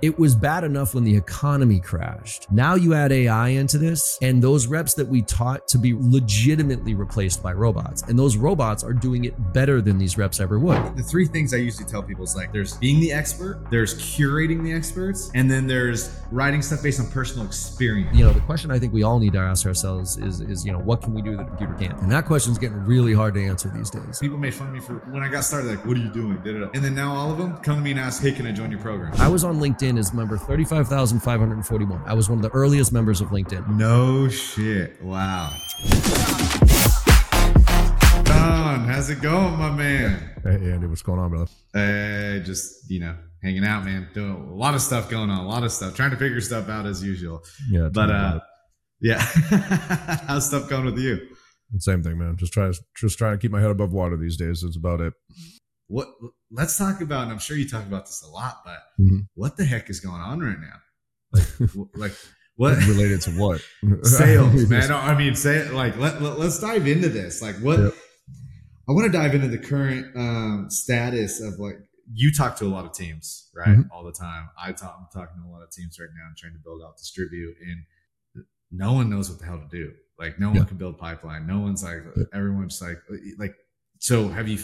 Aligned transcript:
It 0.00 0.16
was 0.16 0.36
bad 0.36 0.62
enough 0.62 0.94
when 0.94 1.02
the 1.02 1.16
economy 1.16 1.80
crashed. 1.80 2.52
Now 2.52 2.76
you 2.76 2.94
add 2.94 3.10
AI 3.10 3.48
into 3.48 3.78
this, 3.78 4.16
and 4.22 4.40
those 4.40 4.68
reps 4.68 4.94
that 4.94 5.08
we 5.08 5.22
taught 5.22 5.66
to 5.66 5.76
be 5.76 5.92
legitimately 5.92 6.94
replaced 6.94 7.42
by 7.42 7.52
robots. 7.52 8.02
And 8.02 8.16
those 8.16 8.36
robots 8.36 8.84
are 8.84 8.92
doing 8.92 9.24
it 9.24 9.34
better 9.52 9.80
than 9.80 9.98
these 9.98 10.16
reps 10.16 10.38
ever 10.38 10.60
would. 10.60 10.96
The 10.96 11.02
three 11.02 11.26
things 11.26 11.52
I 11.52 11.56
usually 11.56 11.84
tell 11.84 12.00
people 12.00 12.22
is 12.22 12.36
like 12.36 12.52
there's 12.52 12.76
being 12.76 13.00
the 13.00 13.10
expert, 13.10 13.66
there's 13.72 13.96
curating 13.96 14.62
the 14.62 14.72
experts, 14.72 15.32
and 15.34 15.50
then 15.50 15.66
there's 15.66 16.16
writing 16.30 16.62
stuff 16.62 16.80
based 16.80 17.00
on 17.00 17.10
personal 17.10 17.44
experience. 17.44 18.16
You 18.16 18.24
know, 18.24 18.32
the 18.32 18.38
question 18.42 18.70
I 18.70 18.78
think 18.78 18.92
we 18.92 19.02
all 19.02 19.18
need 19.18 19.32
to 19.32 19.40
ask 19.40 19.66
ourselves 19.66 20.16
is, 20.18 20.40
is 20.40 20.64
you 20.64 20.70
know, 20.70 20.78
what 20.78 21.02
can 21.02 21.12
we 21.12 21.22
do 21.22 21.36
that 21.36 21.42
a 21.42 21.46
computer 21.46 21.74
can't? 21.74 22.00
And 22.02 22.12
that 22.12 22.24
question's 22.24 22.56
getting 22.58 22.84
really 22.84 23.14
hard 23.14 23.34
to 23.34 23.44
answer 23.44 23.68
these 23.68 23.90
days. 23.90 24.20
People 24.20 24.38
made 24.38 24.54
fun 24.54 24.68
of 24.68 24.74
me 24.74 24.78
for 24.78 24.98
when 25.10 25.24
I 25.24 25.28
got 25.28 25.42
started, 25.42 25.66
like, 25.66 25.84
what 25.84 25.96
are 25.96 26.00
you 26.00 26.12
doing? 26.12 26.40
And 26.72 26.84
then 26.84 26.94
now 26.94 27.12
all 27.12 27.32
of 27.32 27.38
them 27.38 27.56
come 27.56 27.74
to 27.78 27.82
me 27.82 27.90
and 27.90 27.98
ask, 27.98 28.22
hey, 28.22 28.30
can 28.30 28.46
I 28.46 28.52
join 28.52 28.70
your 28.70 28.78
program? 28.78 29.12
I 29.20 29.26
was 29.26 29.42
on 29.42 29.58
LinkedIn 29.58 29.87
as 29.96 30.12
member 30.12 30.36
35,541. 30.36 32.02
I 32.04 32.12
was 32.14 32.28
one 32.28 32.38
of 32.38 32.42
the 32.42 32.50
earliest 32.50 32.92
members 32.92 33.20
of 33.20 33.28
LinkedIn. 33.28 33.66
No 33.68 34.28
shit. 34.28 35.00
Wow. 35.02 35.50
John, 38.24 38.84
how's 38.86 39.08
it 39.08 39.22
going, 39.22 39.56
my 39.58 39.70
man? 39.70 40.30
Hey, 40.42 40.70
Andy, 40.72 40.86
what's 40.86 41.02
going 41.02 41.18
on, 41.18 41.30
brother? 41.30 41.46
Hey, 41.72 42.42
just, 42.44 42.90
you 42.90 43.00
know, 43.00 43.16
hanging 43.42 43.64
out, 43.64 43.84
man. 43.84 44.08
Doing 44.12 44.32
a 44.32 44.54
lot 44.54 44.74
of 44.74 44.80
stuff 44.82 45.08
going 45.08 45.30
on, 45.30 45.38
a 45.38 45.48
lot 45.48 45.64
of 45.64 45.72
stuff, 45.72 45.94
trying 45.94 46.10
to 46.10 46.16
figure 46.16 46.40
stuff 46.40 46.68
out 46.68 46.84
as 46.86 47.02
usual. 47.02 47.42
Yeah, 47.70 47.88
But, 47.92 48.10
uh, 48.10 48.40
yeah. 49.00 49.18
how's 50.26 50.46
stuff 50.46 50.68
going 50.68 50.84
with 50.84 50.98
you? 50.98 51.20
same 51.78 52.02
thing, 52.02 52.18
man. 52.18 52.36
Just 52.36 52.52
try, 52.52 52.70
just 52.96 53.18
trying 53.18 53.32
to 53.34 53.38
keep 53.38 53.50
my 53.52 53.60
head 53.60 53.70
above 53.70 53.92
water 53.92 54.16
these 54.16 54.36
days. 54.36 54.62
That's 54.62 54.76
about 54.76 55.00
it. 55.00 55.12
What, 55.88 56.08
let's 56.50 56.76
talk 56.76 57.00
about, 57.00 57.22
and 57.24 57.32
I'm 57.32 57.38
sure 57.38 57.56
you 57.56 57.68
talk 57.68 57.86
about 57.86 58.06
this 58.06 58.22
a 58.22 58.28
lot, 58.28 58.60
but 58.64 58.78
Mhm. 59.00 59.26
what 59.34 59.56
the 59.56 59.64
heck 59.64 59.88
is 59.90 60.00
going 60.00 60.20
on 60.20 60.40
right 60.40 60.58
now? 60.60 60.80
Like, 61.60 61.88
like, 61.94 62.16
what? 62.56 62.76
Related 62.86 63.20
to 63.22 63.30
what? 63.32 63.60
sales, 64.04 64.66
man. 64.70 64.90
I 64.92 65.16
mean, 65.16 65.34
say 65.34 65.68
like 65.70 65.96
let, 65.96 66.20
let 66.22 66.38
us 66.40 66.60
dive 66.60 66.86
into 66.86 67.08
this. 67.08 67.40
Like, 67.42 67.56
what 67.56 67.78
Yep. 67.78 67.94
I 68.88 68.92
want 68.92 69.10
to 69.10 69.12
dive 69.18 69.34
into 69.34 69.48
the 69.48 69.58
current 69.58 70.16
um, 70.16 70.70
status 70.70 71.40
of 71.40 71.58
like 71.58 71.78
you 72.12 72.32
talk 72.32 72.56
to 72.56 72.64
a 72.64 72.68
lot 72.68 72.84
of 72.86 72.92
teams, 72.92 73.50
right, 73.54 73.76
Mhm. 73.76 73.88
all 73.92 74.02
the 74.02 74.12
time. 74.12 74.48
I 74.58 74.72
talk, 74.72 74.96
I'm 74.98 75.06
talking 75.12 75.42
to 75.42 75.46
a 75.48 75.50
lot 75.50 75.62
of 75.62 75.70
teams 75.70 75.98
right 76.00 76.08
now. 76.16 76.24
I'm 76.28 76.34
trying 76.36 76.54
to 76.54 76.58
build 76.58 76.82
out 76.82 76.96
distribute, 76.96 77.54
and 77.60 78.44
no 78.70 78.94
one 78.94 79.08
knows 79.10 79.28
what 79.30 79.38
the 79.40 79.44
hell 79.46 79.58
to 79.60 79.68
do. 79.68 79.92
Like, 80.18 80.38
no 80.40 80.50
Yeah. 80.52 80.60
one 80.60 80.66
can 80.68 80.76
build 80.78 80.98
pipeline. 80.98 81.46
No 81.46 81.60
one's 81.60 81.82
like 81.82 82.02
Yeah. 82.16 82.24
everyone's 82.32 82.80
like 82.82 82.98
like. 83.38 83.54
So, 84.00 84.28
have 84.28 84.48
you? 84.48 84.58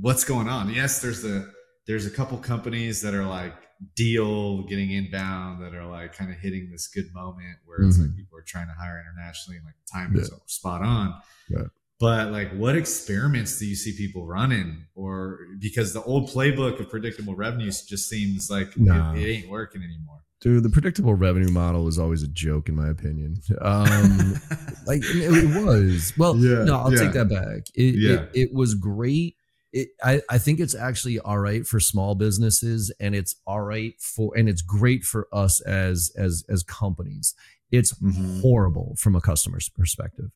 What's 0.00 0.24
going 0.24 0.48
on? 0.48 0.72
Yes, 0.72 1.00
there's 1.02 1.24
a 1.24 1.46
there's 1.86 2.06
a 2.06 2.10
couple 2.10 2.38
companies 2.38 3.02
that 3.02 3.14
are 3.14 3.26
like 3.26 3.54
deal 3.96 4.62
getting 4.62 4.92
inbound 4.92 5.62
that 5.62 5.74
are 5.74 5.84
like 5.86 6.14
kind 6.16 6.30
of 6.30 6.36
hitting 6.38 6.70
this 6.70 6.86
good 6.88 7.12
moment 7.12 7.56
where 7.66 7.82
it's 7.82 7.98
like 7.98 8.14
people 8.16 8.38
are 8.38 8.42
trying 8.46 8.68
to 8.68 8.74
hire 8.74 9.00
internationally 9.04 9.56
and 9.58 9.66
like 9.66 9.74
time 9.92 10.16
is 10.16 10.30
spot 10.46 10.82
on. 10.82 11.14
Yeah. 11.50 11.64
But 11.98 12.30
like 12.32 12.52
what 12.54 12.76
experiments 12.76 13.58
do 13.58 13.66
you 13.66 13.74
see 13.74 13.96
people 13.96 14.24
running 14.26 14.86
or 14.94 15.40
because 15.58 15.92
the 15.92 16.02
old 16.04 16.30
playbook 16.30 16.78
of 16.80 16.88
predictable 16.90 17.34
revenues 17.34 17.82
just 17.82 18.08
seems 18.08 18.50
like 18.50 18.76
Nah. 18.76 19.14
it, 19.14 19.22
it 19.22 19.30
ain't 19.32 19.50
working 19.50 19.82
anymore. 19.82 20.20
Dude, 20.40 20.62
the 20.64 20.70
predictable 20.70 21.14
revenue 21.14 21.50
model 21.52 21.86
is 21.86 22.00
always 22.00 22.24
a 22.24 22.28
joke, 22.28 22.68
in 22.68 22.74
my 22.74 22.88
opinion. 22.88 23.36
Um, 23.60 24.34
like 24.86 25.00
it, 25.04 25.32
it 25.44 25.64
was. 25.64 26.12
Well, 26.18 26.36
Yeah, 26.36 26.64
no, 26.64 26.78
I'll 26.78 26.92
yeah. 26.92 26.98
take 27.00 27.12
that 27.12 27.28
back. 27.28 27.68
It, 27.76 27.94
Yeah. 27.96 28.22
it, 28.32 28.48
it 28.50 28.52
was 28.52 28.74
great. 28.74 29.36
It, 29.72 29.88
I, 30.02 30.20
I 30.28 30.38
think 30.38 30.60
it's 30.60 30.74
actually 30.74 31.18
all 31.18 31.38
right 31.38 31.66
for 31.66 31.80
small 31.80 32.14
businesses 32.14 32.92
and 33.00 33.14
it's 33.14 33.36
all 33.46 33.62
right 33.62 33.94
for 34.00 34.36
and 34.36 34.48
it's 34.48 34.60
great 34.62 35.02
for 35.04 35.28
us 35.32 35.60
as 35.62 36.10
as 36.16 36.44
as 36.48 36.62
companies. 36.62 37.34
It's 37.70 37.94
Mhm. 37.94 38.40
horrible 38.42 38.96
from 38.98 39.16
a 39.16 39.20
customer's 39.20 39.68
perspective. 39.70 40.30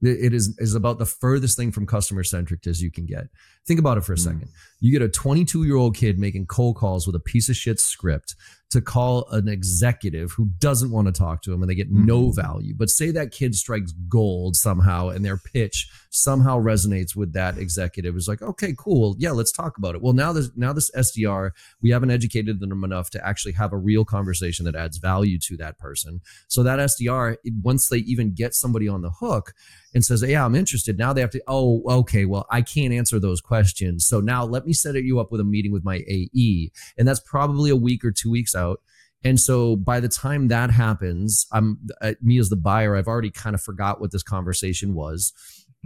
It 0.00 0.32
is 0.32 0.56
is 0.58 0.76
about 0.76 1.00
the 1.00 1.06
furthest 1.06 1.56
thing 1.56 1.72
from 1.72 1.86
customer 1.86 2.22
centric 2.22 2.64
as 2.68 2.80
you 2.80 2.90
can 2.92 3.04
get. 3.04 3.26
Think 3.66 3.80
about 3.80 3.98
it 3.98 4.04
for 4.04 4.12
a 4.12 4.16
Mm. 4.16 4.20
second. 4.24 4.48
You 4.80 4.92
get 4.92 5.02
a 5.02 5.08
22 5.08 5.64
year 5.64 5.76
old 5.76 5.96
kid 5.96 6.18
making 6.18 6.46
cold 6.46 6.76
calls 6.76 7.06
with 7.06 7.16
a 7.16 7.20
piece 7.20 7.48
of 7.48 7.56
shit 7.56 7.80
script 7.80 8.34
to 8.70 8.82
call 8.82 9.26
an 9.30 9.48
executive 9.48 10.32
who 10.32 10.50
doesn't 10.58 10.90
want 10.90 11.06
to 11.06 11.12
talk 11.12 11.40
to 11.42 11.50
him 11.52 11.62
and 11.62 11.70
they 11.70 11.74
get 11.74 11.90
no 11.90 12.24
Mhm. 12.28 12.36
value. 12.36 12.74
But 12.76 12.90
say 12.90 13.10
that 13.12 13.32
kid 13.32 13.54
strikes 13.54 13.92
gold 14.10 14.56
somehow 14.56 15.08
and 15.08 15.24
their 15.24 15.38
pitch 15.38 15.88
somehow 16.10 16.60
resonates 16.60 17.16
with 17.16 17.32
that 17.32 17.56
executive. 17.56 18.14
It's 18.14 18.28
like, 18.28 18.42
okay, 18.42 18.74
cool. 18.76 19.16
Yeah, 19.18 19.30
let's 19.30 19.52
talk 19.52 19.78
about 19.78 19.94
it. 19.94 20.02
Well, 20.02 20.12
now 20.12 20.34
this 20.34 20.50
now 20.54 20.74
this 20.74 20.90
SDR, 20.94 21.52
we 21.80 21.90
haven't 21.90 22.10
educated 22.10 22.60
them 22.60 22.84
enough 22.84 23.08
to 23.10 23.26
actually 23.26 23.52
have 23.52 23.72
a 23.72 23.78
real 23.78 24.04
conversation 24.04 24.66
that 24.66 24.76
adds 24.76 24.98
value 24.98 25.38
to 25.44 25.56
that 25.56 25.78
person. 25.78 26.20
So 26.46 26.62
that 26.62 26.78
SDR, 26.78 27.38
once 27.62 27.88
they 27.88 27.98
even 27.98 28.34
get 28.34 28.54
somebody 28.54 28.86
on 28.86 29.00
the 29.00 29.10
hook 29.20 29.54
and 29.94 30.04
says, 30.04 30.22
Yeah, 30.22 30.44
I'm 30.44 30.54
interested. 30.54 30.98
Now 30.98 31.14
they 31.14 31.22
have 31.22 31.30
to, 31.30 31.42
oh, 31.48 31.82
okay, 32.00 32.26
well, 32.26 32.44
I 32.50 32.60
can't 32.60 32.92
answer 32.92 33.18
those 33.18 33.40
questions. 33.40 34.06
So 34.06 34.20
now 34.20 34.44
let 34.44 34.66
me 34.66 34.67
set 34.72 34.94
you 34.96 35.20
up 35.20 35.30
with 35.30 35.40
a 35.40 35.44
meeting 35.44 35.72
with 35.72 35.84
my 35.84 35.96
AE. 36.08 36.70
And 36.96 37.06
that's 37.06 37.20
probably 37.20 37.70
a 37.70 37.76
week 37.76 38.04
or 38.04 38.10
two 38.10 38.30
weeks 38.30 38.54
out. 38.54 38.80
And 39.24 39.40
so 39.40 39.74
by 39.76 40.00
the 40.00 40.08
time 40.08 40.48
that 40.48 40.70
happens, 40.70 41.46
I'm 41.52 41.78
uh, 42.00 42.14
me 42.22 42.38
as 42.38 42.50
the 42.50 42.56
buyer, 42.56 42.94
I've 42.94 43.08
already 43.08 43.30
kind 43.30 43.54
of 43.54 43.60
forgot 43.60 44.00
what 44.00 44.12
this 44.12 44.22
conversation 44.22 44.94
was. 44.94 45.32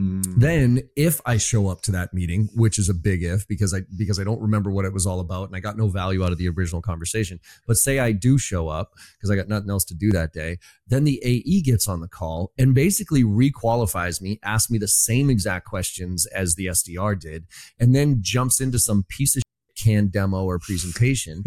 Mm. 0.01 0.23
Then 0.39 0.89
if 0.97 1.21
I 1.27 1.37
show 1.37 1.69
up 1.69 1.83
to 1.83 1.93
that 1.93 2.15
meeting, 2.15 2.49
which 2.55 2.79
is 2.79 2.89
a 2.89 2.95
big 2.95 3.23
if 3.23 3.47
because 3.47 3.75
I 3.75 3.83
because 3.97 4.19
I 4.19 4.25
don't 4.25 4.41
remember 4.41 4.71
what 4.71 4.87
it 4.87 4.93
was 4.93 5.07
all 5.07 5.21
about 5.21 5.49
and 5.49 5.57
I 5.57 5.61
got 5.61 5.77
no 5.77 5.89
value 5.89 6.25
out 6.25 6.33
of 6.33 6.39
the 6.39 6.49
original 6.49 6.81
conversation. 6.81 7.41
But 7.67 7.77
say 7.77 7.99
I 7.99 8.13
do 8.13 8.39
show 8.39 8.69
up 8.69 8.93
because 9.19 9.31
I 9.31 9.37
got 9.37 9.49
nothing 9.49 9.69
else 9.69 9.85
to 9.87 9.95
do 9.95 10.11
that 10.13 10.33
day, 10.33 10.59
then 10.87 11.05
the 11.05 11.21
AE 11.23 11.61
gets 11.61 11.89
on 11.89 12.01
the 12.01 12.09
call 12.09 12.53
and 12.57 12.75
basically 12.75 13.23
requalifies 13.23 14.23
me, 14.23 14.41
asks 14.43 14.71
me 14.71 14.79
the 14.79 14.89
same 14.89 15.29
exact 15.29 15.67
questions 15.67 16.25
as 16.27 16.55
the 16.55 16.67
SDR 16.67 17.19
did, 17.19 17.47
and 17.79 17.95
then 17.95 18.19
jumps 18.23 18.61
into 18.61 18.79
some 18.79 19.05
piece 19.09 19.37
of 19.37 19.43
can 19.83 20.09
demo 20.09 20.45
or 20.45 20.59
presentation 20.59 21.45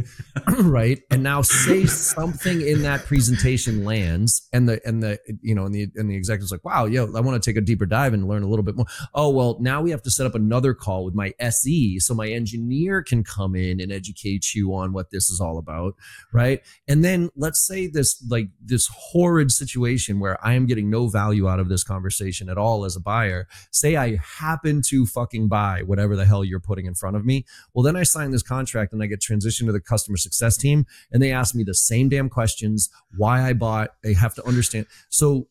right? 0.59 1.01
And 1.11 1.23
now 1.23 1.41
say 1.41 1.85
something 1.85 2.61
in 2.61 2.81
that 2.81 3.05
presentation 3.05 3.85
lands 3.85 4.47
and 4.51 4.67
the 4.67 4.81
and 4.85 5.01
the 5.01 5.19
you 5.41 5.55
know 5.55 5.65
and 5.65 5.73
the 5.73 5.87
and 5.95 6.09
the 6.09 6.15
executive's 6.15 6.51
like 6.51 6.65
wow 6.65 6.85
yo 6.85 7.05
i 7.15 7.21
want 7.21 7.41
to 7.41 7.49
take 7.49 7.57
a 7.57 7.61
deeper 7.61 7.85
dive 7.85 8.13
and 8.13 8.27
learn 8.27 8.43
a 8.43 8.47
little 8.47 8.63
bit 8.63 8.75
more. 8.75 8.85
Oh 9.13 9.29
well 9.29 9.57
now 9.59 9.81
we 9.81 9.91
have 9.91 10.01
to 10.03 10.11
set 10.11 10.25
up 10.25 10.35
another 10.35 10.73
call 10.73 11.05
with 11.05 11.15
my 11.15 11.33
se 11.39 11.99
so 11.99 12.13
my 12.13 12.27
engineer 12.27 13.01
can 13.01 13.23
come 13.23 13.55
in 13.55 13.79
and 13.79 13.91
educate 13.91 14.53
you 14.53 14.73
on 14.73 14.93
what 14.93 15.11
this 15.11 15.29
is 15.29 15.39
all 15.39 15.57
about 15.57 15.95
right? 16.33 16.61
And 16.87 17.03
then 17.03 17.29
let's 17.35 17.65
say 17.65 17.87
this 17.87 18.23
like 18.29 18.49
this 18.63 18.89
horrid 18.91 19.51
situation 19.51 20.19
where 20.19 20.43
i 20.45 20.53
am 20.53 20.65
getting 20.65 20.89
no 20.89 21.07
value 21.07 21.47
out 21.47 21.59
of 21.59 21.69
this 21.69 21.83
conversation 21.83 22.49
at 22.49 22.57
all 22.57 22.85
as 22.85 22.95
a 22.95 23.01
buyer. 23.01 23.47
Say 23.71 23.95
i 23.95 24.17
happen 24.39 24.81
to 24.89 25.05
fucking 25.05 25.47
buy 25.47 25.81
whatever 25.83 26.15
the 26.15 26.25
hell 26.25 26.43
you're 26.43 26.59
putting 26.59 26.85
in 26.85 26.95
front 26.95 27.15
of 27.15 27.25
me. 27.25 27.45
Well, 27.73 27.83
then 27.83 27.95
I 27.95 28.03
sign 28.03 28.24
this 28.31 28.43
contract 28.43 28.93
and 28.93 29.01
I 29.01 29.07
get 29.07 29.21
transitioned 29.21 29.65
to 29.67 29.71
the 29.71 29.79
customer 29.79 30.17
success 30.17 30.57
team, 30.57 30.85
and 31.11 31.21
they 31.21 31.31
ask 31.31 31.55
me 31.55 31.63
the 31.63 31.73
same 31.73 32.09
damn 32.09 32.29
questions, 32.29 32.89
why 33.17 33.41
I 33.41 33.53
bought. 33.53 33.91
They 34.03 34.13
have 34.13 34.35
to 34.35 34.45
understand. 34.45 34.87
So 35.09 35.47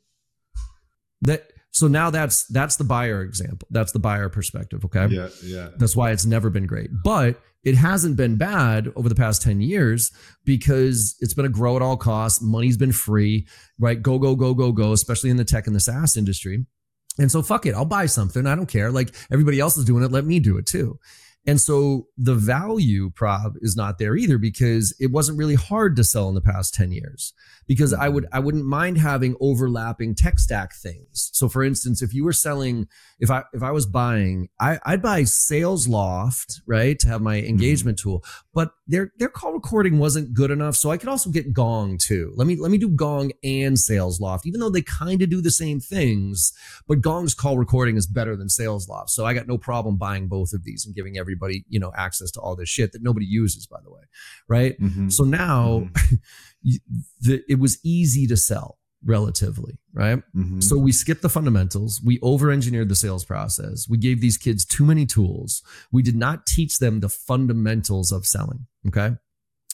that 1.23 1.51
so 1.71 1.89
now 1.89 2.11
that's 2.11 2.47
that's 2.47 2.77
the 2.77 2.85
buyer 2.85 3.23
example. 3.23 3.67
That's 3.71 3.93
the 3.93 3.99
buyer 3.99 4.29
perspective. 4.29 4.85
Okay. 4.85 5.07
Yeah, 5.07 5.29
yeah. 5.43 5.69
That's 5.77 5.97
why 5.97 6.13
it's 6.13 6.25
never 6.25 6.49
been 6.49 6.67
great. 6.67 6.91
But 7.03 7.41
it 7.65 7.75
hasn't 7.75 8.17
been 8.17 8.37
bad 8.37 8.93
over 8.95 9.09
the 9.09 9.15
past 9.15 9.43
10 9.43 9.61
years 9.61 10.13
because 10.45 11.17
it's 11.21 11.35
been 11.35 11.47
a 11.47 11.49
grow 11.49 11.77
at 11.77 11.83
all 11.83 11.97
costs. 11.97 12.43
Money's 12.43 12.77
been 12.77 12.93
free, 12.93 13.49
right? 13.79 14.01
Go, 14.01 14.19
go, 14.19 14.37
go, 14.37 14.55
go, 14.55 14.71
go, 14.71 14.93
especially 14.93 15.31
in 15.31 15.37
the 15.37 15.45
tech 15.45 15.67
and 15.67 15.75
the 15.75 15.81
SaaS 15.81 16.17
industry. 16.17 16.65
And 17.19 17.31
so 17.31 17.43
fuck 17.43 17.65
it, 17.65 17.75
I'll 17.75 17.85
buy 17.85 18.07
something. 18.07 18.47
I 18.47 18.55
don't 18.55 18.67
care. 18.67 18.91
Like 18.91 19.15
everybody 19.33 19.61
else 19.61 19.77
is 19.77 19.85
doing 19.85 20.05
it. 20.05 20.13
Let 20.13 20.27
me 20.27 20.41
do 20.41 20.59
it 20.59 20.67
too. 20.67 20.99
And 21.47 21.61
so 21.61 22.09
the 22.17 22.35
value 22.35 23.11
prop 23.11 23.53
is 23.61 23.77
not 23.77 23.99
there 23.99 24.17
either 24.17 24.39
because 24.39 24.95
it 24.99 25.11
wasn't 25.11 25.39
really 25.39 25.57
hard 25.57 25.95
to 25.97 26.05
sell 26.05 26.29
in 26.29 26.35
the 26.35 26.41
past 26.41 26.75
10 26.75 26.91
years 26.93 27.35
because 27.67 27.93
I 27.93 28.09
would 28.09 28.27
I 28.33 28.41
wouldn't 28.41 28.65
mind 28.65 28.99
having 28.99 29.37
overlapping 29.41 30.15
tech 30.15 30.39
stack 30.39 30.75
things. 30.75 31.31
So 31.33 31.49
for 31.49 31.63
instance, 31.63 32.03
if 32.03 32.15
you 32.15 32.25
were 32.25 32.33
selling 32.33 32.89
if 33.19 33.31
I 33.31 33.45
if 33.53 33.63
I 33.63 33.71
was 33.71 33.87
buying 33.87 34.49
I 34.61 34.79
I'd 34.85 35.03
buy 35.03 35.23
Salesloft, 35.23 36.61
right, 36.67 36.99
to 36.99 37.09
have 37.09 37.21
my 37.21 37.39
mm-hmm. 37.39 37.49
engagement 37.49 37.99
tool, 37.99 38.25
but 38.53 38.73
their 38.87 39.13
their 39.19 39.29
call 39.29 39.53
recording 39.53 39.99
wasn't 39.99 40.35
good 40.35 40.51
enough, 40.51 40.77
so 40.77 40.91
I 40.91 40.97
could 40.97 41.09
also 41.09 41.31
get 41.31 41.53
Gong 41.53 41.99
too. 41.99 42.33
Let 42.37 42.47
me 42.47 42.57
let 42.57 42.71
me 42.71 42.79
do 42.79 42.89
Gong 42.89 43.33
and 43.43 43.77
Salesloft 43.77 44.41
even 44.45 44.61
though 44.61 44.71
they 44.71 44.83
kind 44.83 45.23
of 45.23 45.31
do 45.31 45.41
the 45.41 45.51
same 45.51 45.81
things, 45.81 46.53
but 46.87 47.01
Gong's 47.01 47.35
call 47.35 47.59
recording 47.59 47.97
is 47.97 48.07
better 48.07 48.37
than 48.37 48.49
Salesloft. 48.49 49.11
So 49.11 49.25
I 49.25 49.35
got 49.35 49.47
no 49.47 49.59
problem 49.59 49.97
buying 49.97 50.29
both 50.29 50.53
of 50.53 50.65
these 50.65 50.87
and 50.87 50.95
giving 50.95 51.19
everybody, 51.35 51.65
you 51.69 51.81
know, 51.81 51.93
access 51.97 52.31
to 52.33 52.41
all 52.41 52.55
this 52.57 52.69
shit 52.69 52.93
that 52.93 53.03
nobody 53.03 53.27
uses 53.27 53.67
by 53.67 53.79
the 53.83 53.91
way, 53.91 54.03
right? 54.49 54.81
Mhm. 54.81 55.13
So 55.13 55.25
now 55.25 55.89
you- 56.63 56.81
the, 57.21 57.43
it 57.49 57.59
was 57.59 57.79
easy 57.85 58.27
to 58.29 58.37
sell 58.37 58.79
relatively, 59.05 59.77
right? 59.93 60.23
Mhm. 60.35 60.63
So 60.63 60.79
we 60.79 60.93
skipped 60.93 61.21
the 61.23 61.29
fundamentals. 61.29 62.01
We 62.03 62.19
over 62.23 62.51
engineered 62.51 62.89
the 62.89 62.95
sales 62.97 63.25
process. 63.25 63.87
We 63.89 63.99
gave 63.99 64.21
these 64.21 64.39
kids 64.39 64.65
too 64.65 64.85
many 64.87 65.05
tools. 65.07 65.63
We 65.93 66.03
did 66.03 66.17
not 66.17 66.47
teach 66.47 66.79
them 66.79 67.01
the 67.01 67.09
fundamentals 67.11 68.13
of 68.13 68.25
selling. 68.27 68.67
Okay. 68.87 69.17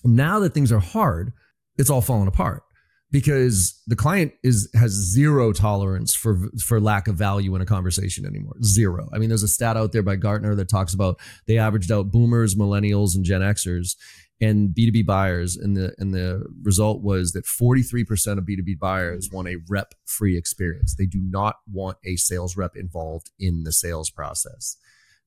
Now 0.04 0.40
that 0.40 0.54
things 0.54 0.72
are 0.72 0.80
hard, 0.80 1.32
it's 1.78 1.90
all 1.90 2.00
falling 2.02 2.28
apart 2.28 2.62
because 3.10 3.80
the 3.86 3.96
client 3.96 4.32
is 4.42 4.70
has 4.74 4.92
zero 4.92 5.52
tolerance 5.52 6.14
for 6.14 6.38
for 6.62 6.80
lack 6.80 7.08
of 7.08 7.16
value 7.16 7.54
in 7.54 7.60
a 7.60 7.66
conversation 7.66 8.24
anymore. 8.24 8.56
Zero. 8.62 9.08
I 9.12 9.18
mean, 9.18 9.28
there's 9.28 9.42
a 9.42 9.48
stat 9.48 9.76
out 9.76 9.92
there 9.92 10.02
by 10.02 10.16
Gartner 10.16 10.54
that 10.54 10.68
talks 10.68 10.94
about 10.94 11.18
they 11.46 11.58
averaged 11.58 11.90
out 11.90 12.10
boomers, 12.10 12.54
millennials, 12.54 13.14
and 13.14 13.24
Gen 13.24 13.40
Xers 13.40 13.96
and 14.40 14.70
B2B 14.70 15.04
buyers 15.04 15.56
and 15.56 15.76
the 15.76 15.94
and 15.98 16.14
the 16.14 16.46
result 16.62 17.02
was 17.02 17.32
that 17.32 17.44
43% 17.44 18.38
of 18.38 18.44
B2B 18.44 18.78
buyers 18.78 19.28
want 19.30 19.48
a 19.48 19.58
rep 19.68 19.94
free 20.06 20.36
experience. 20.36 20.94
They 20.94 21.06
do 21.06 21.20
not 21.20 21.56
want 21.70 21.98
a 22.04 22.16
sales 22.16 22.56
rep 22.56 22.76
involved 22.76 23.30
in 23.38 23.64
the 23.64 23.72
sales 23.72 24.10
process. 24.10 24.76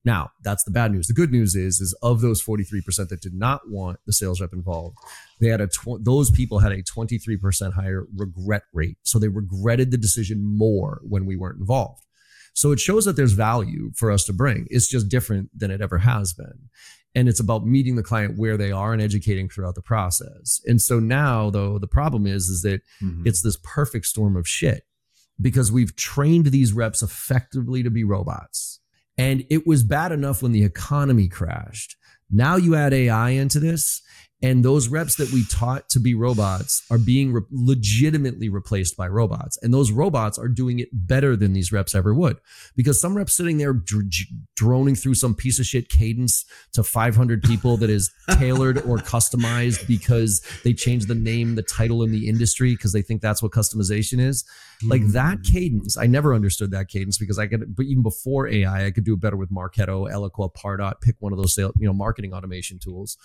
Now, 0.04 0.30
that's 0.42 0.64
the 0.64 0.70
bad 0.70 0.92
news. 0.92 1.06
The 1.06 1.14
good 1.14 1.32
news 1.32 1.54
is, 1.54 1.80
is 1.80 1.96
of 2.02 2.20
those 2.20 2.42
43% 2.42 3.08
that 3.08 3.22
did 3.22 3.34
not 3.34 3.62
want 3.68 3.98
the 4.06 4.12
sales 4.12 4.40
rep 4.40 4.52
involved, 4.52 4.98
they 5.40 5.48
had 5.48 5.62
a, 5.62 5.66
tw- 5.66 6.02
those 6.02 6.30
people 6.30 6.58
had 6.58 6.72
a 6.72 6.82
23% 6.82 7.72
higher 7.72 8.06
regret 8.14 8.64
rate. 8.72 8.98
So 9.02 9.18
they 9.18 9.28
regretted 9.28 9.90
the 9.90 9.96
decision 9.96 10.44
more 10.44 11.00
when 11.02 11.24
we 11.24 11.36
weren't 11.36 11.58
involved. 11.58 12.02
So 12.52 12.70
it 12.70 12.80
shows 12.80 13.04
that 13.06 13.16
there's 13.16 13.32
value 13.32 13.92
for 13.96 14.10
us 14.10 14.24
to 14.24 14.32
bring. 14.32 14.66
It's 14.70 14.88
just 14.88 15.08
different 15.08 15.50
than 15.58 15.70
it 15.70 15.80
ever 15.80 15.98
has 15.98 16.34
been. 16.34 16.68
And 17.16 17.28
it's 17.28 17.40
about 17.40 17.66
meeting 17.66 17.96
the 17.96 18.02
client 18.02 18.36
where 18.36 18.56
they 18.56 18.72
are 18.72 18.92
and 18.92 19.00
educating 19.00 19.48
throughout 19.48 19.74
the 19.74 19.82
process. 19.82 20.60
And 20.66 20.80
so 20.80 21.00
now 21.00 21.48
though, 21.48 21.78
the 21.78 21.88
problem 21.88 22.26
is, 22.26 22.48
is 22.48 22.62
that 22.62 22.82
mm-hmm. 23.02 23.26
it's 23.26 23.42
this 23.42 23.56
perfect 23.62 24.06
storm 24.06 24.36
of 24.36 24.46
shit 24.46 24.82
because 25.40 25.72
we've 25.72 25.96
trained 25.96 26.46
these 26.46 26.72
reps 26.72 27.02
effectively 27.02 27.82
to 27.82 27.90
be 27.90 28.04
robots 28.04 28.80
and 29.16 29.44
it 29.50 29.66
was 29.66 29.84
bad 29.84 30.12
enough 30.12 30.42
when 30.42 30.52
the 30.52 30.64
economy 30.64 31.28
crashed. 31.28 31.96
Now 32.30 32.56
you 32.56 32.74
add 32.74 32.92
AI 32.92 33.30
into 33.30 33.60
this, 33.60 34.02
and 34.44 34.62
those 34.62 34.88
reps 34.88 35.16
that 35.16 35.32
we 35.32 35.42
taught 35.46 35.88
to 35.88 35.98
be 35.98 36.14
robots 36.14 36.82
are 36.90 36.98
being 36.98 37.32
re- 37.32 37.40
legitimately 37.50 38.50
replaced 38.50 38.94
by 38.94 39.08
robots. 39.08 39.58
And 39.62 39.72
those 39.72 39.90
robots 39.90 40.38
are 40.38 40.48
doing 40.48 40.80
it 40.80 40.90
better 40.92 41.34
than 41.34 41.54
these 41.54 41.72
reps 41.72 41.94
ever 41.94 42.12
would. 42.12 42.36
Because 42.76 43.00
some 43.00 43.16
reps 43.16 43.34
sitting 43.34 43.56
there 43.56 43.72
dr- 43.72 44.04
droning 44.54 44.96
through 44.96 45.14
some 45.14 45.34
piece 45.34 45.58
of 45.58 45.64
shit 45.64 45.88
cadence 45.88 46.44
to 46.74 46.82
500 46.82 47.42
people 47.42 47.78
that 47.78 47.88
is 47.88 48.12
tailored 48.32 48.76
or 48.82 48.98
customized 48.98 49.86
because 49.86 50.42
they 50.62 50.74
changed 50.74 51.08
the 51.08 51.14
name, 51.14 51.54
the 51.54 51.62
title 51.62 52.02
in 52.02 52.12
the 52.12 52.28
industry 52.28 52.74
because 52.74 52.92
they 52.92 53.00
think 53.00 53.22
that's 53.22 53.42
what 53.42 53.50
customization 53.50 54.20
is. 54.20 54.44
Like 54.86 55.00
mm-hmm. 55.00 55.12
that 55.12 55.38
cadence, 55.42 55.96
I 55.96 56.04
never 56.04 56.34
understood 56.34 56.70
that 56.72 56.88
cadence 56.88 57.16
because 57.16 57.38
I 57.38 57.46
could, 57.46 57.74
but 57.74 57.86
even 57.86 58.02
before 58.02 58.46
AI, 58.46 58.84
I 58.84 58.90
could 58.90 59.04
do 59.04 59.14
it 59.14 59.20
better 59.20 59.38
with 59.38 59.50
Marketo, 59.50 60.06
Eloqua, 60.12 60.52
Pardot, 60.54 61.00
pick 61.00 61.16
one 61.20 61.32
of 61.32 61.38
those 61.38 61.54
sales, 61.54 61.72
you 61.78 61.86
know, 61.86 61.94
marketing 61.94 62.34
automation 62.34 62.78
tools 62.78 63.16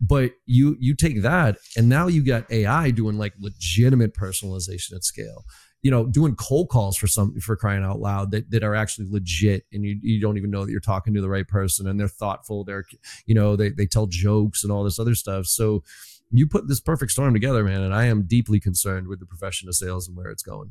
but 0.00 0.32
you 0.46 0.76
you 0.80 0.94
take 0.94 1.22
that 1.22 1.58
and 1.76 1.88
now 1.88 2.06
you 2.06 2.24
got 2.24 2.50
ai 2.50 2.90
doing 2.90 3.18
like 3.18 3.34
legitimate 3.38 4.14
personalization 4.14 4.94
at 4.94 5.04
scale. 5.04 5.44
You 5.82 5.90
know 5.90 6.06
doing 6.06 6.36
cold 6.36 6.68
calls 6.68 6.96
for 6.96 7.06
some 7.06 7.38
for 7.40 7.56
crying 7.56 7.84
out 7.84 8.00
loud 8.00 8.32
that, 8.32 8.50
that 8.50 8.62
are 8.62 8.74
actually 8.74 9.08
legit 9.10 9.64
and 9.72 9.84
you, 9.84 9.98
you 10.02 10.20
don't 10.20 10.36
even 10.36 10.50
know 10.50 10.64
that 10.64 10.70
you're 10.70 10.80
talking 10.80 11.14
to 11.14 11.22
the 11.22 11.28
right 11.28 11.48
person 11.48 11.86
and 11.86 11.98
they're 11.98 12.08
thoughtful 12.08 12.64
they're 12.64 12.84
you 13.24 13.34
know 13.34 13.56
they, 13.56 13.70
they 13.70 13.86
tell 13.86 14.06
jokes 14.06 14.62
and 14.62 14.72
all 14.72 14.84
this 14.84 14.98
other 14.98 15.14
stuff. 15.14 15.46
So 15.46 15.82
you 16.30 16.46
put 16.46 16.68
this 16.68 16.80
perfect 16.80 17.12
storm 17.12 17.32
together 17.32 17.64
man 17.64 17.80
and 17.82 17.94
i 17.94 18.04
am 18.04 18.22
deeply 18.22 18.60
concerned 18.60 19.08
with 19.08 19.20
the 19.20 19.26
profession 19.26 19.68
of 19.68 19.74
sales 19.74 20.06
and 20.06 20.16
where 20.16 20.30
it's 20.30 20.42
going. 20.42 20.70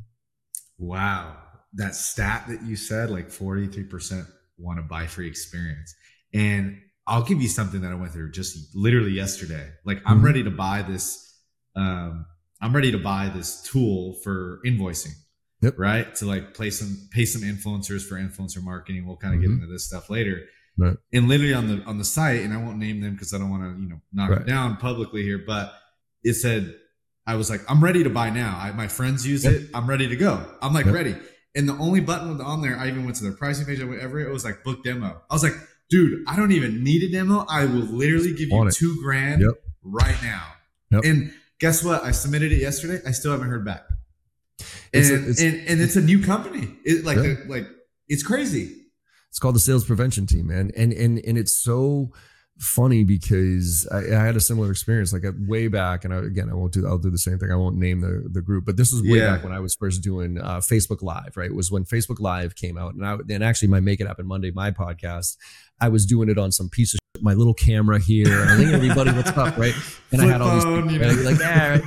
Wow. 0.78 1.36
That 1.74 1.94
stat 1.94 2.46
that 2.48 2.62
you 2.62 2.74
said 2.74 3.10
like 3.10 3.28
43% 3.28 4.26
want 4.58 4.78
to 4.78 4.82
buy 4.82 5.06
free 5.06 5.28
experience. 5.28 5.94
And 6.32 6.80
I'll 7.10 7.24
give 7.24 7.42
you 7.42 7.48
something 7.48 7.80
that 7.80 7.90
I 7.90 7.96
went 7.96 8.12
through 8.12 8.30
just 8.30 8.74
literally 8.74 9.10
yesterday. 9.10 9.68
Like 9.84 10.00
I'm 10.06 10.18
mm-hmm. 10.18 10.26
ready 10.26 10.42
to 10.44 10.50
buy 10.50 10.82
this. 10.82 11.34
Um, 11.74 12.24
I'm 12.62 12.74
ready 12.74 12.92
to 12.92 12.98
buy 12.98 13.30
this 13.34 13.62
tool 13.62 14.14
for 14.22 14.60
invoicing. 14.64 15.14
Yep. 15.60 15.74
Right. 15.76 16.14
To 16.16 16.26
like 16.26 16.54
play 16.54 16.70
some, 16.70 17.08
pay 17.10 17.24
some 17.24 17.42
influencers 17.42 18.06
for 18.06 18.14
influencer 18.14 18.62
marketing. 18.62 19.06
We'll 19.06 19.16
kind 19.16 19.34
of 19.34 19.40
mm-hmm. 19.40 19.56
get 19.56 19.62
into 19.62 19.72
this 19.72 19.86
stuff 19.86 20.08
later. 20.08 20.42
Right. 20.78 20.96
And 21.12 21.28
literally 21.28 21.52
on 21.52 21.66
the, 21.66 21.82
on 21.84 21.98
the 21.98 22.04
site, 22.04 22.42
and 22.42 22.54
I 22.54 22.58
won't 22.58 22.78
name 22.78 23.00
them 23.00 23.14
because 23.14 23.34
I 23.34 23.38
don't 23.38 23.50
want 23.50 23.64
to, 23.64 23.82
you 23.82 23.88
know, 23.88 24.00
knock 24.12 24.30
right. 24.30 24.40
it 24.42 24.46
down 24.46 24.76
publicly 24.76 25.22
here, 25.22 25.42
but 25.44 25.72
it 26.22 26.34
said, 26.34 26.76
I 27.26 27.34
was 27.34 27.50
like, 27.50 27.60
I'm 27.68 27.82
ready 27.82 28.04
to 28.04 28.10
buy 28.10 28.30
now. 28.30 28.56
I, 28.56 28.70
my 28.70 28.88
friends 28.88 29.26
use 29.26 29.44
yep. 29.44 29.54
it. 29.54 29.70
I'm 29.74 29.88
ready 29.88 30.08
to 30.08 30.16
go. 30.16 30.46
I'm 30.62 30.72
like 30.72 30.86
yep. 30.86 30.94
ready. 30.94 31.16
And 31.56 31.68
the 31.68 31.74
only 31.74 32.00
button 32.00 32.40
on 32.40 32.62
there, 32.62 32.78
I 32.78 32.86
even 32.88 33.04
went 33.04 33.16
to 33.16 33.24
their 33.24 33.32
pricing 33.32 33.66
page, 33.66 33.82
whatever 33.82 34.20
it 34.20 34.32
was 34.32 34.44
like 34.44 34.62
book 34.62 34.84
demo. 34.84 35.20
I 35.28 35.34
was 35.34 35.42
like, 35.42 35.54
dude, 35.90 36.24
I 36.26 36.36
don't 36.36 36.52
even 36.52 36.82
need 36.82 37.02
a 37.02 37.12
demo. 37.12 37.44
I 37.48 37.66
will 37.66 37.80
literally 37.80 38.32
give 38.32 38.48
you 38.48 38.70
two 38.70 38.96
grand 39.02 39.42
yep. 39.42 39.54
right 39.82 40.16
now. 40.22 40.44
Yep. 40.90 41.04
And 41.04 41.32
guess 41.58 41.84
what? 41.84 42.02
I 42.02 42.12
submitted 42.12 42.52
it 42.52 42.60
yesterday. 42.60 43.00
I 43.06 43.10
still 43.10 43.32
haven't 43.32 43.48
heard 43.48 43.64
back. 43.64 43.82
And 44.92 45.02
it's 45.02 45.10
a, 45.10 45.28
it's, 45.28 45.40
and, 45.42 45.68
and 45.68 45.80
it's 45.80 45.96
a 45.96 46.00
new 46.00 46.22
company. 46.22 46.68
It, 46.84 47.04
like 47.04 47.18
yeah. 47.18 47.34
like 47.46 47.66
it's 48.08 48.22
crazy. 48.22 48.76
It's 49.28 49.38
called 49.38 49.54
the 49.54 49.60
sales 49.60 49.84
prevention 49.84 50.26
team, 50.26 50.48
man. 50.48 50.70
And 50.76 50.92
and 50.92 51.18
and 51.18 51.38
it's 51.38 51.52
so 51.52 52.12
funny 52.60 53.04
because 53.04 53.88
I, 53.90 53.98
I, 53.98 54.24
had 54.24 54.36
a 54.36 54.40
similar 54.40 54.70
experience 54.70 55.14
like 55.14 55.24
way 55.48 55.68
back 55.68 56.04
and 56.04 56.12
I, 56.12 56.18
again 56.18 56.50
I 56.50 56.54
won't 56.54 56.74
do 56.74 56.86
I'll 56.86 56.98
do 56.98 57.10
the 57.10 57.16
same 57.16 57.38
thing 57.38 57.50
I 57.50 57.56
won't 57.56 57.76
name 57.76 58.02
the 58.02 58.28
the 58.30 58.42
group 58.42 58.66
but 58.66 58.76
this 58.76 58.92
was 58.92 59.02
way 59.02 59.18
yeah. 59.18 59.34
back 59.34 59.44
when 59.44 59.52
I 59.52 59.60
was 59.60 59.74
first 59.74 60.02
doing 60.02 60.38
uh, 60.38 60.58
Facebook 60.58 61.00
live 61.00 61.36
right 61.36 61.50
it 61.50 61.54
was 61.54 61.70
when 61.70 61.84
Facebook 61.84 62.20
live 62.20 62.54
came 62.54 62.76
out 62.76 62.92
and 62.94 63.06
I 63.06 63.16
and 63.30 63.42
actually 63.42 63.68
my 63.68 63.80
make 63.80 63.98
it 64.00 64.06
happen 64.06 64.26
Monday 64.26 64.50
my 64.50 64.70
podcast 64.70 65.38
I 65.80 65.88
was 65.88 66.04
doing 66.04 66.28
it 66.28 66.36
on 66.36 66.52
some 66.52 66.68
piece 66.68 66.92
of 66.92 67.00
shit, 67.16 67.24
my 67.24 67.32
little 67.32 67.54
camera 67.54 67.98
here 67.98 68.44
I 68.44 68.56
think 68.58 68.72
everybody 68.74 69.10
what's 69.12 69.30
up 69.30 69.56
right 69.56 69.74
and 70.12 70.20
Flip 70.20 70.24
I 70.24 70.26
had 70.26 70.42
all 70.42 70.54
these 70.54 70.64
people, 70.64 70.92
you 70.92 70.98
know? 70.98 71.30
like 71.30 71.38
yeah 71.40 71.68
right? 71.70 71.82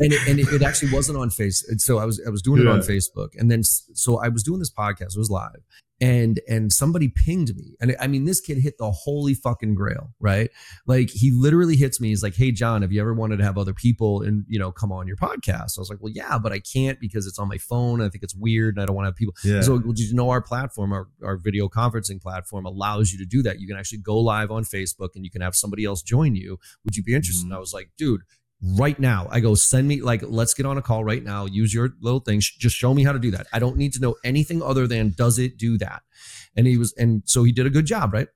and 0.00 0.12
it, 0.12 0.28
and 0.28 0.38
it, 0.38 0.52
it, 0.52 0.62
actually 0.62 0.92
wasn't 0.92 1.16
on 1.16 1.30
face 1.30 1.64
so 1.78 1.96
I 1.96 2.04
was 2.04 2.20
I 2.26 2.28
was 2.28 2.42
doing 2.42 2.62
yeah. 2.62 2.68
it 2.68 2.72
on 2.72 2.80
Facebook 2.80 3.30
and 3.38 3.50
then 3.50 3.62
so 3.64 4.22
I 4.22 4.28
was 4.28 4.42
doing 4.42 4.58
this 4.58 4.70
podcast 4.70 5.16
it 5.16 5.18
was 5.18 5.30
live 5.30 5.64
and 6.00 6.40
and 6.48 6.72
somebody 6.72 7.08
pinged 7.08 7.54
me. 7.56 7.76
And 7.80 7.94
i 8.00 8.06
mean 8.06 8.24
this 8.24 8.40
kid 8.40 8.58
hit 8.58 8.78
the 8.78 8.90
holy 8.90 9.34
fucking 9.34 9.74
grail 9.74 10.10
right? 10.20 10.50
Like 10.86 11.10
he 11.10 11.30
literally 11.30 11.76
hits 11.76 12.00
me. 12.00 12.08
He's 12.08 12.22
like 12.22 12.34
hey 12.34 12.52
john 12.52 12.82
have 12.82 12.92
you 12.92 13.00
ever 13.00 13.14
wanted 13.14 13.38
to 13.38 13.44
have 13.44 13.58
other 13.58 13.74
people 13.74 14.22
and 14.22 14.44
you 14.48 14.58
know 14.58 14.72
come 14.72 14.92
on 14.92 15.06
your 15.06 15.16
podcast? 15.16 15.78
I 15.78 15.80
was 15.80 15.90
like 15.90 16.00
well 16.00 16.12
yeah 16.14 16.38
but 16.38 16.52
i 16.52 16.60
can't 16.60 16.98
because 17.00 17.26
it's 17.26 17.38
on 17.38 17.48
my 17.48 17.58
phone 17.58 18.00
i 18.00 18.08
think 18.08 18.22
it's 18.24 18.34
weird 18.34 18.76
and 18.76 18.82
i 18.82 18.86
don't 18.86 18.96
want 18.96 19.04
to 19.06 19.10
have 19.10 19.16
people. 19.16 19.34
Yeah. 19.44 19.60
so 19.60 19.72
well, 19.84 19.92
did 19.92 20.08
you 20.08 20.14
know 20.14 20.30
our 20.30 20.42
platform 20.42 20.92
our, 20.92 21.08
our 21.24 21.36
video 21.36 21.68
conferencing 21.68 22.20
platform 22.20 22.64
allows 22.66 23.12
you 23.12 23.18
to 23.18 23.26
do 23.26 23.42
that? 23.42 23.60
You 23.60 23.66
can 23.66 23.76
actually 23.76 23.98
go 23.98 24.18
live 24.18 24.50
on 24.50 24.64
facebook 24.64 25.10
and 25.14 25.24
you 25.24 25.30
can 25.30 25.42
have 25.42 25.54
somebody 25.54 25.84
else 25.84 26.02
join 26.02 26.34
you. 26.34 26.58
Would 26.84 26.96
you 26.96 27.02
be 27.02 27.14
interested? 27.14 27.30
Mm-hmm. 27.44 27.52
and 27.52 27.56
i 27.56 27.60
was 27.60 27.72
like 27.72 27.90
dude 27.96 28.22
right 28.62 28.98
now. 28.98 29.26
I 29.30 29.40
go, 29.40 29.54
send 29.54 29.88
me, 29.88 30.02
like, 30.02 30.22
let's 30.26 30.54
get 30.54 30.66
on 30.66 30.76
a 30.76 30.82
call 30.82 31.04
right 31.04 31.22
now. 31.22 31.46
Use 31.46 31.72
your 31.72 31.90
little 32.00 32.20
thing. 32.20 32.40
Just 32.40 32.76
show 32.76 32.92
me 32.92 33.04
how 33.04 33.12
to 33.12 33.18
do 33.18 33.30
that. 33.30 33.46
I 33.52 33.58
don't 33.58 33.76
need 33.76 33.92
to 33.94 34.00
know 34.00 34.16
anything 34.24 34.62
other 34.62 34.86
than 34.86 35.14
does 35.16 35.38
it 35.38 35.56
do 35.56 35.78
that? 35.78 36.02
And 36.56 36.66
he 36.66 36.76
was, 36.76 36.92
and 36.98 37.22
so 37.24 37.44
he 37.44 37.52
did 37.52 37.66
a 37.66 37.70
good 37.70 37.86
job, 37.86 38.12
right? 38.12 38.28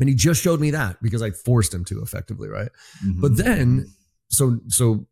And 0.00 0.08
he 0.08 0.14
just 0.14 0.42
showed 0.42 0.60
me 0.60 0.70
that 0.72 1.02
because 1.02 1.22
I 1.22 1.30
forced 1.30 1.72
him 1.72 1.84
to 1.86 2.02
effectively, 2.02 2.48
right? 2.48 2.68
Mm-hmm. 3.04 3.20
But 3.20 3.36
then, 3.36 3.92
so, 4.28 4.58
so 4.68 5.06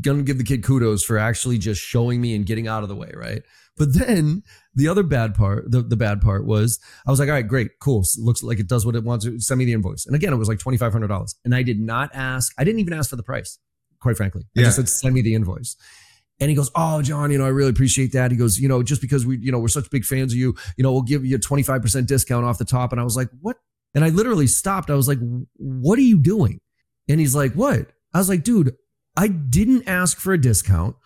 gonna 0.00 0.22
give 0.22 0.38
the 0.38 0.44
kid 0.44 0.62
kudos 0.62 1.04
for 1.04 1.18
actually 1.18 1.58
just 1.58 1.80
showing 1.80 2.20
me 2.20 2.34
and 2.34 2.46
getting 2.46 2.66
out 2.66 2.82
of 2.82 2.88
the 2.88 2.96
way, 2.96 3.12
right? 3.14 3.42
But 3.76 3.94
then 3.94 4.42
the 4.74 4.88
other 4.88 5.02
bad 5.02 5.34
part, 5.34 5.70
the, 5.70 5.82
the 5.82 5.96
bad 5.96 6.20
part 6.20 6.46
was 6.46 6.78
I 7.06 7.10
was 7.10 7.18
like, 7.18 7.28
all 7.28 7.34
right, 7.34 7.46
great, 7.46 7.70
cool. 7.80 8.04
Looks 8.18 8.42
like 8.42 8.58
it 8.58 8.68
does 8.68 8.84
what 8.84 8.96
it 8.96 9.04
wants 9.04 9.24
to 9.24 9.40
send 9.40 9.58
me 9.58 9.64
the 9.64 9.72
invoice. 9.72 10.06
And 10.06 10.14
again, 10.14 10.32
it 10.32 10.36
was 10.36 10.48
like 10.48 10.58
$2,500. 10.58 11.34
And 11.44 11.54
I 11.54 11.62
did 11.62 11.80
not 11.80 12.10
ask, 12.14 12.52
I 12.58 12.64
didn't 12.64 12.80
even 12.80 12.92
ask 12.92 13.08
for 13.10 13.16
the 13.16 13.22
price 13.22 13.58
quite 14.02 14.16
frankly. 14.16 14.42
I 14.56 14.60
just 14.64 14.76
said, 14.76 14.88
send 14.88 15.14
me 15.14 15.22
the 15.22 15.34
invoice. 15.34 15.76
And 16.40 16.50
he 16.50 16.56
goes, 16.56 16.70
Oh, 16.74 17.00
John, 17.02 17.30
you 17.30 17.38
know, 17.38 17.44
I 17.44 17.50
really 17.50 17.70
appreciate 17.70 18.12
that. 18.12 18.32
He 18.32 18.36
goes, 18.36 18.58
you 18.58 18.68
know, 18.68 18.82
just 18.82 19.00
because 19.00 19.24
we, 19.24 19.38
you 19.38 19.52
know, 19.52 19.60
we're 19.60 19.68
such 19.68 19.88
big 19.90 20.04
fans 20.04 20.32
of 20.32 20.38
you, 20.38 20.56
you 20.76 20.82
know, 20.82 20.92
we'll 20.92 21.02
give 21.02 21.24
you 21.24 21.36
a 21.36 21.38
25% 21.38 22.06
discount 22.06 22.44
off 22.44 22.58
the 22.58 22.64
top. 22.64 22.90
And 22.92 23.00
I 23.00 23.04
was 23.04 23.16
like, 23.16 23.28
What? 23.40 23.58
And 23.94 24.04
I 24.04 24.08
literally 24.08 24.48
stopped. 24.48 24.90
I 24.90 24.94
was 24.94 25.06
like, 25.06 25.18
What 25.56 25.98
are 25.98 26.02
you 26.02 26.18
doing? 26.18 26.60
And 27.08 27.20
he's 27.20 27.34
like, 27.34 27.54
What? 27.54 27.92
I 28.12 28.18
was 28.18 28.28
like, 28.28 28.42
Dude, 28.42 28.74
I 29.16 29.28
didn't 29.28 29.86
ask 29.86 30.18
for 30.18 30.32
a 30.32 30.40
discount. 30.40 30.96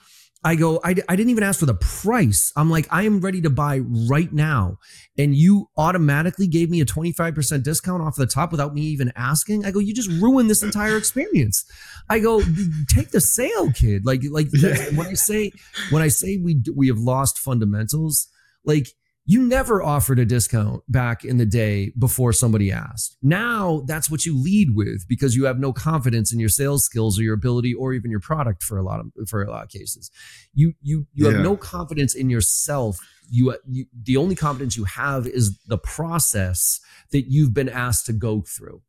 I 0.46 0.54
go, 0.54 0.78
I, 0.84 0.94
I 1.08 1.16
didn't 1.16 1.30
even 1.30 1.42
ask 1.42 1.58
for 1.58 1.66
the 1.66 1.74
price. 1.74 2.52
I'm 2.54 2.70
like, 2.70 2.86
I 2.88 3.02
am 3.02 3.20
ready 3.20 3.40
to 3.40 3.50
buy 3.50 3.80
right 3.80 4.32
now. 4.32 4.78
And 5.18 5.34
you 5.34 5.68
automatically 5.76 6.46
gave 6.46 6.70
me 6.70 6.80
a 6.80 6.84
25% 6.84 7.64
discount 7.64 8.00
off 8.00 8.14
the 8.14 8.28
top 8.28 8.52
without 8.52 8.72
me 8.72 8.82
even 8.82 9.12
asking. 9.16 9.64
I 9.64 9.72
go, 9.72 9.80
you 9.80 9.92
just 9.92 10.08
ruined 10.08 10.48
this 10.48 10.62
entire 10.62 10.96
experience. 10.96 11.64
I 12.08 12.20
go, 12.20 12.42
take 12.88 13.10
the 13.10 13.20
sale, 13.20 13.72
kid. 13.72 14.06
Like, 14.06 14.22
like 14.30 14.46
when 14.94 15.08
I 15.08 15.14
say, 15.14 15.50
when 15.90 16.04
I 16.04 16.08
say 16.08 16.36
we, 16.36 16.62
we 16.76 16.86
have 16.86 16.98
lost 16.98 17.40
fundamentals, 17.40 18.28
like 18.64 18.86
you 19.26 19.42
never 19.42 19.82
offered 19.82 20.20
a 20.20 20.24
discount 20.24 20.82
back 20.88 21.24
in 21.24 21.36
the 21.36 21.44
day 21.44 21.92
before 21.98 22.32
somebody 22.32 22.70
asked. 22.70 23.16
Now 23.22 23.82
that's 23.86 24.08
what 24.08 24.24
you 24.24 24.40
lead 24.40 24.74
with 24.74 25.06
because 25.08 25.34
you 25.34 25.44
have 25.44 25.58
no 25.58 25.72
confidence 25.72 26.32
in 26.32 26.38
your 26.38 26.48
sales 26.48 26.84
skills 26.84 27.18
or 27.18 27.24
your 27.24 27.34
ability 27.34 27.74
or 27.74 27.92
even 27.92 28.10
your 28.10 28.20
product 28.20 28.62
for 28.62 28.78
a 28.78 28.82
lot 28.82 29.00
of 29.00 29.28
for 29.28 29.42
a 29.42 29.50
lot 29.50 29.64
of 29.64 29.68
cases. 29.68 30.10
You 30.54 30.74
you 30.80 31.06
you 31.12 31.26
yeah. 31.26 31.32
have 31.32 31.42
no 31.42 31.56
confidence 31.56 32.14
in 32.14 32.30
yourself. 32.30 32.98
You, 33.28 33.56
you 33.68 33.86
the 34.00 34.16
only 34.16 34.36
confidence 34.36 34.76
you 34.76 34.84
have 34.84 35.26
is 35.26 35.58
the 35.66 35.78
process 35.78 36.78
that 37.10 37.22
you've 37.28 37.52
been 37.52 37.68
asked 37.68 38.06
to 38.06 38.12
go 38.12 38.42
through 38.42 38.82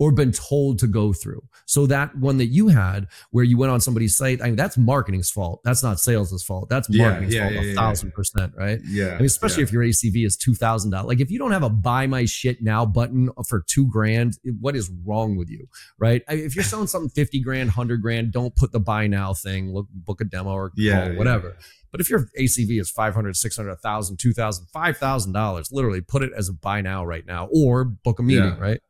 or 0.00 0.10
been 0.10 0.32
told 0.32 0.80
to 0.80 0.88
go 0.88 1.12
through. 1.12 1.40
So 1.66 1.86
that 1.86 2.16
one 2.16 2.38
that 2.38 2.46
you 2.46 2.66
had 2.68 3.06
where 3.30 3.44
you 3.44 3.56
went 3.56 3.70
on 3.70 3.80
somebody's 3.80 4.16
site, 4.16 4.40
I 4.42 4.46
mean, 4.46 4.56
that's 4.56 4.76
marketing's 4.76 5.30
fault. 5.30 5.60
That's 5.62 5.82
not 5.84 6.00
sales' 6.00 6.42
fault. 6.42 6.68
That's 6.68 6.88
marketing's 6.90 7.34
yeah, 7.34 7.42
fault 7.42 7.54
yeah, 7.54 7.60
a 7.60 7.64
yeah, 7.66 7.74
thousand 7.74 8.12
percent, 8.12 8.52
right? 8.56 8.80
Yeah. 8.84 9.10
I 9.10 9.16
mean, 9.18 9.26
especially 9.26 9.62
if 9.62 9.70
your 9.70 9.84
ACV 9.84 10.26
is 10.26 10.36
two 10.36 10.54
thousand 10.56 10.90
dollars. 10.90 11.06
Like 11.06 11.20
if 11.20 11.30
you 11.30 11.38
don't 11.38 11.52
have 11.52 11.62
a 11.62 11.70
buy 11.70 12.08
my 12.08 12.24
shit 12.24 12.62
now 12.62 12.84
button 12.84 13.28
for 13.46 13.62
two 13.68 13.86
grand, 13.86 14.38
what 14.58 14.74
is 14.74 14.90
wrong 15.04 15.36
with 15.36 15.48
you, 15.50 15.68
right? 15.98 16.22
I- 16.28 16.34
If 16.34 16.56
you're 16.56 16.64
selling 16.64 16.88
something 16.88 17.10
fifty 17.10 17.38
grand, 17.40 17.70
hundred 17.70 18.02
grand, 18.02 18.32
don't 18.32 18.56
put 18.56 18.72
the 18.72 18.80
buy 18.80 19.06
now 19.06 19.34
thing. 19.34 19.72
Look, 19.72 19.86
book 19.92 20.20
a 20.20 20.24
demo 20.24 20.50
or 20.52 20.70
call, 20.70 21.16
whatever. 21.16 21.56
But 21.92 22.00
if 22.00 22.08
your 22.08 22.28
ACV 22.38 22.80
is 22.80 22.88
500, 22.88 23.36
600, 23.36 23.68
1000, 23.70 24.16
2000, 24.16 24.66
5000 24.72 25.32
dollars, 25.32 25.70
literally 25.72 26.00
put 26.00 26.22
it 26.22 26.30
as 26.36 26.48
a 26.48 26.52
buy 26.52 26.80
now 26.80 27.04
right 27.04 27.26
now 27.26 27.48
or 27.52 27.84
book 27.84 28.18
a 28.20 28.22
meeting, 28.22 28.44
Yeah. 28.44 28.58
right? 28.60 28.80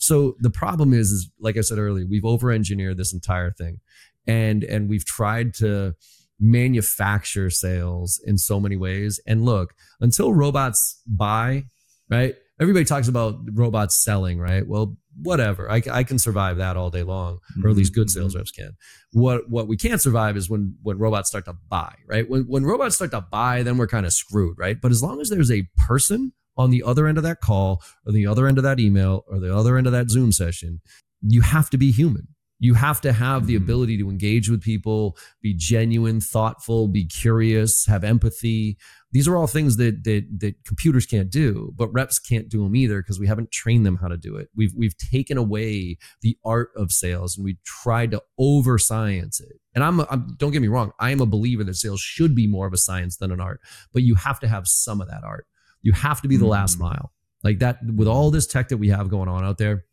So 0.00 0.34
the 0.40 0.50
problem 0.50 0.92
is, 0.92 1.10
is 1.12 1.30
like 1.38 1.56
I 1.56 1.60
said 1.60 1.78
earlier, 1.78 2.06
we've 2.08 2.24
over-engineered 2.24 2.96
this 2.96 3.12
entire 3.12 3.52
thing, 3.52 3.80
and 4.26 4.64
and 4.64 4.88
we've 4.88 5.04
tried 5.04 5.54
to 5.54 5.94
manufacture 6.40 7.50
sales 7.50 8.18
in 8.24 8.38
so 8.38 8.58
many 8.58 8.76
ways. 8.76 9.20
And 9.26 9.44
look, 9.44 9.74
until 10.00 10.32
robots 10.32 11.00
buy, 11.06 11.64
right? 12.08 12.34
Everybody 12.58 12.86
talks 12.86 13.08
about 13.08 13.38
robots 13.52 14.02
selling, 14.02 14.38
right? 14.38 14.66
Well, 14.66 14.96
whatever. 15.22 15.70
I, 15.70 15.82
I 15.90 16.02
can 16.02 16.18
survive 16.18 16.56
that 16.56 16.78
all 16.78 16.90
day 16.90 17.02
long, 17.02 17.40
or 17.62 17.70
at 17.70 17.76
least 17.76 17.94
good 17.94 18.08
mm-hmm. 18.08 18.20
sales 18.20 18.32
mm-hmm. 18.32 18.38
reps 18.38 18.50
can. 18.50 18.72
What 19.12 19.50
what 19.50 19.68
we 19.68 19.76
can't 19.76 20.00
survive 20.00 20.36
is 20.38 20.48
when 20.48 20.76
when 20.82 20.98
robots 20.98 21.28
start 21.28 21.44
to 21.44 21.56
buy, 21.68 21.94
right? 22.06 22.28
When 22.28 22.42
when 22.44 22.64
robots 22.64 22.96
start 22.96 23.10
to 23.10 23.20
buy, 23.20 23.62
then 23.62 23.76
we're 23.76 23.86
kind 23.86 24.06
of 24.06 24.14
screwed, 24.14 24.56
right? 24.58 24.80
But 24.80 24.92
as 24.92 25.02
long 25.02 25.20
as 25.20 25.28
there's 25.28 25.50
a 25.50 25.68
person 25.76 26.32
on 26.56 26.70
the 26.70 26.82
other 26.82 27.06
end 27.06 27.18
of 27.18 27.24
that 27.24 27.40
call, 27.40 27.82
or 28.06 28.12
the 28.12 28.26
other 28.26 28.46
end 28.46 28.58
of 28.58 28.64
that 28.64 28.80
email, 28.80 29.24
or 29.28 29.38
the 29.40 29.54
other 29.54 29.76
end 29.76 29.86
of 29.86 29.92
that 29.92 30.10
Zoom 30.10 30.32
session, 30.32 30.80
you 31.22 31.40
have 31.42 31.70
to 31.70 31.78
be 31.78 31.90
human. 31.90 32.28
You 32.62 32.74
have 32.74 33.00
to 33.02 33.14
have 33.14 33.46
the 33.46 33.54
Mhm. 33.54 33.62
ability 33.62 33.96
to 33.98 34.10
engage 34.10 34.50
with 34.50 34.60
people, 34.60 35.16
be 35.40 35.54
genuine, 35.54 36.20
thoughtful, 36.20 36.88
be 36.88 37.06
curious, 37.06 37.86
have 37.86 38.04
empathy. 38.04 38.76
These 39.12 39.26
are 39.26 39.34
all 39.34 39.46
things 39.46 39.78
that 39.78 40.04
that 40.04 40.26
that 40.40 40.62
computers 40.66 41.06
can't 41.06 41.30
do, 41.30 41.72
but 41.74 41.88
reps 41.90 42.18
can't 42.18 42.50
do 42.50 42.62
them 42.62 42.76
either 42.76 43.00
because 43.00 43.18
we 43.18 43.26
haven't 43.26 43.50
trained 43.50 43.86
them 43.86 43.96
how 43.96 44.08
to 44.08 44.18
do 44.18 44.36
it. 44.36 44.50
We've 44.54 44.74
we've 44.76 44.96
taken 44.98 45.38
away 45.38 45.96
the 46.20 46.36
art 46.44 46.68
of 46.76 46.92
sales 46.92 47.34
and 47.34 47.46
we 47.46 47.56
tried 47.64 48.10
to 48.10 48.22
over 48.38 48.76
science 48.76 49.40
it. 49.40 49.58
And 49.74 49.82
I'm, 49.82 50.00
I'm 50.00 50.34
don't 50.36 50.52
get 50.52 50.60
me 50.60 50.68
wrong, 50.68 50.92
I 51.00 51.12
am 51.12 51.20
a 51.22 51.26
believer 51.26 51.64
that 51.64 51.76
sales 51.76 52.00
should 52.02 52.34
be 52.34 52.46
more 52.46 52.66
of 52.66 52.74
a 52.74 52.78
science 52.78 53.16
than 53.16 53.32
an 53.32 53.40
art, 53.40 53.60
but 53.94 54.02
you 54.02 54.16
have 54.16 54.38
to 54.40 54.48
have 54.48 54.68
some 54.68 55.00
of 55.00 55.08
that 55.08 55.24
art. 55.24 55.46
You 55.82 55.92
have 55.92 56.20
to 56.22 56.28
be 56.28 56.36
the 56.36 56.46
last 56.46 56.76
Mhm. 56.76 56.82
mile. 56.82 57.12
Like 57.42 57.58
that 57.60 57.78
with 57.84 58.08
all 58.08 58.30
this 58.30 58.46
tech 58.46 58.68
that 58.68 58.76
we 58.76 58.88
have 58.88 59.08
going 59.08 59.28
on 59.28 59.44
out 59.44 59.58
there. 59.58 59.84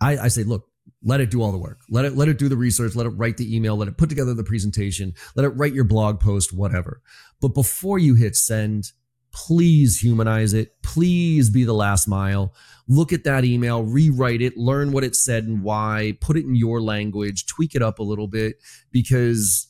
I, 0.00 0.16
I 0.18 0.28
say, 0.28 0.44
look, 0.44 0.66
let 1.02 1.20
it 1.20 1.30
do 1.30 1.42
all 1.42 1.52
the 1.52 1.58
work. 1.58 1.80
Let 1.90 2.04
it 2.04 2.16
let 2.16 2.28
it 2.28 2.38
do 2.38 2.48
the 2.48 2.56
research. 2.56 2.94
Let 2.94 3.06
it 3.06 3.10
write 3.10 3.36
the 3.36 3.54
email. 3.54 3.76
Let 3.76 3.88
it 3.88 3.96
put 3.96 4.08
together 4.08 4.32
the 4.34 4.44
presentation. 4.44 5.12
Let 5.34 5.44
it 5.44 5.50
write 5.50 5.74
your 5.74 5.84
blog 5.84 6.20
post, 6.20 6.52
whatever. 6.52 7.02
But 7.40 7.48
before 7.48 7.98
you 7.98 8.14
hit 8.14 8.36
send, 8.36 8.92
please 9.32 9.98
humanize 10.02 10.54
it. 10.54 10.80
Please 10.82 11.50
be 11.50 11.64
the 11.64 11.74
last 11.74 12.08
mile. 12.08 12.54
Look 12.88 13.12
at 13.12 13.24
that 13.24 13.44
email, 13.44 13.82
rewrite 13.82 14.40
it, 14.40 14.56
learn 14.56 14.92
what 14.92 15.04
it 15.04 15.14
said 15.14 15.44
and 15.44 15.62
why. 15.62 16.16
Put 16.20 16.36
it 16.36 16.44
in 16.46 16.54
your 16.54 16.80
language. 16.80 17.46
Tweak 17.46 17.74
it 17.74 17.82
up 17.82 17.98
a 17.98 18.02
little 18.04 18.28
bit 18.28 18.56
because 18.90 19.66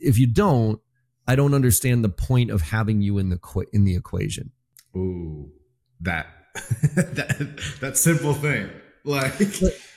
if 0.00 0.18
you 0.18 0.26
don't, 0.26 0.80
I 1.26 1.36
don't 1.36 1.54
understand 1.54 2.04
the 2.04 2.10
point 2.10 2.50
of 2.50 2.60
having 2.62 3.00
you 3.00 3.18
in 3.18 3.30
the 3.30 3.66
in 3.72 3.84
the 3.84 3.96
equation. 3.96 4.52
Ooh, 4.96 5.50
that 6.00 6.26
that 6.94 7.60
that 7.80 7.96
simple 7.96 8.34
thing. 8.34 8.70
Like 9.04 9.32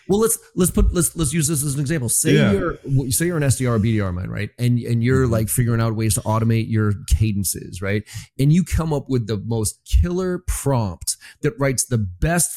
Well, 0.09 0.19
let's 0.19 0.37
let's 0.55 0.71
put 0.71 0.93
let's 0.93 1.15
let's 1.15 1.33
use 1.33 1.47
this 1.47 1.63
as 1.63 1.75
an 1.75 1.79
example. 1.81 2.09
Say 2.09 2.33
Yeah. 2.33 2.51
you're 2.51 2.77
say 3.11 3.27
you're 3.27 3.37
an 3.37 3.43
SDR 3.43 3.75
or 3.75 3.79
BDR 3.79 4.13
man, 4.13 4.29
right? 4.29 4.49
And 4.57 4.79
and 4.79 5.03
you're 5.03 5.27
Mhm. 5.27 5.31
like 5.31 5.49
figuring 5.49 5.81
out 5.81 5.95
ways 5.95 6.15
to 6.15 6.21
automate 6.21 6.69
your 6.69 6.93
cadences, 7.09 7.81
right? 7.81 8.03
And 8.39 8.51
you 8.51 8.63
come 8.63 8.91
up 8.93 9.09
with 9.09 9.27
the 9.27 9.37
most 9.37 9.79
killer 9.85 10.39
prompt 10.47 11.15
that 11.41 11.53
writes 11.59 11.85
the 11.85 11.97
best 11.97 12.49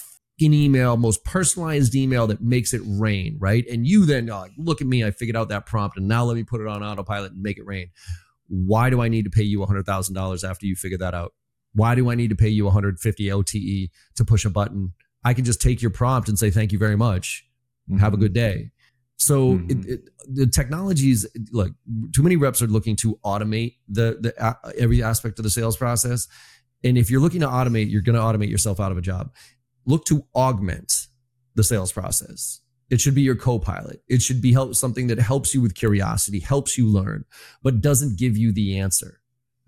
email, 0.42 0.96
most 0.96 1.22
personalized 1.24 1.94
email 1.94 2.26
that 2.26 2.40
makes 2.40 2.72
it 2.72 2.80
rain, 2.86 3.36
right? 3.38 3.64
And 3.70 3.86
you 3.86 4.06
then 4.06 4.26
like, 4.26 4.52
look 4.56 4.80
at 4.80 4.86
me, 4.86 5.04
I 5.04 5.10
figured 5.10 5.36
out 5.36 5.50
that 5.50 5.66
prompt, 5.66 5.98
and 5.98 6.08
now 6.08 6.24
let 6.24 6.34
me 6.36 6.44
put 6.44 6.60
it 6.62 6.66
on 6.66 6.82
autopilot 6.82 7.32
and 7.32 7.42
make 7.42 7.58
it 7.58 7.66
rain. 7.66 7.90
Why 8.48 8.88
do 8.90 9.00
I 9.02 9.08
need 9.08 9.24
to 9.24 9.30
pay 9.30 9.42
you 9.42 9.64
hundred 9.66 9.86
thousand 9.86 10.14
dollars 10.14 10.42
after 10.42 10.66
you 10.66 10.74
figure 10.76 10.98
that 10.98 11.14
out? 11.14 11.34
Why 11.72 11.94
do 11.94 12.10
I 12.10 12.14
need 12.14 12.30
to 12.30 12.36
pay 12.36 12.48
you 12.48 12.64
150 12.64 13.30
OTE 13.32 13.90
to 14.16 14.24
push 14.24 14.44
a 14.44 14.50
button? 14.50 14.92
I 15.24 15.34
can 15.34 15.44
just 15.44 15.60
take 15.60 15.82
your 15.82 15.90
prompt 15.90 16.28
and 16.28 16.38
say 16.38 16.50
thank 16.50 16.72
you 16.72 16.78
very 16.78 16.96
much 16.96 17.46
have 17.98 18.14
a 18.14 18.16
good 18.16 18.32
day. 18.32 18.70
So 19.16 19.58
Mhm. 19.58 19.70
it, 19.70 19.86
it, 19.90 20.00
the 20.32 20.46
technologies, 20.46 21.26
look, 21.50 21.72
too 22.14 22.22
many 22.22 22.36
reps 22.36 22.62
are 22.62 22.68
looking 22.68 22.94
to 22.96 23.18
automate 23.24 23.76
the 23.88 24.16
the 24.20 24.42
uh, 24.42 24.54
every 24.78 25.02
aspect 25.02 25.38
of 25.40 25.42
the 25.42 25.50
sales 25.50 25.76
process. 25.76 26.28
And 26.84 26.96
if 26.96 27.10
you're 27.10 27.20
looking 27.20 27.40
to 27.40 27.48
automate, 27.48 27.90
you're 27.90 28.00
going 28.00 28.14
to 28.14 28.22
automate 28.22 28.48
yourself 28.48 28.78
out 28.80 28.92
of 28.92 28.98
a 28.98 29.02
job. 29.02 29.32
Look 29.86 30.04
to 30.06 30.24
augment 30.34 31.08
the 31.56 31.64
sales 31.64 31.92
process. 31.92 32.60
It 32.90 33.00
should 33.00 33.14
be 33.14 33.22
your 33.22 33.36
co-pilot. 33.36 34.02
It 34.08 34.22
should 34.22 34.40
be 34.40 34.52
help 34.52 34.74
something 34.74 35.08
that 35.08 35.18
helps 35.18 35.52
you 35.54 35.60
with 35.60 35.74
curiosity, 35.74 36.38
helps 36.40 36.78
you 36.78 36.86
learn, 36.88 37.24
but 37.62 37.80
doesn't 37.80 38.18
give 38.18 38.36
you 38.36 38.52
the 38.52 38.78
answer. 38.78 39.19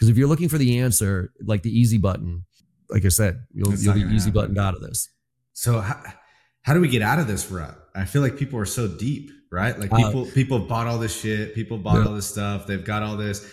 Because 0.03 0.11
if 0.11 0.19
you're 0.19 0.27
looking 0.27 0.49
for 0.49 0.59
the 0.59 0.81
answer, 0.81 1.33
like 1.45 1.63
the 1.63 1.71
easy 1.71 1.97
button, 1.97 2.45
like 2.91 3.05
I 3.05 3.09
said, 3.09 3.45
you'll, 3.55 3.73
you'll 3.77 3.95
be 3.95 4.01
easy 4.01 4.31
happen. 4.31 4.33
buttoned 4.33 4.59
out 4.59 4.75
of 4.75 4.81
this. 4.81 5.09
So 5.53 5.79
how, 5.81 6.03
how 6.63 6.75
do 6.75 6.81
we 6.81 6.89
get 6.89 7.03
out 7.03 7.21
of 7.21 7.29
this 7.29 7.49
rut? 7.53 7.79
I 7.95 8.05
feel 8.05 8.21
like 8.21 8.37
people 8.37 8.59
are 8.59 8.65
so 8.67 8.89
deep, 8.89 9.31
right? 9.53 9.79
Like 9.79 9.93
Uh, 9.93 9.99
people 9.99 10.27
people 10.27 10.59
bought 10.59 10.89
all 10.89 10.99
this 10.99 11.21
shit, 11.21 11.55
people 11.55 11.79
bought 11.79 11.99
Yeah. 12.03 12.07
all 12.09 12.15
this 12.17 12.27
stuff, 12.27 12.67
they've 12.67 12.85
got 12.85 13.05
all 13.05 13.17
this. 13.17 13.49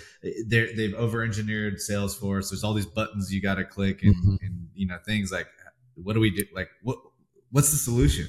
They're, 0.48 0.75
they've 0.75 0.96
over 0.96 1.22
engineered 1.22 1.75
Salesforce. 1.75 2.50
There's 2.50 2.63
all 2.63 2.74
these 2.74 2.88
buttons 2.88 3.32
you 3.32 3.44
got 3.44 3.56
to 3.56 3.63
click 3.63 4.01
and, 4.01 4.15
Mhm. 4.15 4.38
and 4.41 4.70
you 4.74 4.88
know 4.88 4.98
things 5.06 5.32
like 5.32 5.46
what 5.98 6.13
do 6.13 6.20
we 6.20 6.32
do? 6.32 6.46
Like 6.56 6.70
what 6.82 6.98
what's 7.51 7.70
the 7.70 7.77
solution? 7.77 8.25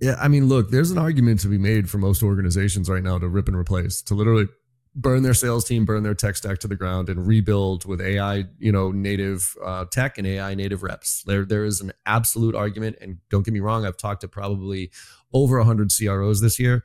Yeah, 0.00 0.16
I 0.18 0.28
mean, 0.28 0.46
look, 0.48 0.70
there's 0.70 0.90
an 0.90 0.96
argument 0.96 1.40
to 1.40 1.48
be 1.48 1.58
made 1.58 1.90
for 1.90 1.98
most 1.98 2.22
organizations 2.22 2.88
right 2.88 3.02
now 3.02 3.18
to 3.18 3.28
rip 3.28 3.46
and 3.46 3.56
replace, 3.58 4.00
to 4.04 4.14
literally 4.14 4.46
burn 4.94 5.22
their 5.22 5.34
sales 5.34 5.64
team, 5.64 5.84
burn 5.84 6.02
their 6.02 6.14
tech 6.14 6.36
stack 6.36 6.58
to 6.60 6.68
the 6.68 6.76
ground, 6.76 7.08
and 7.08 7.26
rebuild 7.26 7.84
with 7.84 8.00
AI, 8.00 8.44
you 8.58 8.72
know, 8.72 8.90
native 8.90 9.54
uh, 9.64 9.84
tech 9.90 10.18
and 10.18 10.26
AI 10.26 10.54
native 10.54 10.82
reps. 10.82 11.22
There, 11.26 11.44
there 11.44 11.64
is 11.64 11.80
an 11.80 11.92
absolute 12.06 12.54
argument, 12.54 12.96
and 13.00 13.18
don't 13.30 13.44
get 13.44 13.54
me 13.54 13.60
wrong, 13.60 13.86
I've 13.86 13.96
talked 13.96 14.22
to 14.22 14.28
probably 14.28 14.90
over 15.32 15.62
hundred 15.62 15.90
CROs 15.96 16.40
this 16.40 16.58
year. 16.58 16.84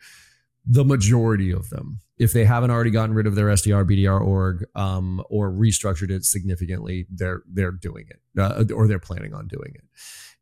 The 0.65 0.85
majority 0.85 1.51
of 1.51 1.69
them, 1.69 1.99
if 2.17 2.31
they 2.31 2.45
haven't 2.45 2.71
already 2.71 2.91
gotten 2.91 3.13
rid 3.13 3.27
of 3.27 3.35
their 3.35 3.47
SDR 3.47 3.85
BDR 3.85 4.21
org 4.21 4.65
um, 4.75 5.21
or 5.29 5.51
restructured 5.51 6.09
it 6.09 6.23
significantly, 6.23 7.05
they're 7.09 7.43
they're 7.51 7.71
doing 7.71 8.05
it, 8.09 8.39
uh, 8.39 8.63
or 8.73 8.87
they're 8.87 8.99
planning 8.99 9.33
on 9.33 9.47
doing 9.47 9.73
it. 9.75 9.83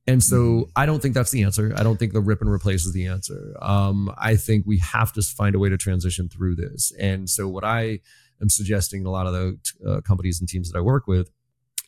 And 0.08 0.24
so 0.24 0.36
Mhm. 0.36 0.70
I 0.76 0.86
don't 0.88 1.02
think 1.02 1.14
that's 1.14 1.32
the 1.32 1.44
answer. 1.44 1.74
I 1.76 1.84
don't 1.84 1.98
think 2.00 2.14
the 2.14 2.22
rip 2.22 2.42
and 2.42 2.50
replace 2.50 2.86
is 2.86 2.94
the 2.94 3.06
answer. 3.06 3.56
Um, 3.62 4.12
I 4.18 4.36
think 4.36 4.66
we 4.66 4.80
have 4.80 5.14
to 5.14 5.22
find 5.22 5.54
a 5.56 5.60
way 5.60 5.70
to 5.70 5.78
transition 5.78 6.28
through 6.28 6.56
this. 6.56 6.92
And 7.00 7.30
so 7.30 7.48
what 7.48 7.64
I 7.64 8.00
am 8.42 8.50
suggesting 8.50 9.02
in 9.02 9.08
a 9.08 9.12
lot 9.12 9.28
of 9.28 9.34
the 9.34 9.58
uh, 9.88 10.02
companies 10.02 10.40
and 10.40 10.50
teams 10.50 10.72
that 10.72 10.78
I 10.78 10.82
work 10.82 11.06
with 11.08 11.30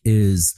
is 0.06 0.56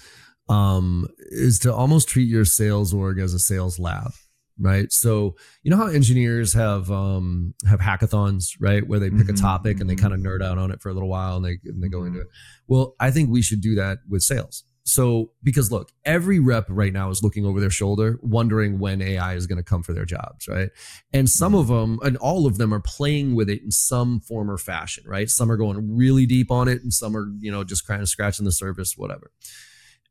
um, 0.48 1.08
is 1.32 1.58
to 1.60 1.74
almost 1.74 2.08
treat 2.08 2.28
your 2.28 2.46
sales 2.46 2.94
org 2.94 3.20
as 3.20 3.34
a 3.34 3.40
sales 3.40 3.80
lab. 3.80 4.12
Right. 4.60 4.90
So 4.92 5.36
you 5.64 5.72
know 5.72 5.76
how 5.78 5.88
engineers 5.88 6.54
have 6.54 6.90
um 6.90 7.54
have 7.68 7.80
hackathons, 7.82 8.52
right? 8.60 8.88
Where 8.88 9.00
they 9.00 9.10
pick 9.10 9.28
a 9.28 9.34
Mhm, 9.34 9.42
topic 9.42 9.82
and 9.82 9.90
they 9.90 9.96
kind 9.96 10.14
of 10.14 10.20
nerd 10.22 10.42
out 10.42 10.58
on 10.58 10.72
it 10.72 10.82
for 10.82 10.90
a 10.90 10.94
little 10.94 11.10
while 11.10 11.36
and 11.38 11.44
they 11.46 11.60
and 11.66 11.84
they 11.84 11.90
go 11.90 12.06
into 12.06 12.22
it. 12.22 12.28
Well, 12.68 12.96
I 13.00 13.12
think 13.12 13.30
we 13.30 13.42
should 13.42 13.60
do 13.60 13.76
that 13.76 14.00
with 14.08 14.22
sales. 14.24 14.64
So, 14.88 15.32
because 15.42 15.72
look, 15.72 15.92
every 16.06 16.38
rep 16.40 16.68
right 16.70 16.94
now 16.94 17.10
is 17.10 17.24
looking 17.24 17.44
over 17.44 17.60
their 17.60 17.72
shoulder, 17.72 18.20
wondering 18.22 18.78
when 18.78 19.02
AI 19.02 19.34
is 19.34 19.48
going 19.48 19.58
to 19.58 19.64
come 19.64 19.82
for 19.82 19.94
their 19.94 20.06
jobs, 20.06 20.48
right? 20.48 20.70
And 21.12 21.28
some 21.28 21.56
of 21.56 21.68
them, 21.68 21.98
and 22.04 22.18
all 22.18 22.46
of 22.46 22.60
them, 22.60 22.72
are 22.72 22.80
playing 22.80 23.34
with 23.34 23.50
it 23.50 23.64
in 23.64 23.72
some 23.72 24.20
form 24.20 24.50
or 24.50 24.60
fashion, 24.60 25.04
right? 25.08 25.28
Some 25.28 25.52
are 25.52 25.58
going 25.58 25.98
really 25.98 26.28
deep 26.28 26.52
on 26.52 26.68
it, 26.68 26.84
and 26.84 26.94
some 26.94 27.18
are, 27.18 27.32
you 27.40 27.52
know, 27.52 27.64
just 27.64 27.88
kind 27.88 28.04
of 28.04 28.10
scratching 28.10 28.46
the 28.46 28.52
surface, 28.52 28.94
whatever. 28.96 29.32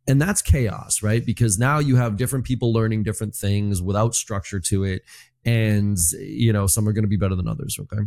And 0.08 0.20
that's 0.20 0.42
chaos, 0.42 1.04
right? 1.04 1.24
Because 1.24 1.56
now 1.56 1.78
you 1.78 1.94
have 1.94 2.16
different 2.16 2.44
people 2.44 2.72
learning 2.72 3.04
different 3.04 3.34
things 3.36 3.80
without 3.80 4.16
structure 4.16 4.58
to 4.58 4.82
it. 4.82 5.02
And, 5.44 5.96
you 6.18 6.52
know, 6.52 6.66
some 6.66 6.88
are 6.88 6.92
going 6.92 7.04
to 7.04 7.08
be 7.08 7.16
better 7.16 7.36
than 7.36 7.46
others, 7.46 7.78
okay? 7.80 8.02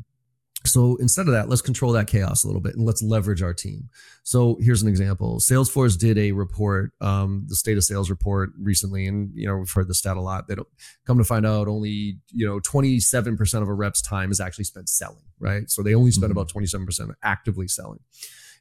So 0.67 0.95
instead 0.97 1.27
of 1.27 1.33
that, 1.33 1.49
let's 1.49 1.61
control 1.61 1.91
that 1.93 2.07
chaos 2.07 2.43
a 2.43 2.47
little 2.47 2.61
bit 2.61 2.75
and 2.75 2.85
let's 2.85 3.01
leverage 3.01 3.41
our 3.41 3.53
team. 3.53 3.89
So 4.23 4.57
here's 4.61 4.81
an 4.81 4.87
example. 4.87 5.39
Salesforce 5.39 5.97
did 5.97 6.17
a 6.17 6.31
report, 6.33 6.91
um, 7.01 7.45
the 7.47 7.55
state 7.55 7.77
of 7.77 7.83
sales 7.83 8.09
report 8.09 8.51
recently, 8.59 9.07
and 9.07 9.31
you 9.33 9.47
know 9.47 9.57
we've 9.57 9.71
heard 9.71 9.87
the 9.87 9.93
stat 9.95 10.17
a 10.17 10.21
lot. 10.21 10.47
They 10.47 10.55
don't 10.55 10.67
come 11.05 11.17
to 11.17 11.23
find 11.23 11.45
out 11.45 11.67
only 11.67 12.19
you 12.31 12.45
know 12.45 12.59
27% 12.59 13.61
of 13.61 13.67
a 13.67 13.73
rep's 13.73 14.01
time 14.01 14.31
is 14.31 14.39
actually 14.39 14.65
spent 14.65 14.89
selling, 14.89 15.23
right? 15.39 15.69
So 15.69 15.81
they 15.81 15.95
only 15.95 16.11
spend 16.11 16.29
Mhm. 16.29 16.31
about 16.31 16.49
27% 16.49 17.11
actively 17.23 17.67
selling, 17.67 17.99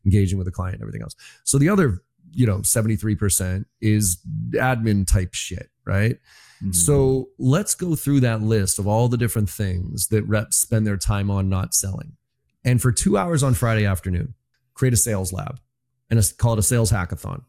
engaging 0.04 0.38
with 0.38 0.46
the 0.46 0.52
client, 0.52 0.80
everything 0.80 1.02
else. 1.02 1.14
So 1.44 1.58
the 1.58 1.68
other 1.68 2.02
you 2.32 2.46
know 2.46 2.58
73% 2.58 3.66
is 3.80 4.18
admin 4.52 5.06
type 5.06 5.32
shit 5.32 5.70
right? 5.86 6.18
Mhm. 6.62 6.74
So 6.74 7.30
let's 7.38 7.74
go 7.74 7.94
through 7.94 8.20
that 8.20 8.42
list 8.42 8.78
of 8.78 8.86
all 8.86 9.08
the 9.08 9.16
different 9.16 9.50
things 9.50 10.08
that 10.08 10.22
reps 10.24 10.56
spend 10.56 10.86
their 10.86 10.96
time 10.96 11.30
on 11.30 11.48
not 11.48 11.74
selling. 11.74 12.12
And 12.64 12.80
for 12.80 12.92
two 12.92 13.16
hours 13.16 13.42
on 13.42 13.54
Friday 13.54 13.84
afternoon, 13.84 14.34
create 14.74 14.94
a 14.94 14.96
sales 14.96 15.32
lab 15.32 15.60
and 16.10 16.18
a- 16.18 16.34
call 16.38 16.54
it 16.54 16.58
a 16.58 16.62
sales 16.62 16.90
hackathon. 16.90 17.42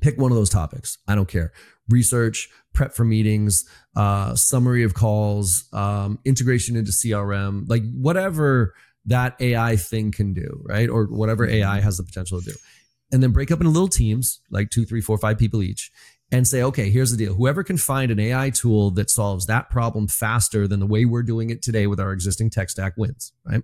Pick 0.00 0.18
one 0.18 0.30
of 0.30 0.36
those 0.36 0.50
topics. 0.50 0.98
I 1.06 1.14
don't 1.14 1.28
care. 1.28 1.52
Research, 1.88 2.48
prep 2.74 2.94
for 2.94 3.04
meetings, 3.04 3.64
uh, 3.96 4.34
summary 4.34 4.82
of 4.82 4.94
calls, 4.94 5.64
um, 5.72 6.18
integration 6.24 6.76
into 6.76 6.92
CRM, 6.92 7.64
like 7.68 7.82
whatever 7.92 8.74
that 9.06 9.36
AI 9.40 9.76
thing 9.76 10.10
can 10.12 10.34
do, 10.34 10.60
right? 10.64 10.88
Or 10.88 11.04
whatever 11.06 11.46
AI 11.48 11.80
has 11.80 11.96
the 11.96 12.02
potential 12.02 12.40
to 12.40 12.50
do. 12.50 12.56
And 13.10 13.22
then 13.22 13.32
break 13.32 13.50
up 13.50 13.60
into 13.60 13.70
little 13.70 13.88
teams, 13.88 14.40
like 14.50 14.68
two, 14.70 14.84
three, 14.84 15.00
four, 15.00 15.16
five 15.16 15.38
people 15.38 15.62
each, 15.62 15.90
and 16.30 16.46
say, 16.46 16.62
okay, 16.62 16.90
here's 16.90 17.10
the 17.10 17.16
deal. 17.16 17.34
Whoever 17.34 17.62
can 17.62 17.78
find 17.78 18.10
an 18.10 18.20
AI 18.20 18.50
tool 18.50 18.90
that 18.92 19.10
solves 19.10 19.46
that 19.46 19.70
problem 19.70 20.08
faster 20.08 20.68
than 20.68 20.80
the 20.80 20.86
way 20.86 21.04
we're 21.04 21.22
doing 21.22 21.50
it 21.50 21.62
today 21.62 21.86
with 21.86 22.00
our 22.00 22.12
existing 22.12 22.50
tech 22.50 22.68
stack 22.70 22.94
wins, 22.96 23.32
right? 23.44 23.62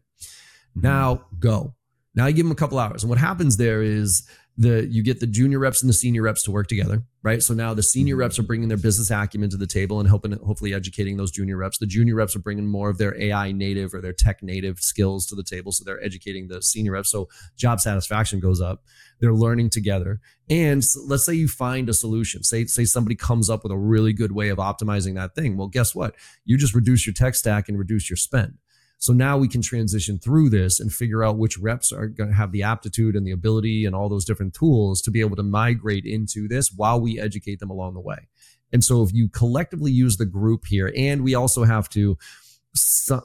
Mhm. 0.77 0.83
Now 0.83 1.27
go. 1.39 1.75
Now 2.15 2.27
you 2.27 2.35
give 2.35 2.47
them 2.47 2.53
a 2.53 2.57
couple 2.57 2.79
hours. 2.79 3.03
And 3.03 3.11
what 3.11 3.19
happens 3.19 3.57
there 3.57 3.83
is 3.83 4.23
the 4.57 4.87
you 4.89 5.03
get 5.03 5.19
the 5.19 5.27
junior 5.27 5.59
reps 5.59 5.83
and 5.83 5.89
the 5.89 5.95
senior 5.95 6.23
reps 6.23 6.45
to 6.45 6.53
work 6.53 6.69
together, 6.69 7.03
right? 7.25 7.43
So 7.43 7.55
now 7.55 7.75
the 7.75 7.83
senior 7.83 8.15
reps 8.15 8.35
mm-hmm. 8.35 8.45
are 8.45 8.47
bringing 8.47 8.69
their 8.69 8.79
business 8.79 9.11
acumen 9.11 9.51
to 9.51 9.57
the 9.57 9.67
table 9.67 9.99
and 9.99 10.09
helping 10.09 10.33
hopefully 10.33 10.73
educating 10.73 11.17
those 11.17 11.33
junior 11.33 11.57
reps. 11.57 11.79
The 11.79 11.87
junior 11.87 12.15
reps 12.15 12.37
are 12.37 12.41
bringing 12.41 12.67
more 12.67 12.89
of 12.89 12.99
their 12.99 13.21
AI 13.21 13.51
native 13.51 13.95
or 13.95 14.01
their 14.01 14.13
tech 14.13 14.43
native 14.43 14.79
skills 14.79 15.27
to 15.27 15.35
the 15.35 15.43
table, 15.43 15.73
so 15.73 15.83
they're 15.85 16.03
educating 16.03 16.47
the 16.47 16.63
senior 16.63 16.93
reps. 16.93 17.11
So 17.11 17.29
job 17.57 17.81
satisfaction 17.81 18.39
goes 18.39 18.61
up. 18.61 18.85
They're 19.21 19.35
learning 19.35 19.71
together. 19.71 20.21
And 20.49 20.85
let's 21.07 21.27
say 21.27 21.35
you 21.35 21.49
find 21.49 21.89
a 21.89 21.95
solution. 21.95 22.45
Say 22.45 22.67
say 22.67 22.85
somebody 22.85 23.17
comes 23.17 23.51
up 23.51 23.65
with 23.65 23.73
a 23.73 23.79
really 23.79 24.13
good 24.13 24.33
way 24.33 24.51
of 24.51 24.59
optimizing 24.59 25.17
that 25.17 25.35
thing. 25.35 25.57
Well, 25.57 25.69
guess 25.69 25.95
what? 25.95 26.15
You 26.45 26.57
just 26.57 26.75
reduce 26.75 27.07
your 27.07 27.15
tech 27.15 27.35
stack 27.35 27.69
and 27.69 27.79
reduce 27.79 28.09
your 28.09 28.17
spend. 28.17 28.59
So 29.05 29.13
now 29.13 29.37
we 29.37 29.49
can 29.49 29.61
transition 29.61 30.19
through 30.19 30.49
this 30.49 30.81
and 30.81 30.91
figure 30.91 31.23
out 31.23 31.37
which 31.37 31.59
reps 31.59 31.93
are 31.93 32.07
going 32.07 32.31
to 32.31 32.35
have 32.35 32.53
the 32.53 32.63
aptitude 32.63 33.17
and 33.17 33.27
the 33.27 33.33
ability 33.33 33.85
and 33.85 33.95
all 33.95 34.09
those 34.09 34.25
different 34.25 34.55
tools 34.55 35.03
to 35.03 35.11
be 35.11 35.21
able 35.21 35.37
to 35.37 35.43
migrate 35.43 36.07
into 36.07 36.49
this 36.49 36.73
while 36.73 36.99
we 36.99 37.21
educate 37.21 37.61
them 37.61 37.69
along 37.69 37.93
the 37.93 38.01
way. 38.01 38.29
And 38.73 38.83
so 38.83 39.03
if 39.03 39.13
you 39.13 39.29
collectively 39.29 39.93
use 39.93 40.17
the 40.17 40.25
group 40.25 40.65
here, 40.65 40.91
and 40.97 41.23
we 41.23 41.35
also 41.35 41.65
have 41.65 41.91
to 41.91 42.17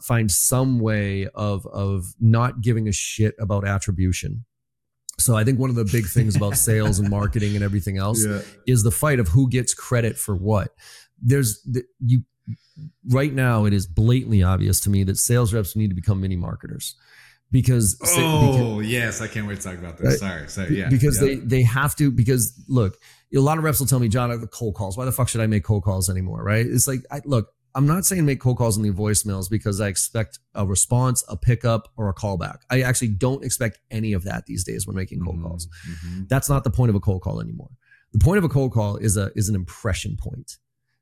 find 0.02 0.30
some 0.30 0.82
way 0.82 1.30
of 1.34 1.66
of 1.68 2.14
not 2.20 2.60
giving 2.60 2.90
a 2.90 2.92
shit 2.92 3.36
about 3.40 3.66
attribution. 3.66 4.44
So 5.18 5.38
I 5.38 5.46
think 5.46 5.60
one 5.60 5.70
of 5.70 5.78
the 5.78 5.86
big 5.86 6.08
things 6.08 6.36
about 6.36 6.58
sales 6.58 7.00
and 7.00 7.10
marketing 7.10 7.56
and 7.56 7.64
everything 7.64 7.98
else 7.98 8.26
yeah. 8.26 8.42
is 8.68 8.84
the 8.84 8.92
fight 8.92 9.22
of 9.22 9.30
who 9.30 9.48
gets 9.50 9.74
credit 9.74 10.18
for 10.18 10.36
what. 10.36 10.76
There's 11.22 11.62
the, 11.62 11.86
you 12.06 12.24
right 13.10 13.34
now 13.34 13.66
it 13.66 13.74
is 13.74 13.86
blatantly 13.88 14.42
obvious 14.44 14.80
to 14.82 14.90
me 14.90 15.04
that 15.04 15.18
sales 15.18 15.54
reps 15.54 15.76
need 15.76 15.90
to 15.90 15.96
become 15.96 16.22
mini 16.22 16.36
marketers 16.36 16.96
because 17.52 17.98
sa- 17.98 18.16
because- 18.16 18.62
Oh 18.62 18.80
yes, 18.80 19.22
I 19.22 19.28
can't 19.28 19.48
wait 19.48 19.58
to 19.58 19.64
talk 19.64 19.78
about 19.78 19.98
this. 19.98 20.22
Right. 20.22 20.48
Sorry, 20.48 20.48
sorry. 20.50 20.78
Yeah, 20.80 20.90
because 20.90 21.20
yeah. 21.22 21.28
they 21.28 21.36
they 21.38 21.62
have 21.64 21.96
to 21.98 22.12
because 22.12 22.54
look 22.68 22.98
a 23.36 23.40
lot 23.40 23.58
of 23.58 23.64
reps 23.64 23.80
will 23.80 23.88
tell 23.88 24.00
me 24.00 24.08
john 24.08 24.30
I 24.30 24.34
have 24.34 24.42
the 24.42 24.48
cold 24.48 24.74
calls 24.76 24.98
why 24.98 25.06
the 25.06 25.12
fuck 25.12 25.30
should 25.30 25.40
i 25.42 25.46
make 25.48 25.64
cold 25.64 25.84
calls 25.84 26.10
anymore 26.10 26.44
right 26.44 26.66
it's 26.66 26.88
like 26.88 27.02
I, 27.12 27.22
look 27.26 27.50
i'm 27.76 27.86
not 27.86 28.04
saying 28.04 28.26
make 28.26 28.40
cold 28.40 28.58
calls 28.58 28.76
and 28.76 28.84
leave 28.84 28.96
voicemails 28.96 29.48
because 29.52 29.80
i 29.80 29.88
expect 29.88 30.40
a 30.56 30.66
response 30.66 31.24
a 31.30 31.38
pickup 31.38 31.90
or 31.96 32.10
a 32.10 32.14
callback 32.16 32.58
i 32.72 32.82
actually 32.82 33.10
don't 33.10 33.44
expect 33.44 33.78
any 33.92 34.14
of 34.14 34.24
that 34.24 34.48
these 34.48 34.64
days 34.64 34.88
when 34.88 34.96
making 34.96 35.20
cold 35.24 35.38
Mhm, 35.38 35.44
calls 35.44 35.68
mhm. 36.08 36.28
that's 36.28 36.50
not 36.50 36.64
the 36.64 36.72
point 36.72 36.90
of 36.90 36.96
a 36.96 37.00
cold 37.00 37.22
call 37.22 37.40
anymore. 37.40 37.70
The 38.14 38.20
point 38.20 38.40
of 38.40 38.44
a 38.44 38.50
cold 38.50 38.72
call 38.72 38.98
is 38.98 39.16
a 39.16 39.32
is 39.36 39.48
an 39.50 39.54
impression 39.56 40.18
point. 40.18 40.58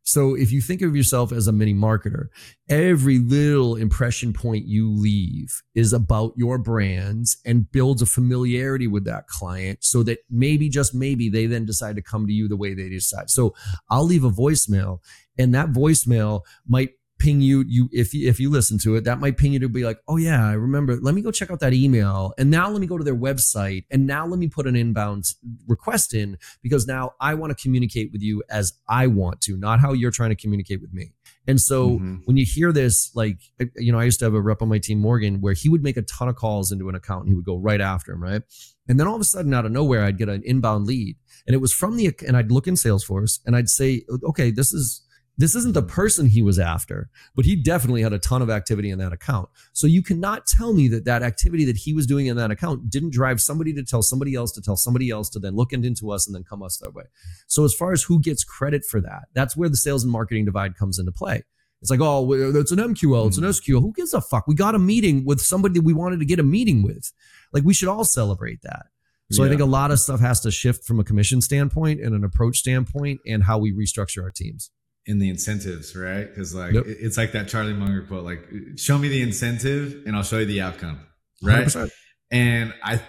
So 0.08 0.36
if 0.36 0.54
you 0.54 0.62
think 0.62 0.82
of 0.82 0.96
yourself 0.96 1.34
as 1.34 1.48
a 1.48 1.52
mini 1.52 1.74
marketer, 1.74 2.28
every 2.70 3.20
little 3.20 3.76
impression 3.76 4.32
point 4.32 4.66
you 4.66 4.90
leave 4.90 5.62
is 5.76 5.92
about 5.92 6.32
your 6.38 6.58
brands 6.58 7.36
and 7.46 7.70
builds 7.70 8.02
a 8.02 8.06
familiarity 8.06 8.88
with 8.88 9.04
that 9.04 9.28
client 9.28 9.80
so 9.84 10.04
that 10.04 10.20
maybe 10.30 10.70
just 10.70 10.96
maybe 10.96 11.28
they 11.28 11.46
then 11.46 11.66
decide 11.66 11.98
to 11.98 12.02
come 12.02 12.26
to 12.26 12.32
you 12.32 12.48
the 12.48 12.56
way 12.56 12.74
they 12.74 12.88
decide. 12.88 13.30
So 13.30 13.54
I'll 13.90 14.06
leave 14.06 14.24
a 14.24 14.32
voicemail 14.32 15.00
and 15.38 15.54
that 15.54 15.74
voicemail 15.74 16.44
might 16.66 16.92
ping 17.20 17.42
you 17.42 17.64
you 17.68 17.90
if 17.92 18.14
you 18.14 18.30
if 18.30 18.40
you 18.40 18.50
listen 18.50 18.78
to 18.78 18.96
it 18.96 19.04
that 19.04 19.20
might 19.20 19.38
ping 19.38 19.52
you 19.52 19.60
to 19.60 19.68
be 19.68 19.84
like 19.84 20.00
oh 20.08 20.18
yeah 20.18 20.48
i 20.48 20.54
remember. 20.54 20.98
Let 21.02 21.16
me 21.16 21.22
go 21.22 21.32
check 21.32 21.50
out 21.50 21.60
that 21.62 21.74
email 21.74 22.34
and 22.38 22.52
now 22.52 22.70
let 22.70 22.80
me 22.80 22.88
go 22.88 22.98
to 22.98 23.04
their 23.04 23.16
website 23.16 23.86
and 23.90 24.06
now 24.06 24.28
let 24.28 24.38
me 24.38 24.48
put 24.48 24.68
an 24.68 24.76
inbound 24.76 25.26
request 25.68 26.14
in 26.14 26.38
because 26.62 26.86
now 26.86 27.14
i 27.20 27.34
want 27.34 27.56
to 27.56 27.62
communicate 27.62 28.12
with 28.12 28.22
you 28.22 28.44
as 28.50 28.74
i 28.88 29.08
want 29.08 29.42
to 29.42 29.58
not 29.58 29.80
how 29.80 29.94
you're 29.94 30.12
trying 30.12 30.30
to 30.30 30.36
communicate 30.36 30.80
with 30.82 30.94
me. 30.94 31.12
And 31.50 31.62
so 31.62 31.98
Mhm. 32.00 32.22
when 32.26 32.36
you 32.38 32.46
hear 32.46 32.72
this 32.72 33.10
like 33.16 33.40
you 33.76 33.92
know 33.92 34.00
i 34.00 34.04
used 34.04 34.20
to 34.20 34.26
have 34.26 34.34
a 34.34 34.42
rep 34.42 34.62
on 34.62 34.70
my 34.70 34.78
team 34.80 35.00
morgan 35.00 35.42
where 35.42 35.54
he 35.54 35.70
would 35.70 35.82
make 35.84 35.98
a 35.98 36.02
ton 36.04 36.28
of 36.30 36.36
calls 36.36 36.72
into 36.72 36.88
an 36.90 36.96
account 36.96 37.22
and 37.24 37.30
he 37.30 37.36
would 37.36 37.46
go 37.46 37.58
right 37.58 37.82
after 37.82 38.12
him 38.14 38.22
right? 38.22 38.42
And 38.90 38.98
then 39.00 39.08
all 39.08 39.16
of 39.16 39.22
a 39.22 39.26
sudden 39.26 39.54
out 39.54 39.66
of 39.66 39.72
nowhere 39.72 40.04
i'd 40.04 40.18
get 40.18 40.30
an 40.30 40.44
inbound 40.46 40.86
lead 40.88 41.16
and 41.46 41.54
it 41.56 41.60
was 41.60 41.74
from 41.74 41.98
the 41.98 42.14
and 42.28 42.38
i'd 42.38 42.52
look 42.52 42.68
in 42.68 42.76
salesforce 42.76 43.40
and 43.46 43.56
i'd 43.56 43.70
say 43.70 44.04
okay 44.24 44.52
this 44.52 44.72
is 44.72 45.02
this 45.38 45.56
isn't 45.56 45.74
the 45.74 45.84
person 45.84 46.26
he 46.26 46.42
was 46.42 46.58
after, 46.58 47.10
but 47.36 47.46
he 47.46 47.56
definitely 47.56 48.02
had 48.02 48.14
a 48.14 48.20
ton 48.20 48.42
of 48.42 48.50
activity 48.50 48.90
in 48.90 48.98
that 49.00 49.14
account. 49.14 49.50
So 49.72 49.86
you 49.86 50.02
cannot 50.02 50.48
tell 50.48 50.74
me 50.74 50.88
that 50.88 51.06
that 51.06 51.22
activity 51.22 51.64
that 51.66 51.78
he 51.78 51.94
was 51.94 52.08
doing 52.08 52.26
in 52.26 52.38
that 52.38 52.50
account 52.50 52.90
didn't 52.90 53.12
drive 53.12 53.40
somebody 53.40 53.72
to 53.74 53.84
tell 53.84 54.02
somebody 54.02 54.34
else 54.34 54.52
to 54.54 54.62
tell 54.62 54.78
somebody 54.78 55.12
else 55.12 55.30
to 55.30 55.40
then 55.40 55.56
look 55.56 55.74
into 55.74 56.12
us 56.12 56.26
and 56.26 56.36
then 56.36 56.44
come 56.44 56.64
us 56.64 56.78
that 56.78 56.96
way. 56.96 57.04
So 57.46 57.64
as 57.64 57.74
far 57.74 57.92
as 57.92 58.04
who 58.04 58.20
gets 58.20 58.44
credit 58.44 58.84
for 58.84 59.00
that, 59.02 59.26
that's 59.34 59.56
where 59.56 59.70
the 59.70 59.78
sales 59.78 60.04
and 60.04 60.12
marketing 60.12 60.46
divide 60.46 60.76
comes 60.76 60.98
into 60.98 61.12
play. 61.12 61.44
It's 61.82 61.92
like, 61.92 62.00
oh, 62.02 62.34
it's 62.34 62.72
an 62.72 62.80
MQL, 62.80 63.28
it's 63.28 63.38
an 63.38 63.44
hmm. 63.44 63.50
SQL. 63.52 63.82
Who 63.82 63.94
gives 63.94 64.16
a 64.16 64.22
fuck? 64.22 64.48
We 64.48 64.56
got 64.56 64.74
a 64.74 64.80
meeting 64.80 65.24
with 65.24 65.40
somebody 65.40 65.76
that 65.76 65.86
we 65.86 65.94
wanted 65.94 66.20
to 66.20 66.26
get 66.26 66.40
a 66.40 66.44
meeting 66.44 66.82
with. 66.82 67.12
Like 67.54 67.64
we 67.64 67.76
should 67.76 67.90
all 67.90 68.04
celebrate 68.04 68.64
that. 68.64 68.88
So 69.30 69.44
I 69.44 69.50
think 69.50 69.60
a 69.60 69.66
lot 69.66 69.92
of 69.92 70.00
stuff 70.00 70.22
has 70.22 70.40
to 70.42 70.52
shift 70.52 70.86
from 70.86 71.02
a 71.02 71.04
commission 71.04 71.42
standpoint 71.42 72.00
and 72.00 72.16
an 72.16 72.24
approach 72.24 72.60
standpoint 72.60 73.20
and 73.28 73.44
how 73.44 73.58
we 73.58 73.74
restructure 73.74 74.24
our 74.24 74.32
teams. 74.32 74.72
In 75.08 75.20
the 75.20 75.30
incentives, 75.30 75.96
right? 75.96 76.28
Because 76.30 76.54
like 76.54 76.74
Yep. 76.74 76.84
it's 76.88 77.18
like 77.18 77.32
that 77.32 77.48
Charlie 77.48 77.74
Munger 77.74 78.04
quote, 78.04 78.26
like 78.26 78.46
"Show 78.76 78.98
me 78.98 79.08
the 79.08 79.22
incentive, 79.22 80.04
and 80.06 80.16
I'll 80.16 80.24
show 80.24 80.38
you 80.40 80.46
the 80.46 80.62
outcome." 80.62 81.00
Right? 81.42 81.66
100%. 81.68 81.90
And 82.30 82.74
I, 82.84 83.02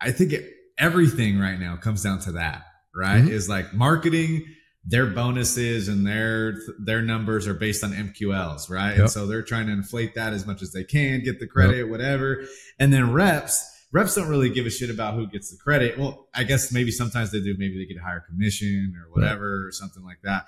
I 0.00 0.12
think 0.12 0.32
it, 0.32 0.52
everything 0.78 1.38
right 1.38 1.58
now 1.58 1.76
comes 1.76 2.02
down 2.02 2.18
to 2.20 2.32
that, 2.32 2.64
right? 2.94 3.22
Mhm. 3.24 3.30
Is 3.30 3.48
like 3.48 3.72
marketing. 3.74 4.44
Their 4.84 5.06
bonuses 5.06 5.88
and 5.88 6.06
their 6.06 6.54
their 6.82 7.02
numbers 7.02 7.46
are 7.46 7.52
based 7.54 7.84
on 7.84 7.92
MQLs, 7.92 8.70
right? 8.70 8.92
Yep. 8.92 8.98
And 8.98 9.10
so 9.10 9.26
they're 9.26 9.42
trying 9.42 9.66
to 9.66 9.72
inflate 9.72 10.14
that 10.14 10.32
as 10.32 10.46
much 10.46 10.62
as 10.62 10.72
they 10.72 10.84
can, 10.84 11.22
get 11.22 11.38
the 11.38 11.46
credit, 11.46 11.84
whatever. 11.90 12.44
And 12.78 12.90
then 12.90 13.12
reps, 13.12 13.62
reps 13.92 14.14
don't 14.14 14.28
really 14.28 14.48
give 14.48 14.64
a 14.64 14.70
shit 14.70 14.88
about 14.88 15.14
who 15.14 15.26
gets 15.26 15.50
the 15.50 15.58
credit. 15.62 15.98
Well, 15.98 16.28
I 16.34 16.44
guess 16.44 16.72
maybe 16.72 16.90
sometimes 16.90 17.30
they 17.30 17.40
do. 17.40 17.54
Maybe 17.58 17.76
they 17.76 17.84
get 17.92 18.00
a 18.00 18.04
higher 18.04 18.20
commission 18.26 18.94
or 18.98 19.10
whatever 19.12 19.66
or 19.66 19.70
something 19.72 20.02
like 20.02 20.20
that. 20.24 20.46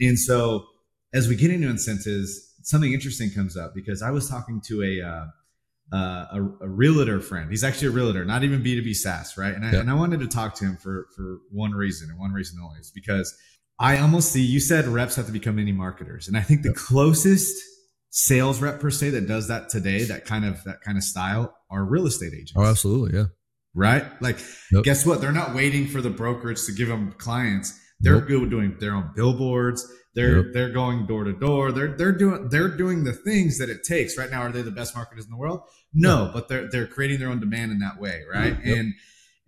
And 0.00 0.18
so 0.18 0.66
as 1.14 1.28
we 1.28 1.36
get 1.36 1.50
into 1.50 1.68
incentives, 1.68 2.54
something 2.62 2.92
interesting 2.92 3.30
comes 3.30 3.56
up 3.56 3.74
because 3.74 4.02
I 4.02 4.10
was 4.10 4.28
talking 4.28 4.60
to 4.66 4.82
a 4.82 5.06
uh, 5.06 5.26
uh, 5.90 6.26
a, 6.32 6.42
a 6.62 6.68
realtor 6.68 7.18
friend. 7.20 7.50
He's 7.50 7.64
actually 7.64 7.88
a 7.88 7.92
realtor, 7.92 8.24
not 8.24 8.44
even 8.44 8.62
B 8.62 8.74
two 8.76 8.82
B 8.82 8.92
SaaS, 8.92 9.38
right? 9.38 9.54
And 9.54 9.64
I, 9.64 9.72
Yeah. 9.72 9.80
and 9.80 9.90
I 9.90 9.94
wanted 9.94 10.20
to 10.20 10.26
talk 10.28 10.54
to 10.56 10.64
him 10.66 10.76
for 10.76 11.06
for 11.16 11.38
one 11.50 11.72
reason 11.72 12.10
and 12.10 12.18
one 12.18 12.32
reason 12.32 12.58
only 12.62 12.78
is 12.80 12.90
because 12.94 13.34
I 13.80 13.98
almost 13.98 14.32
see 14.32 14.42
you 14.42 14.60
said 14.60 14.86
reps 14.86 15.16
have 15.16 15.26
to 15.26 15.32
become 15.32 15.56
mini 15.56 15.72
marketers, 15.72 16.28
and 16.28 16.36
I 16.36 16.42
think 16.42 16.62
the 16.62 16.74
closest 16.74 17.56
sales 18.10 18.60
rep 18.60 18.80
per 18.80 18.90
se 18.90 19.10
that 19.10 19.26
does 19.28 19.48
that 19.48 19.68
today, 19.70 20.04
that 20.04 20.24
kind 20.26 20.44
of 20.44 20.62
that 20.64 20.80
kind 20.82 20.98
of 20.98 21.04
style, 21.04 21.54
are 21.70 21.84
real 21.84 22.06
estate 22.06 22.32
agents 22.34 22.52
Oh, 22.56 22.64
absolutely. 22.64 23.16
Yeah. 23.18 23.26
right? 23.74 24.04
Like, 24.20 24.38
Yep. 24.72 24.84
guess 24.84 25.06
what? 25.06 25.20
They're 25.20 25.32
not 25.32 25.54
waiting 25.54 25.86
for 25.86 26.00
the 26.02 26.10
brokerage 26.10 26.64
to 26.66 26.72
give 26.72 26.88
them 26.88 27.12
clients. 27.18 27.78
They're 28.00 28.14
Nope. 28.20 28.26
good 28.28 28.50
doing 28.50 28.76
their 28.78 28.94
own 28.94 29.10
billboards. 29.14 29.86
They're 30.14 30.38
Yep. 30.38 30.46
they're 30.52 30.72
going 30.72 31.06
door 31.06 31.24
to 31.24 31.32
door. 31.32 31.72
They're 31.72 31.96
they're 31.96 32.16
doing 32.16 32.48
they're 32.48 32.68
doing 32.76 33.04
the 33.04 33.12
things 33.12 33.58
that 33.58 33.68
it 33.68 33.84
takes. 33.84 34.16
Right 34.16 34.30
now, 34.30 34.42
are 34.42 34.52
they 34.52 34.62
the 34.62 34.70
best 34.70 34.94
marketers 34.94 35.24
in 35.24 35.30
the 35.30 35.36
world? 35.36 35.62
No, 35.92 36.30
but 36.32 36.48
they're 36.48 36.68
they're 36.70 36.86
creating 36.86 37.18
their 37.18 37.28
own 37.28 37.40
demand 37.40 37.72
in 37.72 37.78
that 37.80 38.00
way, 38.00 38.22
right? 38.32 38.56
Yep. 38.64 38.76
And 38.76 38.94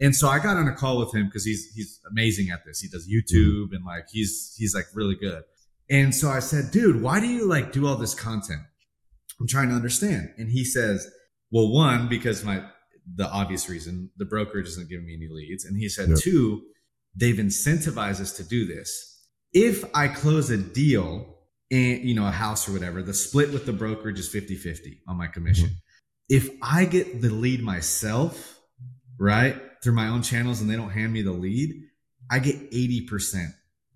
and 0.00 0.16
so 0.16 0.28
I 0.28 0.38
got 0.38 0.56
on 0.56 0.66
a 0.68 0.74
call 0.74 0.98
with 0.98 1.14
him 1.14 1.26
because 1.26 1.44
he's 1.44 1.72
he's 1.74 2.00
amazing 2.10 2.50
at 2.50 2.64
this. 2.64 2.80
He 2.80 2.88
does 2.88 3.06
mm-hmm. 3.08 3.34
YouTube 3.34 3.74
and 3.74 3.84
like 3.84 4.06
he's 4.10 4.54
he's 4.56 4.74
like 4.74 4.86
really 4.94 5.16
good. 5.16 5.42
And 5.88 6.14
so 6.14 6.28
I 6.30 6.38
said, 6.38 6.70
dude, 6.70 7.02
why 7.02 7.18
do 7.20 7.26
you 7.26 7.46
like 7.48 7.72
do 7.72 7.86
all 7.86 7.96
this 7.96 8.14
content? 8.14 8.62
I'm 9.40 9.48
trying 9.48 9.70
to 9.70 9.74
understand. 9.74 10.30
And 10.38 10.50
he 10.50 10.64
says, 10.64 11.10
well, 11.50 11.68
one, 11.72 12.08
because 12.08 12.44
my 12.44 12.62
the 13.12 13.28
obvious 13.28 13.68
reason 13.68 14.10
the 14.18 14.24
brokerage 14.24 14.68
isn't 14.68 14.88
giving 14.88 15.06
me 15.06 15.14
any 15.14 15.28
leads. 15.28 15.64
And 15.64 15.76
he 15.76 15.88
said, 15.88 16.10
Yep. 16.10 16.18
two, 16.18 16.62
they've 17.14 17.36
incentivized 17.36 18.20
us 18.20 18.32
to 18.36 18.44
do 18.44 18.66
this. 18.66 19.06
If 19.52 19.84
I 19.94 20.08
close 20.08 20.50
a 20.50 20.56
deal 20.58 21.36
and 21.70 21.98
you 22.02 22.14
know, 22.14 22.26
a 22.26 22.30
house 22.30 22.68
or 22.68 22.72
whatever, 22.72 23.02
the 23.02 23.14
split 23.14 23.52
with 23.52 23.66
the 23.66 23.72
brokerage 23.72 24.18
is 24.18 24.28
50-50 24.32 24.98
on 25.08 25.16
my 25.16 25.26
commission. 25.26 25.70
If 26.28 26.50
I 26.62 26.84
get 26.84 27.20
the 27.22 27.30
lead 27.30 27.62
myself, 27.62 28.58
right, 29.18 29.60
through 29.82 29.94
my 29.94 30.08
own 30.08 30.22
channels 30.22 30.60
and 30.60 30.70
they 30.70 30.76
don't 30.76 30.90
hand 30.90 31.12
me 31.12 31.22
the 31.22 31.32
lead, 31.32 31.74
I 32.30 32.38
get 32.38 32.70
80% 32.70 33.46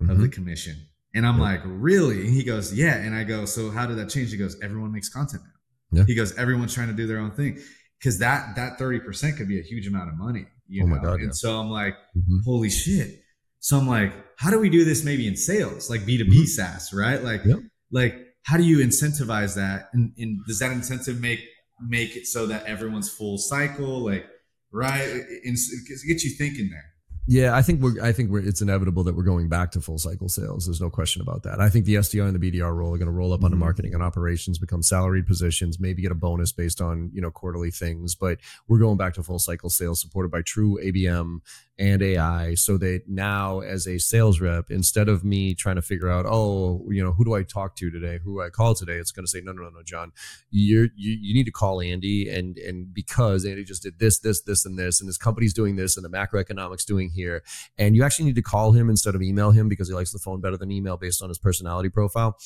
of 0.01 0.07
Mm-hmm. 0.09 0.23
the 0.23 0.29
commission. 0.29 0.77
And 1.15 1.25
I'm 1.25 1.37
Yeah. 1.37 1.43
like, 1.43 1.61
really? 1.65 2.23
And 2.27 2.35
he 2.35 2.43
goes, 2.43 2.75
yeah. 2.75 2.97
And 2.97 3.15
I 3.15 3.23
go, 3.23 3.45
so 3.45 3.71
how 3.71 3.87
did 3.87 3.97
that 3.99 4.09
change? 4.11 4.33
He 4.33 4.37
goes, 4.37 4.61
everyone 4.61 4.91
makes 4.91 5.09
content 5.09 5.45
now. 5.45 5.99
Yeah. 6.01 6.05
He 6.07 6.17
goes, 6.17 6.35
everyone's 6.37 6.75
trying 6.75 6.89
to 6.89 6.95
do 6.95 7.07
their 7.07 7.19
own 7.19 7.31
thing. 7.31 7.61
Cause 8.05 8.19
that, 8.19 8.55
that 8.57 8.79
30% 8.79 9.37
could 9.39 9.49
be 9.49 9.59
a 9.59 9.63
huge 9.63 9.87
amount 9.87 10.11
of 10.11 10.19
money, 10.19 10.45
you 10.69 10.85
Oh 10.85 10.87
know? 10.87 11.01
God, 11.01 11.15
and 11.21 11.23
yeah. 11.29 11.31
so 11.33 11.59
I'm 11.59 11.71
like, 11.71 11.95
Mhm. 12.15 12.45
holy 12.45 12.69
shit. 12.69 13.23
So 13.61 13.79
I'm 13.79 13.89
like, 13.89 14.13
how 14.39 14.51
do 14.51 14.59
we 14.61 14.69
do 14.69 14.85
this 14.85 15.03
maybe 15.05 15.27
in 15.27 15.37
sales, 15.37 15.89
like 15.89 16.03
B2B 16.03 16.43
Mhm. 16.43 16.47
SaaS, 16.47 16.93
right? 16.93 17.23
Like, 17.25 17.43
Yep. 17.47 17.61
like 17.91 18.15
how 18.43 18.59
do 18.59 18.63
you 18.63 18.79
incentivize 18.85 19.55
that? 19.55 19.89
And, 19.95 20.13
and 20.19 20.39
does 20.47 20.59
that 20.59 20.71
incentive 20.73 21.19
make, 21.19 21.41
make 21.81 22.15
it 22.15 22.27
so 22.27 22.47
that 22.49 22.67
everyone's 22.67 23.09
full 23.09 23.39
cycle? 23.39 24.05
Like, 24.05 24.27
right? 24.71 25.09
And 25.09 25.57
it 25.57 26.07
gets 26.07 26.25
you 26.25 26.31
thinking 26.37 26.69
there. 26.69 26.85
Yeah, 27.27 27.57
I 27.57 27.63
think 27.63 27.81
we're. 27.81 28.03
I 28.03 28.13
think 28.13 28.31
we're. 28.31 28.47
It's 28.47 28.61
inevitable 28.61 29.03
that 29.05 29.17
we're 29.17 29.23
going 29.23 29.49
back 29.49 29.71
to 29.73 29.81
full 29.81 29.97
cycle 29.99 30.29
sales. 30.29 30.67
There's 30.67 30.81
no 30.81 30.91
question 30.91 31.23
about 31.23 31.43
that. 31.45 31.59
I 31.59 31.71
think 31.71 31.87
the 31.87 31.95
SDR 31.95 32.27
and 32.29 32.39
the 32.39 32.51
BDR 32.53 32.75
role 32.77 32.93
are 32.95 32.99
going 32.99 33.07
to 33.07 33.13
roll 33.13 33.33
up 33.33 33.43
onto 33.43 33.57
Mhm. 33.57 33.61
marketing 33.61 33.95
and 33.95 34.03
operations, 34.03 34.59
become 34.59 34.83
salaried 34.83 35.27
positions, 35.27 35.81
maybe 35.81 36.03
get 36.03 36.13
a 36.13 36.15
bonus 36.15 36.53
based 36.53 36.83
on 36.83 37.11
you 37.15 37.23
know 37.23 37.31
quarterly 37.31 37.71
things. 37.71 38.15
But 38.15 38.41
we're 38.69 38.79
going 38.79 38.99
back 38.99 39.15
to 39.15 39.23
full 39.23 39.39
cycle 39.39 39.71
sales, 39.71 40.03
supported 40.03 40.31
by 40.31 40.43
true 40.43 40.79
ABM 40.83 41.41
and 41.79 42.03
AI, 42.03 42.55
so 42.55 42.79
that 42.79 43.03
now 43.09 43.61
as 43.61 43.87
a 43.87 43.99
sales 43.99 44.41
rep, 44.41 44.71
instead 44.71 45.09
of 45.09 45.25
me 45.25 45.55
trying 45.55 45.77
to 45.77 45.83
figure 45.83 46.09
out, 46.09 46.27
oh, 46.29 46.87
you 46.91 47.03
know, 47.03 47.13
who 47.13 47.25
do 47.25 47.35
I 47.35 47.43
talk 47.43 47.77
to 47.77 47.91
today, 47.91 48.19
who 48.23 48.41
I 48.41 48.51
call 48.51 48.75
today, 48.75 48.95
it's 48.95 49.13
going 49.13 49.25
to 49.25 49.31
say, 49.31 49.41
no, 49.43 49.53
no, 49.53 49.65
no, 49.65 49.71
no, 49.71 49.83
John, 49.83 50.13
you're, 50.51 50.89
you 50.97 51.17
you 51.21 51.35
need 51.35 51.45
to 51.45 51.53
call 51.53 51.81
Andy, 51.81 52.29
and 52.29 52.59
and 52.59 52.93
because 52.93 53.45
Andy 53.45 53.65
just 53.65 53.83
did 53.83 53.99
this, 53.99 54.19
this, 54.21 54.43
this, 54.43 54.65
and 54.65 54.79
this, 54.79 55.01
and 55.01 55.09
his 55.09 55.19
company's 55.19 55.55
doing 55.55 55.77
this, 55.77 55.97
and 55.97 56.05
the 56.05 56.11
macroeconomics 56.11 56.85
doing 56.85 57.11
here 57.11 57.43
and 57.79 57.97
you 57.97 58.05
actually 58.05 58.25
need 58.27 58.35
to 58.35 58.43
call 58.43 58.73
him 58.73 58.91
instead 58.91 59.15
of 59.15 59.23
email 59.23 59.51
him 59.51 59.69
because 59.69 59.89
he 59.89 59.95
likes 59.95 60.13
the 60.13 60.19
phone 60.19 60.41
better 60.41 60.57
than 60.57 60.71
email 60.71 60.97
based 60.97 61.23
on 61.23 61.29
his 61.29 61.39
personality 61.39 61.89
profile. 61.89 62.37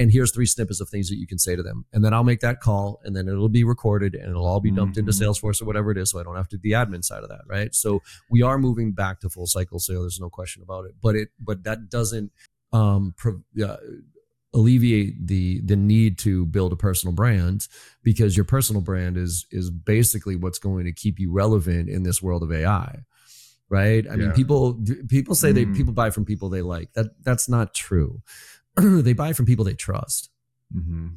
And 0.00 0.12
here's 0.12 0.32
three 0.32 0.46
snippets 0.46 0.80
of 0.80 0.88
things 0.88 1.08
that 1.08 1.16
you 1.16 1.26
can 1.26 1.38
say 1.38 1.56
to 1.56 1.62
them. 1.62 1.84
And 1.92 2.04
then 2.04 2.14
I'll 2.14 2.22
make 2.22 2.38
that 2.40 2.60
call 2.60 3.00
and 3.02 3.16
then 3.16 3.26
it'll 3.26 3.48
be 3.48 3.64
recorded 3.64 4.14
and 4.14 4.30
it'll 4.30 4.46
all 4.46 4.60
be 4.60 4.70
dumped 4.70 4.96
into 4.96 5.10
Mhm. 5.10 5.22
Salesforce 5.22 5.60
or 5.60 5.64
whatever 5.64 5.90
it 5.90 5.98
is. 5.98 6.10
So 6.10 6.20
I 6.20 6.22
don't 6.22 6.36
have 6.36 6.46
to 6.50 6.56
do 6.56 6.62
the 6.62 6.72
admin 6.72 7.04
side 7.04 7.24
of 7.24 7.28
that. 7.30 7.40
Right. 7.48 7.74
So 7.74 8.00
we 8.30 8.40
are 8.42 8.58
moving 8.58 8.77
back 8.86 9.20
to 9.20 9.28
full 9.28 9.46
cycle 9.46 9.78
sale. 9.78 10.02
There's 10.02 10.20
no 10.20 10.30
question 10.30 10.62
about 10.62 10.84
it. 10.86 10.94
But 11.02 11.16
it, 11.16 11.28
but 11.38 11.64
that 11.64 11.90
doesn't, 11.90 12.32
um, 12.72 13.14
pro, 13.16 13.40
uh, 13.64 13.76
alleviate 14.54 15.26
the 15.26 15.60
the 15.60 15.76
need 15.76 16.18
to 16.18 16.46
build 16.46 16.72
a 16.72 16.76
personal 16.76 17.14
brand 17.14 17.68
because 18.02 18.36
your 18.36 18.44
personal 18.44 18.80
brand 18.80 19.16
is 19.16 19.46
is 19.50 19.70
basically 19.70 20.36
what's 20.36 20.58
going 20.58 20.84
to 20.86 20.92
keep 20.92 21.18
you 21.18 21.30
relevant 21.30 21.88
in 21.88 22.02
this 22.02 22.22
world 22.22 22.42
of 22.42 22.50
AI 22.50 23.04
right 23.68 24.06
i 24.10 24.16
mean 24.16 24.32
people 24.32 24.80
people 25.08 25.34
say 25.34 25.52
they 25.52 25.66
Mm. 25.66 25.76
people 25.76 25.92
buy 25.92 26.08
from 26.08 26.24
people 26.24 26.48
they 26.48 26.62
like 26.62 26.90
that 26.94 27.22
that's 27.22 27.46
not 27.50 27.74
true 27.74 28.22
they 28.76 29.12
buy 29.12 29.34
from 29.34 29.44
people 29.44 29.64
they 29.64 29.74
trust 29.74 30.30
Mm-hmm. 30.74 31.08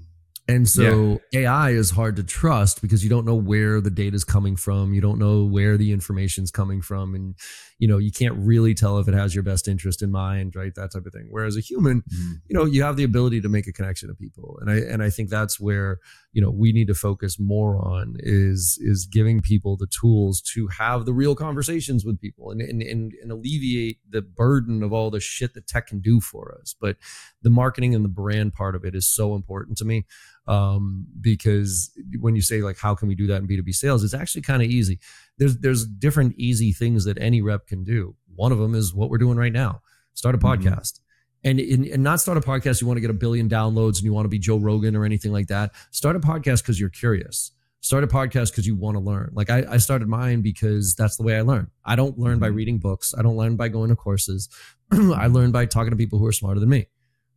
And 0.51 0.67
so 0.67 1.21
AI 1.33 1.71
is 1.71 1.91
hard 1.91 2.17
to 2.17 2.23
trust 2.23 2.81
because 2.81 3.03
you 3.03 3.09
don't 3.09 3.25
know 3.25 3.35
where 3.35 3.79
the 3.81 3.89
data 3.89 4.15
is 4.15 4.23
coming 4.23 4.55
from. 4.55 4.93
You 4.93 5.01
don't 5.01 5.19
know 5.19 5.45
where 5.45 5.77
the 5.77 5.91
information 5.91 6.43
is 6.43 6.51
coming 6.51 6.81
from. 6.81 7.15
And, 7.15 7.35
you 7.81 7.87
know, 7.87 7.97
you 7.97 8.11
can't 8.11 8.35
really 8.37 8.75
tell 8.75 8.99
if 8.99 9.07
it 9.07 9.15
has 9.15 9.33
your 9.33 9.43
best 9.43 9.67
interest 9.67 10.03
in 10.03 10.11
mind, 10.11 10.55
right? 10.55 10.75
That 10.75 10.91
type 10.91 11.03
of 11.03 11.11
thing. 11.11 11.29
Whereas 11.31 11.57
a 11.57 11.61
human, 11.61 12.03
you 12.47 12.55
know, 12.55 12.63
you 12.63 12.83
have 12.83 12.95
the 12.95 13.03
ability 13.03 13.41
to 13.41 13.49
make 13.49 13.65
a 13.65 13.73
connection 13.73 14.07
to 14.09 14.13
people. 14.13 14.59
And 14.61 14.69
I, 14.69 14.75
and 14.75 15.01
I 15.01 15.09
think 15.09 15.31
that's 15.31 15.59
where, 15.59 15.97
you 16.31 16.43
know, 16.43 16.51
we 16.51 16.73
need 16.73 16.85
to 16.89 16.93
focus 16.93 17.39
more 17.39 17.83
on 17.83 18.17
is, 18.19 18.77
is 18.79 19.07
giving 19.07 19.41
people 19.41 19.77
the 19.77 19.87
tools 19.87 20.41
to 20.53 20.67
have 20.67 21.05
the 21.05 21.13
real 21.13 21.33
conversations 21.33 22.05
with 22.05 22.21
people 22.21 22.51
and, 22.51 22.61
and, 22.61 22.83
and, 22.83 23.13
and 23.19 23.31
alleviate 23.31 23.97
the 24.07 24.21
burden 24.21 24.83
of 24.83 24.93
all 24.93 25.09
the 25.09 25.19
shit 25.19 25.55
that 25.55 25.65
tech 25.65 25.87
can 25.87 26.01
do 26.01 26.21
for 26.21 26.55
us. 26.61 26.75
But 26.79 26.97
the 27.41 27.49
marketing 27.49 27.95
and 27.95 28.05
the 28.05 28.09
brand 28.09 28.53
part 28.53 28.75
of 28.75 28.85
it 28.85 28.93
is 28.93 29.07
so 29.07 29.33
important 29.33 29.79
to 29.79 29.85
me 29.85 30.05
um, 30.47 31.07
because 31.19 31.91
when 32.19 32.35
you 32.35 32.41
say 32.41 32.61
like 32.61 32.77
how 32.77 32.95
can 32.95 33.07
we 33.07 33.15
do 33.15 33.27
that 33.27 33.41
in 33.41 33.47
b2b 33.47 33.73
sales 33.73 34.03
it's 34.03 34.13
actually 34.13 34.41
kind 34.41 34.61
of 34.61 34.69
easy 34.69 34.99
there's 35.41 35.57
there's 35.57 35.85
different 35.85 36.35
easy 36.37 36.71
things 36.71 37.03
that 37.05 37.17
any 37.19 37.41
rep 37.41 37.65
can 37.65 37.83
do. 37.83 38.15
One 38.35 38.51
of 38.51 38.59
them 38.59 38.75
is 38.75 38.93
what 38.93 39.09
we're 39.09 39.17
doing 39.17 39.37
right 39.37 39.51
now. 39.51 39.81
Start 40.13 40.35
a 40.35 40.37
Mhm. 40.37 40.43
podcast. 40.63 40.99
And, 41.43 41.59
and 41.59 41.85
and 41.87 42.03
not 42.03 42.19
start 42.21 42.37
a 42.37 42.41
podcast 42.41 42.79
you 42.81 42.85
want 42.87 42.97
to 42.97 43.01
get 43.01 43.09
a 43.09 43.15
billion 43.15 43.49
downloads 43.49 43.95
and 43.97 44.03
you 44.03 44.13
want 44.13 44.25
to 44.25 44.29
be 44.29 44.37
joe 44.37 44.57
rogan 44.57 44.95
or 44.95 45.03
anything 45.03 45.31
like 45.31 45.47
that. 45.47 45.71
Start 45.89 46.15
a 46.15 46.19
podcast 46.19 46.61
because 46.61 46.79
you're 46.79 46.89
curious. 46.89 47.51
Start 47.79 48.03
a 48.03 48.07
podcast 48.07 48.51
because 48.51 48.67
you 48.67 48.75
want 48.75 48.95
to 48.95 48.99
learn. 49.01 49.31
Like 49.33 49.49
I, 49.49 49.65
I 49.67 49.77
started 49.77 50.07
mine 50.07 50.41
because 50.43 50.93
that's 50.93 51.17
the 51.17 51.23
way 51.23 51.35
i 51.37 51.41
learn. 51.41 51.71
I 51.83 51.95
don't 51.95 52.19
learn 52.19 52.37
by 52.37 52.49
Mhm. 52.49 52.55
reading 52.55 52.77
books. 52.77 53.15
I 53.17 53.23
don't 53.23 53.35
learn 53.37 53.55
by 53.55 53.69
going 53.69 53.89
to 53.89 53.95
courses. 53.95 54.47
I 54.91 55.25
learn 55.25 55.51
by 55.51 55.65
talking 55.65 55.89
to 55.89 55.97
people 55.97 56.19
who 56.19 56.27
are 56.27 56.31
smarter 56.31 56.59
than 56.59 56.69
me 56.69 56.85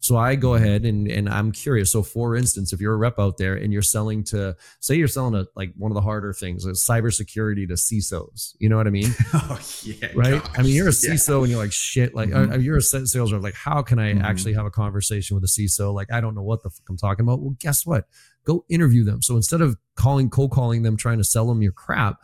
so 0.05 0.19
I 0.19 0.35
go 0.35 0.53
ahead 0.53 0.85
and 0.85 1.09
and 1.09 1.31
I'm 1.31 1.51
curious. 1.51 1.91
So 1.91 2.03
for 2.03 2.37
instance, 2.37 2.75
if 2.75 2.81
you're 2.81 2.93
a 2.93 2.97
rep 2.99 3.19
out 3.19 3.39
there 3.39 3.55
and 3.55 3.73
you're 3.73 3.81
selling 3.81 4.23
to 4.25 4.55
say 4.81 4.97
you're 4.97 5.09
selling 5.09 5.35
a 5.35 5.47
like 5.57 5.73
one 5.79 5.91
of 5.91 5.95
the 5.95 6.03
harder 6.03 6.35
things, 6.35 6.67
like 6.67 6.75
cybersecurity 6.75 7.67
to 7.69 7.73
CISOs, 7.75 8.55
you 8.59 8.69
know 8.69 8.77
what 8.77 8.87
I 8.87 8.91
mean? 8.91 9.09
oh 9.33 9.59
yeah, 9.83 10.09
Right? 10.15 10.43
I 10.59 10.63
mean, 10.63 10.75
you're 10.75 10.89
a 10.89 10.91
gosh, 10.91 11.05
yeah. 11.05 11.35
And 11.39 11.49
you're 11.49 11.59
like 11.59 11.73
shit. 11.73 12.15
Like 12.15 12.29
Mhm. 12.29 12.53
uh, 12.53 12.59
you're 12.59 12.77
a 12.77 12.83
sales 12.83 13.33
rep. 13.33 13.43
Like 13.43 13.55
how 13.55 13.81
can 13.81 13.99
I 13.99 14.13
Mhm. 14.13 14.23
actually 14.23 14.53
have 14.53 14.67
a 14.67 14.71
conversation 14.71 15.37
with 15.37 15.45
a 15.45 15.49
CISO? 15.49 15.95
Like 15.95 16.13
I 16.13 16.21
don't 16.21 16.35
know 16.35 16.43
what 16.43 16.63
the 16.63 16.69
fuck 16.69 16.87
I'm 16.91 16.99
talking 16.99 17.25
about. 17.25 17.41
Well, 17.41 17.57
guess 17.59 17.87
what? 17.87 18.07
Go 18.45 18.67
interview 18.69 19.05
them. 19.05 19.23
So 19.23 19.37
instead 19.37 19.63
of 19.63 19.79
calling 19.97 20.29
cold 20.29 20.51
calling 20.51 20.83
them 20.83 20.99
trying 20.99 21.17
to 21.17 21.25
sell 21.25 21.47
them 21.47 21.63
your 21.63 21.73
crap. 21.73 22.21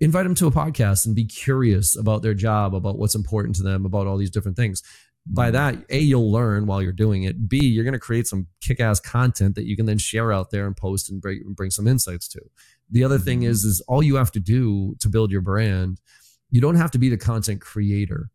Invite 0.00 0.24
them 0.24 0.34
to 0.36 0.46
a 0.48 0.50
podcast 0.50 1.06
and 1.06 1.14
be 1.14 1.24
curious 1.26 1.94
about 1.96 2.22
their 2.22 2.34
job, 2.34 2.74
about 2.74 2.98
what's 2.98 3.14
important 3.14 3.54
to 3.56 3.62
them, 3.62 3.84
about 3.86 4.08
all 4.08 4.16
these 4.16 4.30
different 4.30 4.56
things 4.56 4.82
by 5.26 5.50
that 5.52 5.76
a 5.88 5.98
you'll 6.00 6.32
learn 6.32 6.66
while 6.66 6.82
you're 6.82 6.92
doing 6.92 7.22
it. 7.22 7.48
B 7.48 7.64
you're 7.64 7.84
going 7.84 7.92
to 7.92 7.98
create 8.00 8.26
some 8.26 8.46
kick-ass 8.60 8.98
content 9.00 9.54
that 9.54 9.66
you 9.66 9.76
can 9.76 9.86
then 9.86 9.98
share 9.98 10.32
out 10.32 10.50
there 10.50 10.66
and 10.66 10.76
post 10.76 11.10
and 11.10 11.20
bring, 11.20 11.42
bring 11.54 11.70
some 11.70 11.86
insights 11.86 12.26
to. 12.28 12.40
The 12.90 13.04
other 13.04 13.18
thing 13.18 13.42
Mhm. 13.42 13.46
is 13.48 13.64
is 13.64 13.80
all 13.82 14.02
you 14.02 14.16
have 14.16 14.32
to 14.32 14.40
do 14.40 14.96
to 14.98 15.08
build 15.08 15.30
your 15.30 15.40
brand 15.42 16.00
you 16.50 16.60
don't 16.60 16.74
have 16.74 16.90
to 16.90 16.98
be 16.98 17.08
the 17.08 17.16
content 17.16 17.62
creator. 17.62 18.28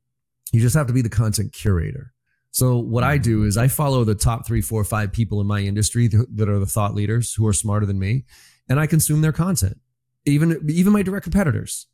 You 0.52 0.60
just 0.60 0.76
have 0.76 0.88
to 0.88 0.94
be 0.94 1.04
the 1.04 1.10
content 1.10 1.54
curator. 1.54 2.14
So 2.52 2.78
what 2.80 3.04
i 3.04 3.18
do 3.20 3.44
is 3.44 3.58
i 3.58 3.68
follow 3.68 4.04
the 4.04 4.16
top 4.16 4.48
three 4.48 4.62
four 4.62 4.84
five 4.84 5.12
people 5.12 5.40
in 5.42 5.46
my 5.46 5.60
industry 5.62 6.10
th- 6.10 6.24
that 6.34 6.50
are 6.50 6.58
the 6.58 6.66
thought 6.66 6.96
leaders 6.96 7.34
who 7.36 7.46
are 7.46 7.54
smarter 7.54 7.86
than 7.86 8.00
me 8.00 8.26
and 8.70 8.80
i 8.80 8.88
consume 8.88 9.22
their 9.22 9.34
content. 9.34 9.78
Even 10.26 10.66
even 10.70 10.94
my 10.94 11.04
direct 11.04 11.24
competitors 11.24 11.86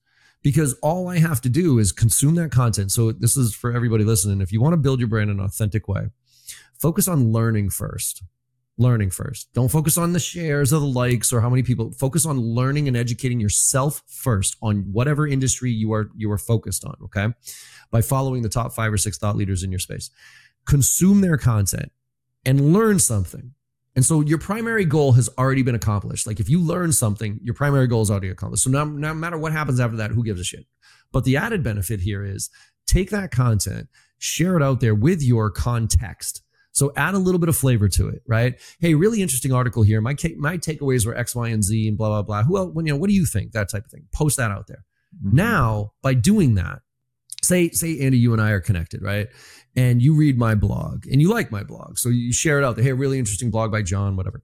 because 0.44 0.74
all 0.84 1.08
I 1.08 1.18
have 1.18 1.42
to 1.42 1.50
do 1.50 1.80
is 1.80 1.92
consume 1.92 2.36
that 2.36 2.52
content. 2.52 2.92
So 2.92 3.12
this 3.12 3.36
is 3.36 3.56
for 3.56 3.72
everybody 3.72 4.04
listening. 4.04 4.42
If 4.42 4.52
you 4.52 4.62
want 4.62 4.74
to 4.74 4.78
build 4.78 5.00
your 5.00 5.08
brand 5.08 5.32
in 5.32 5.40
an 5.40 5.46
authentic 5.46 5.88
way, 5.88 6.10
focus 6.80 7.08
on 7.08 7.32
learning 7.32 7.72
first. 7.72 8.22
Learning 8.78 9.12
first. 9.12 9.54
Don't 9.54 9.70
focus 9.70 10.00
on 10.00 10.14
the 10.14 10.20
shares 10.20 10.74
or 10.74 10.80
the 10.80 10.86
likes 10.86 11.32
or 11.32 11.42
how 11.42 11.50
many 11.50 11.62
people. 11.62 11.92
Focus 11.92 12.26
on 12.26 12.40
learning 12.40 12.88
and 12.88 12.98
educating 12.98 13.40
yourself 13.40 14.02
first 14.08 14.58
on 14.64 14.92
whatever 14.92 15.28
industry 15.28 15.72
you 15.72 15.94
are 15.94 16.10
you 16.16 16.32
are 16.32 16.40
focused 16.40 16.84
on. 16.84 16.96
Okay, 17.04 17.28
by 17.92 18.02
following 18.02 18.42
the 18.42 18.50
top 18.50 18.74
five 18.74 18.92
or 18.92 18.98
six 18.98 19.20
thought 19.20 19.36
leaders 19.36 19.62
in 19.62 19.72
your 19.72 19.78
space, 19.78 20.10
consume 20.66 21.22
their 21.22 21.38
content 21.38 21.92
and 22.46 22.74
learn 22.74 22.98
something. 22.98 23.54
And 23.96 24.04
so 24.04 24.22
your 24.22 24.40
primary 24.40 24.86
goal 24.86 25.12
has 25.14 25.30
already 25.38 25.62
been 25.62 25.76
accomplished. 25.76 26.26
Like 26.26 26.40
if 26.40 26.50
you 26.50 26.60
learn 26.60 26.92
something, 26.92 27.40
your 27.44 27.54
primary 27.54 27.88
goal 27.88 28.02
is 28.02 28.10
already 28.10 28.30
accomplished. 28.30 28.64
So 28.64 28.70
no, 28.70 28.86
no 28.86 29.14
matter 29.14 29.38
what 29.38 29.52
happens 29.52 29.80
after 29.80 29.98
that, 29.98 30.12
who 30.12 30.24
gives 30.24 30.42
a 30.42 30.44
shit? 30.44 30.66
But 31.12 31.26
the 31.26 31.38
added 31.38 31.64
benefit 31.64 32.00
here 32.00 32.24
is 32.26 32.50
take 32.88 33.12
that 33.12 33.30
content, 33.32 33.88
share 34.18 34.58
it 34.58 34.64
out 34.64 34.80
there 34.80 34.96
with 34.96 35.22
your 35.22 35.52
context. 35.52 36.42
So 36.72 36.92
add 36.96 37.14
a 37.14 37.20
little 37.20 37.38
bit 37.40 37.50
of 37.50 37.56
flavor 37.56 37.88
to 37.90 38.10
it, 38.10 38.24
right? 38.28 38.60
Hey, 38.80 38.96
really 38.96 39.22
interesting 39.22 39.54
article 39.54 39.84
here. 39.84 40.02
My 40.02 40.16
my 40.38 40.58
takeaways 40.58 41.06
were 41.06 41.16
X, 41.16 41.36
Y, 41.36 41.50
and 41.50 41.64
Z, 41.64 41.88
and 41.88 41.96
blah 41.96 42.10
blah 42.10 42.24
blah. 42.24 42.44
Who 42.44 42.58
else? 42.58 42.72
When, 42.74 42.88
you 42.88 42.94
know, 42.94 42.98
what 42.98 43.10
do 43.10 43.14
you 43.14 43.28
think? 43.28 43.52
That 43.52 43.70
type 43.70 43.86
of 43.86 43.92
thing. 43.92 44.08
Post 44.12 44.38
that 44.38 44.50
out 44.50 44.66
there. 44.66 44.84
Mhm. 45.24 45.34
Now, 45.34 45.92
by 46.02 46.16
doing 46.16 46.56
that, 46.56 46.80
say 47.44 47.70
say 47.70 48.00
Andy, 48.00 48.18
you 48.18 48.34
and 48.34 48.42
I 48.42 48.52
are 48.52 48.62
connected, 48.62 49.02
right? 49.02 49.28
And 49.76 50.02
you 50.02 50.14
read 50.16 50.38
my 50.38 50.56
blog 50.56 51.06
and 51.08 51.22
you 51.22 51.30
like 51.30 51.52
my 51.52 51.64
blog, 51.64 51.98
so 51.98 52.10
you 52.10 52.32
share 52.32 52.60
it 52.60 52.64
out 52.66 52.76
there. 52.76 52.86
Hey, 52.86 52.94
really 52.94 53.20
interesting 53.20 53.50
blog 53.52 53.72
by 53.72 53.82
John, 53.82 54.16
whatever. 54.16 54.42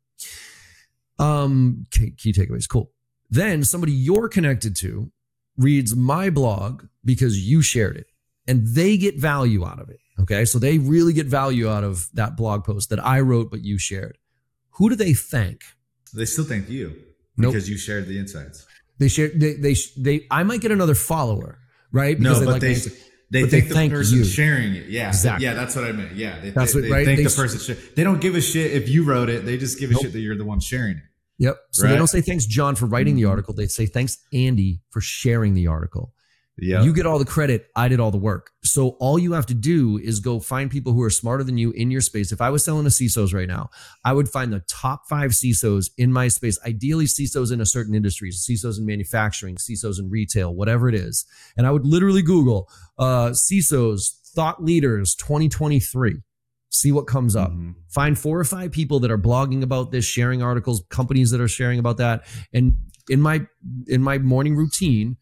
Um, 1.17 1.85
key, 1.91 2.11
key 2.11 2.33
takeaways, 2.33 2.67
cool. 2.67 2.91
Then 3.29 3.63
somebody 3.63 3.91
you're 3.91 4.29
connected 4.29 4.75
to 4.77 5.11
reads 5.57 5.95
my 5.95 6.29
blog 6.29 6.85
because 7.03 7.47
you 7.47 7.61
shared 7.61 7.97
it, 7.97 8.07
and 8.47 8.65
they 8.67 8.97
get 8.97 9.17
value 9.19 9.65
out 9.65 9.79
of 9.79 9.89
it. 9.89 9.99
Okay, 10.19 10.45
so 10.45 10.59
they 10.59 10.77
really 10.77 11.13
get 11.13 11.27
value 11.27 11.69
out 11.69 11.83
of 11.83 12.09
that 12.13 12.35
blog 12.35 12.63
post 12.63 12.89
that 12.89 13.03
I 13.05 13.19
wrote 13.21 13.51
but 13.51 13.63
you 13.63 13.77
shared. 13.77 14.17
Who 14.71 14.89
do 14.89 14.95
they 14.95 15.13
thank? 15.13 15.61
they 16.13 16.25
still 16.25 16.43
thank 16.45 16.67
you 16.69 16.95
Nope. 17.37 17.53
because 17.53 17.69
you 17.69 17.77
shared 17.77 18.07
the 18.07 18.17
insights. 18.17 18.65
They 18.97 19.07
share. 19.09 19.29
They 19.29 19.53
they 19.53 19.75
they. 19.97 20.25
I 20.31 20.43
might 20.43 20.59
get 20.61 20.71
another 20.71 20.95
follower, 20.95 21.59
right? 21.91 22.19
No, 22.19 22.33
they 22.39 22.45
but 22.45 22.51
like 22.53 22.61
they 22.61 22.73
my 22.75 22.79
they 23.31 23.41
But 23.43 23.51
they 23.51 23.61
thank 23.61 23.91
the 23.91 23.97
person 23.99 24.17
you. 24.17 24.23
sharing 24.25 24.73
it. 24.75 24.87
Yeah, 24.87 25.09
Exactly. 25.09 25.45
yeah, 25.45 25.53
that's 25.53 25.75
what 25.75 25.85
I 25.85 25.91
meant. 25.91 26.15
Yeah, 26.15 26.39
they, 26.39 26.49
That's 26.49 26.73
they, 26.73 26.79
what- 26.79 26.83
they 26.87 26.91
right? 26.91 27.05
thank 27.05 27.17
They 27.17 27.23
the 27.25 27.29
person. 27.29 27.59
Share. 27.59 27.75
They 27.95 28.03
don't 28.03 28.19
give 28.19 28.33
a 28.35 28.41
shit 28.41 28.71
if 28.71 28.89
you 28.89 29.03
wrote 29.03 29.29
it. 29.29 29.45
They 29.45 29.55
just 29.57 29.79
give 29.79 29.91
a 29.91 29.93
Nope. 29.93 30.01
shit 30.01 30.13
that 30.13 30.19
you're 30.19 30.35
the 30.37 30.45
one 30.45 30.59
sharing 30.59 30.97
it. 30.97 31.03
Yep. 31.37 31.57
So 31.71 31.87
they 31.87 31.95
don't 31.95 32.07
say 32.07 32.21
thanks, 32.21 32.45
John, 32.45 32.75
for 32.75 32.85
writing 32.87 33.15
the 33.15 33.21
Mhm. 33.23 33.29
article. 33.29 33.53
They 33.53 33.67
say 33.67 33.85
thanks, 33.85 34.17
Andy, 34.33 34.81
for 34.89 34.99
sharing 34.99 35.53
the 35.53 35.67
article. 35.67 36.11
Yeah. 36.61 36.83
You 36.83 36.93
get 36.93 37.05
all 37.05 37.19
the 37.19 37.25
credit. 37.25 37.69
I 37.75 37.87
did 37.87 37.99
all 37.99 38.11
the 38.11 38.17
work. 38.17 38.51
So 38.63 38.89
all 38.99 39.17
you 39.17 39.33
have 39.33 39.45
to 39.47 39.53
do 39.53 39.97
is 39.97 40.19
go 40.19 40.39
find 40.39 40.69
people 40.69 40.93
who 40.93 41.01
are 41.03 41.09
smarter 41.09 41.43
than 41.43 41.57
you 41.57 41.71
in 41.71 41.91
your 41.91 42.01
space. 42.01 42.31
If 42.31 42.41
I 42.41 42.49
was 42.49 42.63
selling 42.63 42.83
to 42.83 42.89
CISOs 42.89 43.33
right 43.33 43.47
now, 43.47 43.69
I 44.03 44.13
would 44.13 44.29
find 44.29 44.51
the 44.51 44.61
top 44.61 45.07
five 45.07 45.31
CISOs 45.31 45.89
in 45.97 46.11
my 46.11 46.27
space, 46.27 46.59
ideally 46.65 47.05
CISOs 47.05 47.51
in 47.51 47.61
a 47.61 47.65
certain 47.65 47.95
industry, 47.95 48.31
CISOs 48.31 48.77
in 48.77 48.85
manufacturing, 48.85 49.55
CISOs 49.55 49.99
in 49.99 50.09
retail, 50.09 50.53
whatever 50.53 50.89
it 50.89 50.95
is. 50.95 51.25
And 51.57 51.65
I 51.65 51.71
would 51.71 51.85
literally 51.85 52.21
Google 52.21 52.69
uh, 52.97 53.29
CISOs, 53.29 54.15
thought 54.35 54.63
leaders 54.63 55.15
2023 55.15 56.17
see 56.69 56.91
what 56.91 57.07
comes 57.07 57.35
up. 57.35 57.51
Mhm. 57.51 57.75
Find 57.87 58.17
four 58.17 58.39
or 58.39 58.43
five 58.43 58.71
people 58.71 58.99
that 58.99 59.11
are 59.11 59.17
blogging 59.17 59.63
about 59.63 59.91
this, 59.91 60.05
sharing 60.05 60.41
articles, 60.41 60.83
companies 60.89 61.31
that 61.31 61.41
are 61.41 61.47
sharing 61.47 61.79
about 61.79 61.97
that. 61.97 62.25
And 62.53 62.73
in 63.09 63.21
my 63.21 63.47
in 63.87 64.03
my 64.03 64.19
morning 64.19 64.55
routine, 64.55 65.17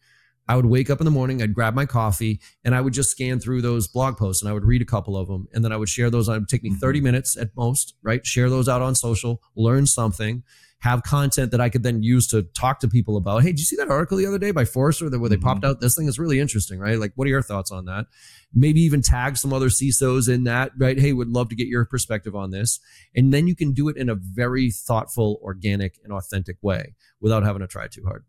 I 0.48 0.56
would 0.56 0.66
wake 0.66 0.88
up 0.88 1.00
in 1.00 1.04
the 1.04 1.10
morning, 1.10 1.42
I'd 1.42 1.52
grab 1.52 1.74
my 1.74 1.84
coffee, 1.84 2.40
and 2.64 2.74
I 2.74 2.80
would 2.80 2.94
just 2.94 3.10
scan 3.10 3.38
through 3.38 3.60
those 3.60 3.86
blog 3.86 4.16
posts 4.16 4.42
and 4.42 4.48
I 4.48 4.54
would 4.54 4.64
read 4.64 4.80
a 4.80 4.86
couple 4.86 5.16
of 5.16 5.28
them. 5.28 5.46
And 5.52 5.62
then 5.62 5.72
I 5.72 5.76
would 5.76 5.90
share 5.90 6.10
those. 6.10 6.28
It 6.28 6.32
would 6.32 6.48
take 6.48 6.62
me 6.62 6.74
30 6.74 7.00
minutes 7.00 7.36
at 7.36 7.54
most, 7.56 7.94
right? 8.02 8.24
Share 8.26 8.48
those 8.48 8.68
out 8.68 8.80
on 8.80 8.94
social, 8.94 9.42
learn 9.54 9.86
something, 9.86 10.42
have 10.80 11.02
content 11.02 11.50
that 11.50 11.60
I 11.60 11.68
could 11.68 11.82
then 11.82 12.02
use 12.02 12.28
to 12.28 12.42
talk 12.42 12.78
to 12.80 12.88
people 12.88 13.16
about. 13.16 13.42
Hey, 13.42 13.50
did 13.50 13.58
you 13.58 13.64
see 13.64 13.76
that 13.76 13.90
article 13.90 14.16
the 14.16 14.26
other 14.26 14.38
day 14.38 14.52
by 14.52 14.64
Forrester 14.64 15.10
that 15.10 15.18
where 15.18 15.28
they 15.28 15.36
Mhm. 15.36 15.42
popped 15.42 15.64
out 15.64 15.80
this 15.80 15.96
thing? 15.96 16.06
It's 16.06 16.20
really 16.20 16.38
interesting, 16.38 16.78
right? 16.78 16.98
Like, 16.98 17.12
what 17.16 17.26
are 17.26 17.30
your 17.30 17.42
thoughts 17.42 17.72
on 17.72 17.84
that? 17.86 18.06
Maybe 18.54 18.80
even 18.82 19.02
tag 19.02 19.36
some 19.36 19.52
other 19.52 19.68
CISOs 19.70 20.28
in 20.28 20.44
that, 20.44 20.72
right? 20.78 20.98
Hey, 20.98 21.12
would 21.12 21.28
love 21.28 21.48
to 21.48 21.56
get 21.56 21.66
your 21.66 21.84
perspective 21.84 22.36
on 22.36 22.52
this. 22.52 22.78
And 23.14 23.34
then 23.34 23.48
you 23.48 23.56
can 23.56 23.72
do 23.72 23.88
it 23.88 23.96
in 23.96 24.08
a 24.08 24.14
very 24.14 24.70
thoughtful, 24.70 25.40
organic, 25.42 25.98
and 26.04 26.12
authentic 26.12 26.56
way 26.62 26.94
without 27.20 27.42
having 27.42 27.60
to 27.60 27.66
try 27.66 27.88
too 27.88 28.04
hard. 28.04 28.24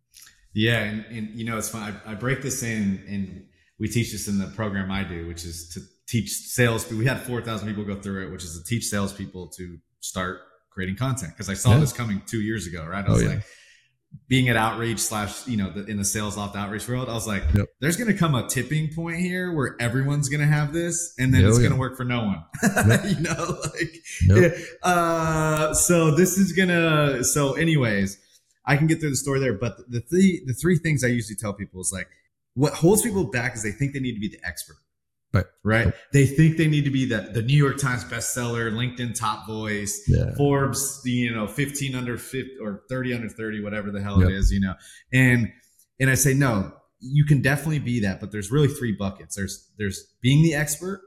Yeah, 0.68 0.84
and, 0.84 1.06
and 1.16 1.30
you 1.40 1.46
know 1.46 1.58
it's 1.58 1.70
fun. 1.70 1.84
I, 2.06 2.12
I 2.12 2.16
break 2.16 2.42
this 2.42 2.64
in, 2.64 3.02
and 3.08 3.46
we 3.80 3.88
teach 3.88 4.12
this 4.12 4.28
in 4.28 4.38
the 4.40 4.48
program 4.48 4.92
I 4.92 5.04
do, 5.04 5.28
which 5.28 5.44
is 5.46 5.70
to 5.74 5.80
teach 6.08 6.30
sales. 6.32 6.90
We 6.92 7.06
had 7.06 7.20
four 7.22 7.42
thousand 7.42 7.68
people 7.70 7.86
go 7.86 7.96
through 8.02 8.26
it, 8.28 8.32
which 8.32 8.44
is 8.44 8.58
to 8.58 8.64
teach 8.72 8.86
salespeople 8.86 9.48
to 9.58 9.78
start 10.02 10.42
creating 10.72 10.98
content. 10.98 11.32
Because 11.34 11.50
I 11.50 11.54
saw 11.54 11.72
Yeah. 11.74 11.80
this 11.80 11.94
coming 11.94 12.22
two 12.26 12.42
years 12.42 12.68
ago, 12.68 12.86
right? 12.86 13.06
I 13.06 13.08
Oh, 13.08 13.14
was 13.14 13.24
yeah. 13.24 13.30
like, 13.30 13.44
being 14.28 14.50
at 14.50 14.56
outreach 14.56 14.98
slash, 15.00 15.48
you 15.48 15.56
know, 15.56 15.70
the, 15.72 15.86
in 15.86 15.98
the 15.98 16.04
Salesloft 16.04 16.56
outreach 16.56 16.88
world, 16.90 17.10
I 17.10 17.14
was 17.14 17.28
like, 17.28 17.44
Yep. 17.56 17.68
there's 17.80 17.96
going 17.96 18.12
to 18.12 18.18
come 18.18 18.34
a 18.34 18.48
tipping 18.48 18.92
point 18.94 19.18
here 19.20 19.54
where 19.54 19.76
everyone's 19.80 20.30
going 20.30 20.40
to 20.42 20.48
have 20.48 20.74
this, 20.74 21.14
and 21.20 21.32
then 21.34 21.46
Oh, 21.46 21.50
it's 21.50 21.58
yeah. 21.60 21.64
going 21.68 21.74
to 21.74 21.80
work 21.80 21.96
for 21.96 22.06
no 22.06 22.24
one. 22.32 22.44
Yep. 22.90 23.06
you 23.06 23.20
know, 23.22 23.58
like 23.76 23.94
Nope. 24.28 24.54
uh, 24.84 25.74
so 25.76 26.16
this 26.16 26.38
is 26.40 26.54
gonna. 26.54 27.24
So, 27.24 27.54
anyways, 27.54 28.18
I 28.66 28.78
can 28.78 28.88
get 28.88 29.00
through 29.00 29.10
the 29.12 29.16
story 29.16 29.40
there, 29.40 29.54
but 29.54 29.78
the 29.90 30.02
three 30.02 30.44
the 30.46 30.54
three 30.54 30.78
things 30.78 31.04
I 31.04 31.08
usually 31.08 31.36
tell 31.36 31.54
people 31.54 31.82
is 31.82 31.92
like, 31.94 32.08
what 32.54 32.74
holds 32.74 33.02
people 33.02 33.26
back 33.26 33.56
is 33.56 33.64
they 33.64 33.72
think 33.72 33.94
they 33.94 34.00
need 34.00 34.14
to 34.16 34.20
be 34.20 34.30
the 34.30 34.40
expert. 34.48 34.76
Right. 35.32 35.46
Right. 35.64 35.94
They 36.12 36.26
think 36.26 36.58
they 36.58 36.68
need 36.68 36.86
to 36.86 36.90
be 36.90 37.06
the 37.06 37.30
the 37.34 37.42
New 37.44 37.56
York 37.58 37.78
Times 37.78 38.04
bestseller, 38.04 38.72
LinkedIn 38.72 39.14
top 39.18 39.46
voice, 39.48 40.04
Yeah. 40.08 40.34
Forbes, 40.36 41.02
the 41.04 41.12
you 41.12 41.32
know, 41.34 41.48
15 41.48 41.96
under 41.96 42.18
50 42.18 42.58
or 42.62 42.84
30 42.90 43.14
under 43.14 43.30
30, 43.30 43.62
whatever 43.64 43.92
the 43.92 44.02
hell 44.02 44.20
Yep. 44.22 44.30
it 44.30 44.36
is, 44.36 44.52
you 44.52 44.60
know. 44.60 44.74
And 45.14 45.52
and 46.00 46.10
I 46.10 46.16
say, 46.16 46.34
no, 46.34 46.74
you 47.00 47.26
can 47.26 47.42
definitely 47.42 47.80
be 47.80 48.00
that, 48.02 48.20
but 48.20 48.32
there's 48.32 48.52
really 48.52 48.68
three 48.70 48.92
buckets. 48.92 49.36
There's 49.36 49.70
there's 49.78 50.04
being 50.22 50.42
the 50.44 50.56
expert, 50.56 51.02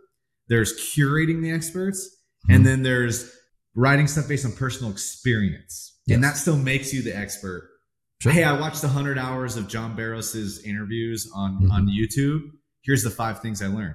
there's 0.49 0.73
curating 0.97 1.43
the 1.43 1.51
experts, 1.51 2.09
Mhm. 2.49 2.55
and 2.55 2.67
then 2.67 2.83
there's 2.83 3.31
writing 3.75 4.07
stuff 4.07 4.29
based 4.29 4.45
on 4.45 4.53
personal 4.53 4.91
experience. 4.93 5.99
And 6.09 6.23
that 6.25 6.37
still 6.37 6.57
makes 6.57 6.93
you 6.93 7.03
the 7.03 7.17
expert. 7.17 7.69
Sure. 8.21 8.33
Hey, 8.33 8.45
I 8.45 8.59
watched 8.61 8.83
100 8.83 9.19
hours 9.19 9.57
of 9.57 9.69
John 9.69 9.97
Barrows's 9.97 10.63
interviews 10.65 11.29
on 11.35 11.63
Mhm. 11.65 11.71
on 11.73 11.87
YouTube. 11.89 12.41
Here's 12.83 13.03
the 13.03 13.11
five 13.11 13.41
things 13.41 13.63
I 13.63 13.67
learned. 13.69 13.95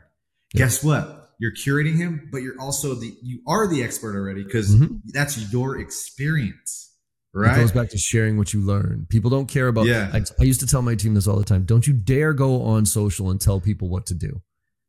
Yeah. 0.53 0.59
Guess 0.65 0.83
what? 0.83 1.35
You're 1.39 1.53
curating 1.53 1.95
him, 1.97 2.29
but 2.31 2.39
you're 2.39 2.59
also 2.59 2.95
the 2.95 3.13
you 3.21 3.41
are 3.47 3.67
the 3.67 3.83
expert 3.83 4.15
already 4.15 4.43
because 4.43 4.73
Mhm. 4.75 5.01
that's 5.13 5.51
your 5.51 5.77
experience, 5.79 6.85
Right. 7.33 7.55
It 7.57 7.61
goes 7.61 7.71
back 7.71 7.89
to 7.89 7.97
sharing 7.99 8.37
what 8.37 8.53
you 8.53 8.61
learn. 8.61 9.05
People 9.09 9.29
don't 9.29 9.45
care 9.47 9.67
about. 9.67 9.85
Yeah. 9.85 10.09
I, 10.11 10.23
I 10.39 10.43
used 10.43 10.59
to 10.61 10.65
tell 10.65 10.81
my 10.81 10.95
team 10.95 11.13
this 11.13 11.27
all 11.27 11.37
the 11.37 11.43
time. 11.45 11.65
Don't 11.65 11.85
you 11.85 11.93
dare 11.93 12.33
go 12.33 12.63
on 12.63 12.85
social 12.87 13.29
and 13.29 13.39
tell 13.39 13.59
people 13.61 13.89
what 13.89 14.07
to 14.07 14.15
do. 14.15 14.41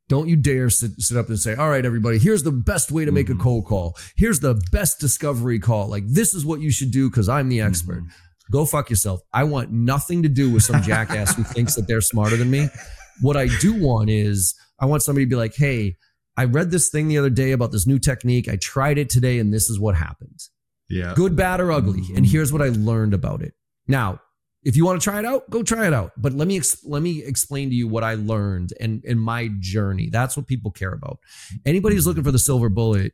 Don't 0.09 0.29
you 0.29 0.37
dare 0.37 0.71
sit, 0.71 0.93
sit 1.01 1.17
up 1.19 1.29
and 1.29 1.39
say, 1.39 1.55
all 1.55 1.69
right, 1.69 1.85
everybody, 1.85 2.19
here's 2.19 2.43
the 2.43 2.53
best 2.53 2.91
way 2.91 3.05
to 3.05 3.13
make 3.13 3.27
Mhm. 3.29 3.35
a 3.39 3.43
cold 3.43 3.67
call. 3.67 3.97
Here's 4.17 4.41
the 4.41 4.55
best 4.73 4.99
discovery 5.01 5.59
call. 5.59 5.89
Like, 5.89 6.05
this 6.09 6.35
is 6.35 6.45
what 6.47 6.61
you 6.61 6.71
should 6.71 6.91
do 6.91 7.11
because 7.11 7.29
I'm 7.29 7.49
the 7.51 7.61
expert. 7.61 8.03
Mhm. 8.05 8.09
Go 8.51 8.65
fuck 8.65 8.89
yourself. 8.89 9.21
I 9.35 9.45
want 9.45 9.71
nothing 9.71 10.23
to 10.23 10.29
do 10.31 10.51
with 10.51 10.63
some 10.63 10.83
jackass 10.83 11.35
who 11.35 11.45
thinks 11.45 11.75
that 11.75 11.87
they're 11.87 12.01
smarter 12.01 12.37
than 12.37 12.51
me. 12.51 12.69
What 13.21 13.37
I 13.37 13.49
do 13.61 13.75
want 13.75 14.09
is, 14.09 14.55
I 14.81 14.87
want 14.87 15.03
somebody 15.03 15.27
to 15.27 15.31
be 15.31 15.37
like, 15.37 15.55
hey, 15.55 15.97
I 16.37 16.45
read 16.45 16.71
this 16.71 16.89
thing 16.89 17.09
the 17.09 17.19
other 17.19 17.31
day 17.31 17.53
about 17.53 17.73
this 17.73 17.87
new 17.87 17.99
technique. 17.99 18.49
I 18.49 18.57
tried 18.57 18.97
it 18.97 19.11
today 19.11 19.39
and 19.39 19.53
this 19.53 19.69
is 19.69 19.79
what 19.79 19.97
happened 19.97 20.39
Yeah. 20.89 21.13
good, 21.15 21.35
bad, 21.37 21.61
or 21.61 21.71
ugly. 21.73 22.03
And 22.17 22.25
Mhm. 22.25 22.31
here's 22.31 22.51
what 22.53 22.63
I 22.63 22.69
learned 22.69 23.13
about 23.13 23.43
it. 23.43 23.53
Now, 23.87 24.21
if 24.69 24.77
you 24.77 24.85
want 24.85 25.01
to 25.01 25.05
try 25.05 25.19
it 25.19 25.25
out, 25.25 25.49
go 25.51 25.63
try 25.63 25.87
it 25.87 25.95
out. 25.95 26.13
But 26.17 26.33
let 26.35 26.47
me 26.47 26.61
let 26.85 27.03
me 27.03 27.25
explain 27.25 27.71
to 27.71 27.75
you 27.75 27.89
what 27.89 28.05
I 28.05 28.15
learned 28.15 28.75
and 28.79 29.03
in 29.05 29.19
my 29.19 29.49
journey. 29.61 30.11
That's 30.11 30.37
what 30.37 30.47
people 30.47 30.71
care 30.71 30.93
about. 30.93 31.19
Anybody 31.65 31.95
who's 31.95 32.07
looking 32.07 32.23
for 32.23 32.33
the 32.33 32.39
silver 32.39 32.69
bullet 32.69 33.13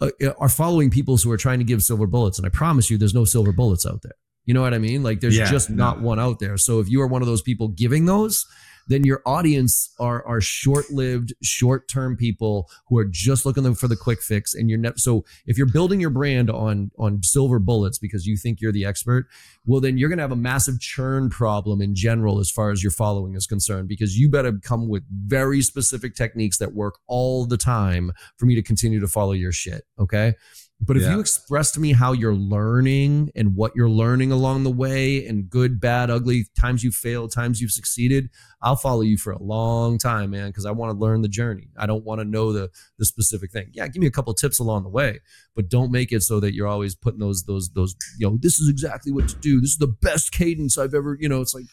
uh, 0.00 0.10
are 0.38 0.48
following 0.48 0.90
people 0.90 1.16
who 1.16 1.30
are 1.30 1.36
trying 1.36 1.60
to 1.60 1.64
give 1.64 1.82
silver 1.82 2.06
bullets. 2.08 2.38
And 2.38 2.46
I 2.46 2.50
promise 2.50 2.90
you, 2.90 2.98
there's 2.98 3.14
no 3.14 3.24
silver 3.24 3.52
bullets 3.52 3.86
out 3.86 4.02
there. 4.02 4.16
You 4.46 4.54
know 4.54 4.62
what 4.62 4.74
I 4.74 4.78
mean? 4.78 5.02
Like 5.02 5.20
there's 5.20 5.36
Yeah, 5.38 5.50
just 5.50 5.70
no. 5.70 5.76
not 5.76 6.00
one 6.00 6.18
out 6.20 6.38
there. 6.40 6.56
So 6.58 6.80
if 6.80 6.88
you 6.88 7.00
are 7.02 7.06
one 7.06 7.22
of 7.22 7.28
those 7.28 7.42
people 7.42 7.68
giving 7.68 8.06
those, 8.06 8.44
then 8.86 9.04
your 9.04 9.22
audience 9.26 9.92
are 9.98 10.26
are 10.26 10.40
short-lived, 10.40 11.34
short-term 11.42 12.16
people 12.16 12.68
who 12.88 12.98
are 12.98 13.04
just 13.04 13.44
looking 13.44 13.74
for 13.74 13.88
the 13.88 13.96
quick 13.96 14.22
fix. 14.22 14.54
And 14.54 14.68
you're 14.70 14.78
ne- 14.78 14.92
so 14.96 15.24
if 15.46 15.58
you're 15.58 15.66
building 15.66 16.00
your 16.00 16.10
brand 16.10 16.50
on 16.50 16.90
on 16.98 17.22
silver 17.22 17.58
bullets 17.58 17.98
because 17.98 18.26
you 18.26 18.36
think 18.36 18.60
you're 18.60 18.72
the 18.72 18.84
expert, 18.84 19.26
well 19.64 19.80
then 19.80 19.98
you're 19.98 20.08
gonna 20.08 20.22
have 20.22 20.32
a 20.32 20.36
massive 20.36 20.80
churn 20.80 21.30
problem 21.30 21.80
in 21.80 21.94
general 21.94 22.38
as 22.38 22.50
far 22.50 22.70
as 22.70 22.82
your 22.82 22.92
following 22.92 23.34
is 23.34 23.46
concerned 23.46 23.88
because 23.88 24.18
you 24.18 24.30
better 24.30 24.52
come 24.62 24.88
with 24.88 25.04
very 25.10 25.62
specific 25.62 26.14
techniques 26.14 26.58
that 26.58 26.74
work 26.74 26.98
all 27.06 27.46
the 27.46 27.56
time 27.56 28.12
for 28.36 28.46
me 28.46 28.54
to 28.54 28.62
continue 28.62 29.00
to 29.00 29.08
follow 29.08 29.32
your 29.32 29.52
shit. 29.52 29.84
Okay. 29.98 30.34
But 30.78 30.98
if 30.98 31.04
Yeah. 31.04 31.14
you 31.14 31.20
express 31.20 31.72
to 31.72 31.80
me 31.80 31.92
how 31.92 32.12
you're 32.12 32.34
learning 32.34 33.30
and 33.34 33.56
what 33.56 33.72
you're 33.74 33.88
learning 33.88 34.30
along 34.30 34.64
the 34.64 34.70
way 34.70 35.26
and 35.26 35.48
good, 35.48 35.80
bad, 35.80 36.10
ugly, 36.10 36.46
times 36.54 36.84
you 36.84 36.90
failed, 36.90 37.32
times 37.32 37.62
you've 37.62 37.72
succeeded, 37.72 38.28
I'll 38.60 38.76
follow 38.76 39.00
you 39.00 39.16
for 39.16 39.32
a 39.32 39.42
long 39.42 39.96
time, 39.96 40.30
man, 40.30 40.48
because 40.48 40.66
I 40.66 40.72
want 40.72 40.92
to 40.92 40.98
learn 40.98 41.22
the 41.22 41.28
journey. 41.28 41.70
I 41.78 41.86
don't 41.86 42.04
want 42.04 42.20
to 42.20 42.24
know 42.26 42.52
the 42.52 42.70
the 42.98 43.06
specific 43.06 43.52
thing. 43.52 43.70
Yeah, 43.72 43.88
give 43.88 44.00
me 44.00 44.06
a 44.06 44.10
couple 44.10 44.34
tips 44.34 44.58
along 44.58 44.82
the 44.82 44.90
way, 44.90 45.20
but 45.54 45.70
don't 45.70 45.90
make 45.90 46.12
it 46.12 46.22
so 46.22 46.40
that 46.40 46.54
you're 46.54 46.68
always 46.68 46.94
putting 46.94 47.20
those 47.20 47.44
those 47.44 47.70
those, 47.70 47.96
you 48.18 48.28
know, 48.28 48.36
this 48.40 48.60
is 48.60 48.68
exactly 48.68 49.12
what 49.12 49.28
to 49.28 49.36
do. 49.36 49.60
This 49.62 49.70
is 49.70 49.78
the 49.78 49.86
best 49.86 50.30
cadence 50.30 50.76
I've 50.76 50.94
ever, 50.94 51.16
you 51.18 51.28
know, 51.28 51.40
it's 51.40 51.54
like, 51.54 51.64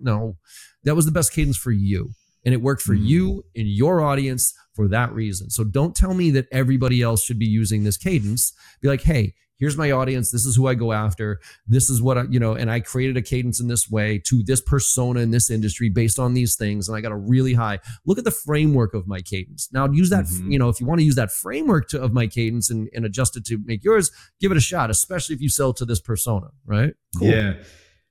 no, 0.00 0.36
that 0.84 0.94
was 0.94 1.04
the 1.04 1.12
best 1.12 1.32
cadence 1.32 1.56
for 1.56 1.72
you. 1.72 2.12
And 2.44 2.52
it 2.54 2.60
worked 2.62 2.82
for 2.82 2.94
Mhm. 2.96 3.06
you 3.06 3.44
and 3.56 3.68
your 3.68 4.00
audience 4.00 4.52
for 4.74 4.88
that 4.88 5.12
reason. 5.14 5.50
So 5.50 5.64
don't 5.64 5.94
tell 5.94 6.14
me 6.14 6.30
that 6.32 6.48
everybody 6.50 7.02
else 7.02 7.22
should 7.24 7.38
be 7.38 7.46
using 7.46 7.84
this 7.84 7.96
cadence. 7.96 8.52
Be 8.80 8.88
like, 8.88 9.02
hey, 9.02 9.34
here's 9.58 9.76
my 9.76 9.92
audience. 9.92 10.32
This 10.32 10.44
is 10.44 10.56
who 10.56 10.66
I 10.66 10.74
go 10.74 10.92
after. 10.92 11.38
This 11.68 11.88
is 11.88 12.02
what 12.02 12.18
I, 12.18 12.24
you 12.28 12.40
know, 12.40 12.54
and 12.54 12.68
I 12.68 12.80
created 12.80 13.16
a 13.16 13.22
cadence 13.22 13.60
in 13.60 13.68
this 13.68 13.88
way 13.88 14.18
to 14.26 14.42
this 14.42 14.60
persona 14.60 15.20
in 15.20 15.30
this 15.30 15.50
industry 15.50 15.88
based 15.88 16.18
on 16.18 16.34
these 16.34 16.56
things. 16.56 16.88
And 16.88 16.96
I 16.96 17.00
got 17.00 17.12
a 17.12 17.16
really 17.16 17.54
high 17.54 17.78
look 18.04 18.18
at 18.18 18.24
the 18.24 18.32
framework 18.32 18.92
of 18.92 19.06
my 19.06 19.20
cadence. 19.20 19.68
Now 19.72 19.88
use 19.92 20.10
that, 20.10 20.24
Mhm. 20.24 20.50
you 20.50 20.58
know, 20.58 20.68
if 20.68 20.80
you 20.80 20.86
want 20.86 20.98
to 20.98 21.04
use 21.04 21.14
that 21.14 21.30
framework 21.30 21.88
to, 21.90 22.02
of 22.02 22.12
my 22.12 22.26
cadence 22.26 22.70
and, 22.70 22.88
and 22.92 23.04
adjust 23.04 23.36
it 23.36 23.44
to 23.46 23.58
make 23.64 23.84
yours, 23.84 24.10
give 24.40 24.50
it 24.50 24.56
a 24.56 24.60
shot, 24.60 24.90
especially 24.90 25.36
if 25.36 25.40
you 25.40 25.48
sell 25.48 25.72
to 25.74 25.84
this 25.84 26.00
persona, 26.00 26.48
right? 26.66 26.94
Yeah. 27.20 27.54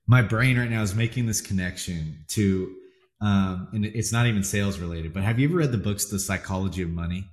My 0.06 0.22
brain 0.22 0.58
right 0.58 0.70
now 0.70 0.82
is 0.82 0.94
making 0.94 1.26
this 1.26 1.42
connection 1.42 2.24
to, 2.28 2.74
um, 3.22 3.68
and 3.72 3.84
it's 3.86 4.12
not 4.12 4.26
even 4.26 4.42
sales 4.42 4.78
related, 4.78 5.14
but 5.14 5.22
have 5.22 5.38
you 5.38 5.48
ever 5.48 5.58
read 5.58 5.72
the 5.72 5.78
books, 5.78 6.06
The 6.06 6.18
Psychology 6.18 6.82
of 6.82 6.90
Money? 6.90 7.24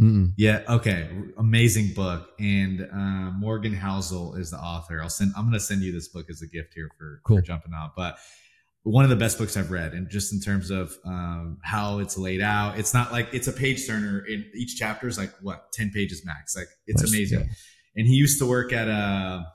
Mm-mm. 0.00 0.32
Yeah. 0.36 0.62
Okay. 0.68 1.08
Amazing 1.38 1.92
book. 1.94 2.30
And 2.40 2.80
uh, 2.92 3.30
Morgan 3.38 3.74
Housel 3.76 4.36
is 4.38 4.50
the 4.50 4.56
author. 4.58 5.00
I'll 5.00 5.08
send. 5.08 5.32
I'm 5.36 5.44
going 5.44 5.52
to 5.54 5.60
send 5.60 5.82
you 5.82 5.92
this 5.92 6.08
book 6.08 6.26
as 6.30 6.42
a 6.42 6.46
gift 6.48 6.74
here 6.74 6.90
for, 6.98 7.20
Cool. 7.24 7.36
for 7.38 7.42
jumping 7.42 7.72
out. 7.74 7.92
But 7.96 8.16
one 8.82 9.04
of 9.04 9.10
the 9.10 9.16
best 9.16 9.38
books 9.38 9.56
I've 9.56 9.70
read, 9.70 9.92
and 9.92 10.10
just 10.10 10.32
in 10.32 10.40
terms 10.40 10.70
of 10.70 10.92
um, 11.06 11.58
how 11.62 12.00
it's 12.00 12.18
laid 12.18 12.40
out, 12.42 12.76
it's 12.78 12.92
not 12.92 13.12
like 13.12 13.28
it's 13.32 13.46
a 13.46 13.52
page 13.52 13.86
turner. 13.86 14.24
In 14.26 14.44
each 14.54 14.76
chapter 14.76 15.06
is 15.06 15.16
like 15.16 15.32
what 15.42 15.72
ten 15.72 15.90
pages 15.90 16.24
max. 16.24 16.56
Like 16.56 16.68
it's 16.86 17.02
amazing. 17.08 17.48
And 17.96 18.06
he 18.06 18.14
used 18.14 18.40
to 18.40 18.46
work 18.46 18.72
at 18.72 18.88
a 18.88 19.46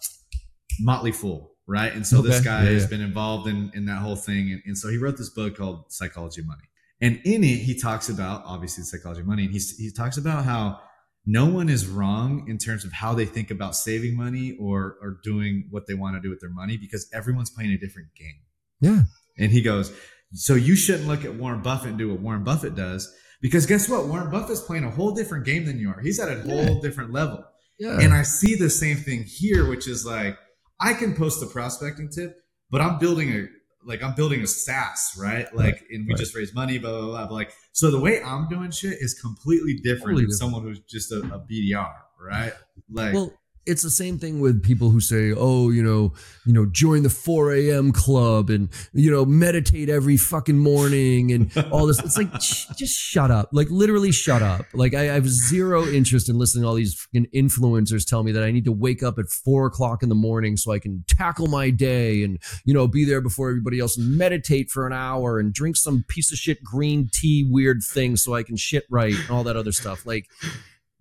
Motley 0.80 1.12
Fool, 1.12 1.52
right? 1.70 1.94
And 1.94 2.06
so 2.06 2.22
this 2.22 2.42
guy 2.42 2.64
Yeah, 2.64 2.72
has 2.72 2.84
yeah. 2.84 2.90
been 2.90 3.02
involved 3.02 3.48
in 3.48 3.72
in 3.74 3.86
that 3.86 4.00
whole 4.00 4.16
thing, 4.16 4.52
and, 4.52 4.62
and 4.66 4.78
so 4.78 4.90
he 4.90 4.98
wrote 4.98 5.18
this 5.18 5.30
book 5.30 5.56
called 5.58 5.92
Psychology 5.92 6.42
of 6.42 6.48
Money. 6.48 6.64
And 7.02 7.22
in 7.24 7.44
it, 7.46 7.60
he 7.60 7.80
talks 7.80 8.10
about 8.10 8.44
obviously 8.46 8.82
the 8.82 8.88
psychology 8.88 9.22
of 9.22 9.28
money, 9.28 9.46
and 9.46 9.54
he 9.54 9.60
he 9.60 9.92
talks 9.92 10.18
about 10.18 10.44
how 10.44 10.82
no 11.26 11.46
one 11.46 11.70
is 11.70 11.88
wrong 11.88 12.46
in 12.50 12.58
terms 12.58 12.84
of 12.84 12.92
how 12.92 13.14
they 13.14 13.26
think 13.26 13.52
about 13.52 13.76
saving 13.76 14.18
money 14.18 14.58
or 14.60 14.98
or 15.02 15.20
doing 15.24 15.68
what 15.70 15.88
they 15.88 15.94
want 15.94 16.16
to 16.16 16.22
do 16.22 16.30
with 16.30 16.40
their 16.42 16.50
money 16.50 16.76
because 16.76 17.08
everyone's 17.14 17.50
playing 17.50 17.72
a 17.72 17.78
different 17.78 18.10
game. 18.16 18.42
Yeah. 18.82 19.04
And 19.38 19.52
he 19.52 19.62
goes, 19.62 19.94
So 20.34 20.56
you 20.56 20.76
shouldn't 20.76 21.08
look 21.08 21.24
at 21.24 21.36
Warren 21.36 21.62
Buffett 21.62 21.90
and 21.90 21.98
do 21.98 22.10
what 22.10 22.20
Warren 22.20 22.44
Buffett 22.44 22.76
does 22.76 23.14
because 23.42 23.66
guess 23.66 23.88
what? 23.88 24.08
Warren 24.08 24.32
Buffett's 24.32 24.62
playing 24.62 24.84
a 24.84 24.92
whole 24.92 25.14
different 25.14 25.46
game 25.46 25.66
than 25.66 25.80
you 25.80 25.90
are. 25.90 26.00
He's 26.02 26.20
at 26.20 26.30
a 26.30 26.42
whole 26.42 26.76
yeah. 26.76 26.82
different 26.82 27.14
level. 27.14 27.46
Yeah. 27.80 28.00
And 28.00 28.14
I 28.14 28.24
see 28.24 28.56
the 28.56 28.70
same 28.70 28.98
thing 28.98 29.24
here, 29.24 29.70
which 29.70 29.88
is 29.88 30.06
like 30.06 30.38
I 30.80 30.94
can 30.94 31.16
post 31.16 31.44
a 31.44 31.46
prospecting 31.46 32.10
tip, 32.10 32.38
but 32.70 32.82
I'm 32.82 33.00
building 33.00 33.30
a 33.32 33.48
like 33.86 34.04
I'm 34.04 34.14
building 34.14 34.42
a 34.42 34.48
SaaS, 34.48 35.16
right? 35.18 35.54
Like, 35.56 35.76
right. 35.76 35.84
and 35.92 36.06
we 36.06 36.14
right. 36.14 36.20
just 36.20 36.36
raise 36.36 36.54
money, 36.54 36.78
blah 36.78 36.92
blah 36.92 37.08
blah. 37.08 37.28
But 37.28 37.34
like, 37.34 37.54
so 37.72 37.92
the 37.92 38.00
way 38.00 38.22
I'm 38.22 38.48
doing 38.50 38.72
shit 38.72 38.98
is 39.00 39.14
completely 39.14 39.76
different 39.76 40.00
totally 40.00 40.24
than 40.24 40.32
different. 40.32 40.40
someone 40.40 40.64
who's 40.64 40.80
just 40.82 41.12
a, 41.12 41.20
a 41.20 41.40
BDR, 41.40 41.94
right? 42.20 42.54
Like, 42.92 43.14
well, 43.14 43.34
it's 43.70 43.84
the 43.84 43.90
same 43.90 44.18
thing 44.18 44.40
with 44.40 44.64
people 44.64 44.90
who 44.90 45.00
say, 45.00 45.32
"Oh, 45.36 45.70
you 45.70 45.84
know, 45.84 46.14
you 46.46 46.54
know, 46.54 46.66
join 46.66 47.04
the 47.04 47.10
4 47.10 47.54
a.m. 47.54 47.92
club 47.92 48.50
and 48.50 48.70
you 48.94 49.12
know, 49.12 49.26
meditate 49.26 49.90
every 49.90 50.18
fucking 50.18 50.58
morning 50.58 51.32
and 51.32 51.52
all 51.72 51.86
this." 51.86 52.00
It's 52.00 52.18
like, 52.18 52.42
sh- 52.42 52.66
just 52.76 52.98
shut 52.98 53.32
up. 53.32 53.50
Like, 53.52 53.70
literally, 53.70 54.12
shut 54.12 54.42
up. 54.42 54.66
Like, 54.74 54.94
I, 54.94 55.12
I, 55.12 55.14
have 55.14 55.28
zero 55.28 55.86
interest 55.86 56.30
in 56.30 56.38
listening 56.38 56.64
to 56.64 56.68
all 56.68 56.76
these 56.76 57.08
influencers 57.16 58.06
tell 58.06 58.24
me 58.24 58.32
that 58.32 58.44
I 58.44 58.52
need 58.52 58.66
to 58.66 58.72
wake 58.72 59.04
up 59.04 59.20
at 59.20 59.28
four 59.28 59.68
o'clock 59.68 60.02
in 60.02 60.10
the 60.10 60.16
morning 60.16 60.58
so 60.58 60.72
I 60.72 60.80
can 60.80 61.04
tackle 61.08 61.48
my 61.48 61.70
day 61.70 62.24
and 62.24 62.40
you 62.66 62.74
know, 62.74 62.88
be 62.88 63.06
there 63.06 63.22
before 63.22 63.50
everybody 63.50 63.80
else 63.80 63.98
and 63.98 64.18
meditate 64.18 64.70
for 64.72 64.88
an 64.88 64.94
hour 64.94 65.40
and 65.40 65.54
drink 65.54 65.76
some 65.76 66.04
piece 66.08 66.32
of 66.32 66.38
shit 66.38 66.64
green 66.64 67.10
tea 67.14 67.48
weird 67.50 67.82
thing 67.84 68.16
so 68.16 68.34
I 68.34 68.44
can 68.44 68.58
shit 68.58 68.86
right 68.90 69.14
and 69.14 69.30
all 69.30 69.44
that 69.44 69.56
other 69.56 69.72
stuff. 69.72 70.06
Like, 70.06 70.26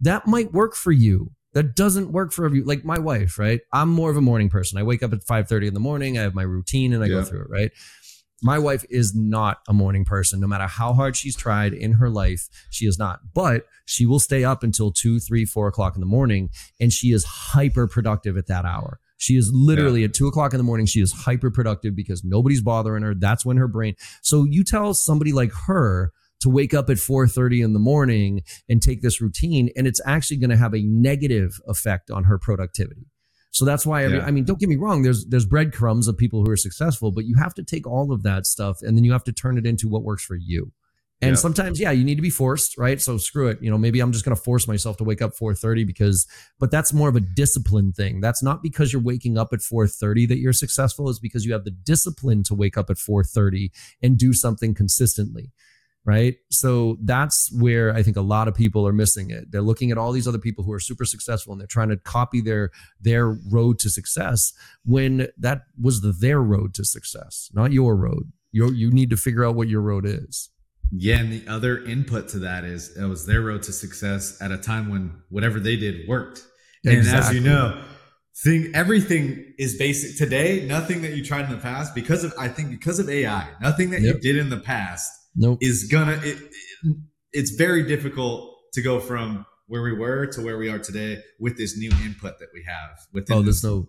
that 0.00 0.26
might 0.26 0.52
work 0.52 0.74
for 0.74 0.92
you 0.92 1.32
that 1.54 1.74
doesn't 1.74 2.12
work 2.12 2.32
for 2.32 2.44
every 2.44 2.62
like 2.62 2.84
my 2.84 2.98
wife 2.98 3.38
right 3.38 3.60
i'm 3.72 3.88
more 3.88 4.10
of 4.10 4.16
a 4.16 4.20
morning 4.20 4.48
person 4.48 4.78
i 4.78 4.82
wake 4.82 5.02
up 5.02 5.12
at 5.12 5.24
5.30 5.24 5.68
in 5.68 5.74
the 5.74 5.80
morning 5.80 6.18
i 6.18 6.22
have 6.22 6.34
my 6.34 6.42
routine 6.42 6.92
and 6.92 7.02
i 7.02 7.06
yeah. 7.06 7.14
go 7.14 7.24
through 7.24 7.42
it 7.42 7.50
right 7.50 7.70
my 8.40 8.58
wife 8.58 8.84
is 8.88 9.14
not 9.16 9.58
a 9.68 9.72
morning 9.72 10.04
person 10.04 10.40
no 10.40 10.46
matter 10.46 10.66
how 10.66 10.92
hard 10.92 11.16
she's 11.16 11.36
tried 11.36 11.72
in 11.72 11.94
her 11.94 12.10
life 12.10 12.48
she 12.70 12.86
is 12.86 12.98
not 12.98 13.20
but 13.34 13.64
she 13.84 14.06
will 14.06 14.20
stay 14.20 14.44
up 14.44 14.62
until 14.62 14.92
2 14.92 15.18
3 15.20 15.44
4 15.44 15.68
o'clock 15.68 15.94
in 15.94 16.00
the 16.00 16.06
morning 16.06 16.50
and 16.80 16.92
she 16.92 17.12
is 17.12 17.24
hyper 17.24 17.86
productive 17.86 18.36
at 18.36 18.46
that 18.46 18.64
hour 18.64 19.00
she 19.18 19.36
is 19.36 19.50
literally 19.52 20.00
yeah. 20.00 20.06
at 20.06 20.14
two 20.14 20.28
o'clock 20.28 20.54
in 20.54 20.58
the 20.58 20.64
morning. 20.64 20.86
She 20.86 21.00
is 21.00 21.12
hyper 21.12 21.50
productive 21.50 21.94
because 21.94 22.24
nobody's 22.24 22.62
bothering 22.62 23.02
her. 23.02 23.14
That's 23.14 23.44
when 23.44 23.56
her 23.56 23.68
brain. 23.68 23.96
So 24.22 24.44
you 24.44 24.64
tell 24.64 24.94
somebody 24.94 25.32
like 25.32 25.50
her 25.66 26.12
to 26.40 26.48
wake 26.48 26.74
up 26.74 26.90
at 26.90 26.96
4:30 26.96 27.64
in 27.64 27.72
the 27.72 27.78
morning 27.78 28.42
and 28.68 28.80
take 28.82 29.02
this 29.02 29.20
routine 29.20 29.70
and 29.76 29.86
it's 29.86 30.00
actually 30.06 30.36
going 30.36 30.50
to 30.50 30.56
have 30.56 30.74
a 30.74 30.82
negative 30.82 31.60
effect 31.66 32.10
on 32.10 32.24
her 32.24 32.38
productivity. 32.38 33.06
So 33.50 33.64
that's 33.64 33.86
why 33.86 34.04
I, 34.04 34.08
yeah. 34.08 34.26
I 34.26 34.30
mean, 34.30 34.44
don't 34.44 34.60
get 34.60 34.68
me 34.68 34.76
wrong. 34.76 35.02
There's 35.02 35.24
there's 35.26 35.46
breadcrumbs 35.46 36.06
of 36.06 36.16
people 36.16 36.44
who 36.44 36.50
are 36.50 36.56
successful, 36.56 37.10
but 37.10 37.24
you 37.24 37.36
have 37.36 37.54
to 37.54 37.62
take 37.62 37.86
all 37.86 38.12
of 38.12 38.22
that 38.22 38.46
stuff 38.46 38.82
and 38.82 38.96
then 38.96 39.04
you 39.04 39.12
have 39.12 39.24
to 39.24 39.32
turn 39.32 39.58
it 39.58 39.66
into 39.66 39.88
what 39.88 40.02
works 40.02 40.24
for 40.24 40.36
you. 40.36 40.72
And 41.20 41.30
yeah. 41.30 41.36
sometimes, 41.36 41.80
yeah, 41.80 41.90
you 41.90 42.04
need 42.04 42.14
to 42.14 42.22
be 42.22 42.30
forced, 42.30 42.78
right? 42.78 43.00
So 43.00 43.18
screw 43.18 43.48
it. 43.48 43.58
You 43.60 43.70
know, 43.70 43.78
maybe 43.78 43.98
I'm 43.98 44.12
just 44.12 44.24
going 44.24 44.36
to 44.36 44.40
force 44.40 44.68
myself 44.68 44.98
to 44.98 45.04
wake 45.04 45.20
up 45.20 45.32
4:30 45.34 45.84
because, 45.84 46.28
but 46.60 46.70
that's 46.70 46.92
more 46.92 47.08
of 47.08 47.16
a 47.16 47.20
discipline 47.20 47.92
thing. 47.92 48.20
That's 48.20 48.40
not 48.40 48.62
because 48.62 48.92
you're 48.92 49.02
waking 49.02 49.36
up 49.36 49.52
at 49.52 49.58
4:30 49.58 50.28
that 50.28 50.38
you're 50.38 50.52
successful. 50.52 51.08
Is 51.08 51.18
because 51.18 51.44
you 51.44 51.52
have 51.52 51.64
the 51.64 51.72
discipline 51.72 52.44
to 52.44 52.54
wake 52.54 52.78
up 52.78 52.88
at 52.90 52.98
4:30 52.98 53.70
and 54.00 54.16
do 54.16 54.32
something 54.32 54.74
consistently 54.74 55.50
right? 56.08 56.36
So 56.50 56.96
that's 57.02 57.52
where 57.52 57.94
I 57.94 58.02
think 58.02 58.16
a 58.16 58.22
lot 58.22 58.48
of 58.48 58.54
people 58.54 58.88
are 58.88 58.94
missing 58.94 59.30
it. 59.30 59.52
They're 59.52 59.60
looking 59.60 59.90
at 59.90 59.98
all 59.98 60.10
these 60.10 60.26
other 60.26 60.38
people 60.38 60.64
who 60.64 60.72
are 60.72 60.80
super 60.80 61.04
successful 61.04 61.52
and 61.52 61.60
they're 61.60 61.66
trying 61.66 61.90
to 61.90 61.98
copy 61.98 62.40
their 62.40 62.70
their 62.98 63.28
road 63.28 63.78
to 63.80 63.90
success 63.90 64.54
when 64.86 65.28
that 65.36 65.64
was 65.78 66.00
the, 66.00 66.12
their 66.12 66.40
road 66.40 66.72
to 66.76 66.84
success, 66.86 67.50
not 67.52 67.72
your 67.72 67.94
road. 67.94 68.32
You 68.52 68.72
you 68.72 68.90
need 68.90 69.10
to 69.10 69.18
figure 69.18 69.44
out 69.44 69.54
what 69.54 69.68
your 69.68 69.82
road 69.82 70.06
is. 70.06 70.48
Yeah, 70.90 71.18
and 71.18 71.30
the 71.30 71.46
other 71.46 71.84
input 71.84 72.28
to 72.30 72.38
that 72.38 72.64
is 72.64 72.96
it 72.96 73.04
was 73.04 73.26
their 73.26 73.42
road 73.42 73.62
to 73.64 73.72
success 73.74 74.40
at 74.40 74.50
a 74.50 74.56
time 74.56 74.88
when 74.88 75.12
whatever 75.28 75.60
they 75.60 75.76
did 75.76 76.08
worked. 76.08 76.42
And 76.86 77.06
as 77.06 77.34
you 77.34 77.40
know, 77.40 77.84
thing 78.42 78.70
everything 78.72 79.52
is 79.58 79.76
basic 79.76 80.16
today. 80.16 80.64
Nothing 80.66 81.02
that 81.02 81.12
you 81.12 81.22
tried 81.22 81.44
in 81.44 81.50
the 81.50 81.58
past 81.58 81.94
because 81.94 82.24
of 82.24 82.32
I 82.38 82.48
think 82.48 82.70
because 82.70 82.98
of 82.98 83.10
AI, 83.10 83.46
nothing 83.60 83.90
that 83.90 84.00
yep. 84.00 84.14
you 84.14 84.20
did 84.22 84.36
in 84.38 84.48
the 84.48 84.56
past 84.56 85.17
nope. 85.36 85.58
is 85.60 85.88
gonna 85.90 86.20
it, 86.22 86.38
it, 86.82 86.96
it's 87.32 87.50
very 87.50 87.82
difficult 87.86 88.54
to 88.72 88.82
go 88.82 89.00
from 89.00 89.46
where 89.66 89.82
we 89.82 89.92
were 89.92 90.26
to 90.26 90.42
where 90.42 90.58
we 90.58 90.68
are 90.68 90.78
today 90.78 91.22
with 91.38 91.56
this 91.56 91.76
new 91.76 91.90
input 92.04 92.38
that 92.38 92.48
we 92.54 92.64
have 92.66 92.98
with 93.12 93.30
oh 93.30 93.42
there's 93.42 93.64
no 93.64 93.88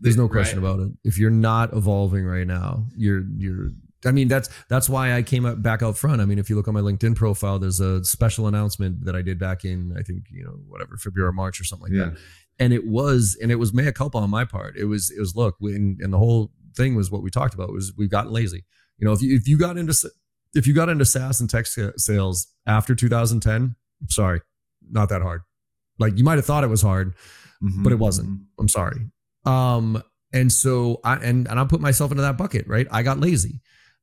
there's 0.00 0.16
no 0.16 0.28
question 0.28 0.60
right? 0.60 0.70
about 0.70 0.80
it 0.80 0.92
if 1.04 1.18
you're 1.18 1.30
not 1.30 1.72
evolving 1.72 2.26
right 2.26 2.46
now 2.46 2.84
you're 2.96 3.22
you're 3.36 3.68
I 4.06 4.10
mean 4.10 4.28
that's 4.28 4.48
that's 4.68 4.88
why 4.88 5.14
I 5.14 5.22
came 5.22 5.46
up 5.46 5.62
back 5.62 5.82
out 5.82 5.96
front. 5.96 6.20
I 6.20 6.24
mean, 6.24 6.38
if 6.38 6.50
you 6.50 6.56
look 6.56 6.68
on 6.68 6.74
my 6.74 6.80
LinkedIn 6.80 7.16
profile, 7.16 7.58
there's 7.58 7.80
a 7.80 8.04
special 8.04 8.46
announcement 8.46 9.04
that 9.04 9.16
I 9.16 9.22
did 9.22 9.38
back 9.38 9.64
in 9.64 9.94
I 9.98 10.02
think 10.02 10.24
you 10.30 10.44
know 10.44 10.58
whatever 10.68 10.96
February 10.96 11.28
or 11.28 11.32
March 11.32 11.60
or 11.60 11.64
something 11.64 11.90
like 11.90 11.98
yeah. 11.98 12.10
that, 12.10 12.18
and 12.58 12.72
it 12.72 12.86
was 12.86 13.36
and 13.40 13.50
it 13.50 13.56
was 13.56 13.72
mea 13.72 13.92
culpa 13.92 14.18
on 14.18 14.30
my 14.30 14.44
part. 14.44 14.76
It 14.76 14.84
was 14.84 15.10
it 15.10 15.20
was 15.20 15.34
look, 15.34 15.56
and, 15.60 15.98
and 16.00 16.12
the 16.12 16.18
whole 16.18 16.52
thing 16.76 16.94
was 16.94 17.10
what 17.10 17.22
we 17.22 17.30
talked 17.30 17.54
about 17.54 17.72
was 17.72 17.92
we've 17.96 18.10
gotten 18.10 18.32
lazy. 18.32 18.64
You 18.98 19.06
know, 19.06 19.12
if 19.12 19.22
you 19.22 19.34
if 19.34 19.48
you 19.48 19.58
got 19.58 19.76
into 19.76 19.94
if 20.54 20.66
you 20.66 20.74
got 20.74 20.88
into 20.88 21.04
SaaS 21.04 21.40
and 21.40 21.50
tech 21.50 21.66
sales 21.66 22.48
after 22.66 22.94
2010, 22.94 23.74
sorry, 24.08 24.40
not 24.90 25.08
that 25.08 25.22
hard. 25.22 25.42
Like 25.98 26.18
you 26.18 26.24
might 26.24 26.36
have 26.36 26.46
thought 26.46 26.64
it 26.64 26.68
was 26.68 26.82
hard, 26.82 27.14
mm-hmm, 27.62 27.82
but 27.82 27.92
it 27.92 27.98
wasn't. 27.98 28.28
Mm-hmm. 28.28 28.60
I'm 28.60 28.68
sorry. 28.68 29.10
Um, 29.44 30.02
and 30.32 30.50
so 30.52 31.00
I 31.04 31.16
and 31.16 31.46
and 31.46 31.60
I 31.60 31.64
put 31.64 31.80
myself 31.80 32.10
into 32.10 32.22
that 32.22 32.36
bucket, 32.36 32.66
right? 32.66 32.86
I 32.90 33.02
got 33.02 33.20
lazy. 33.20 33.60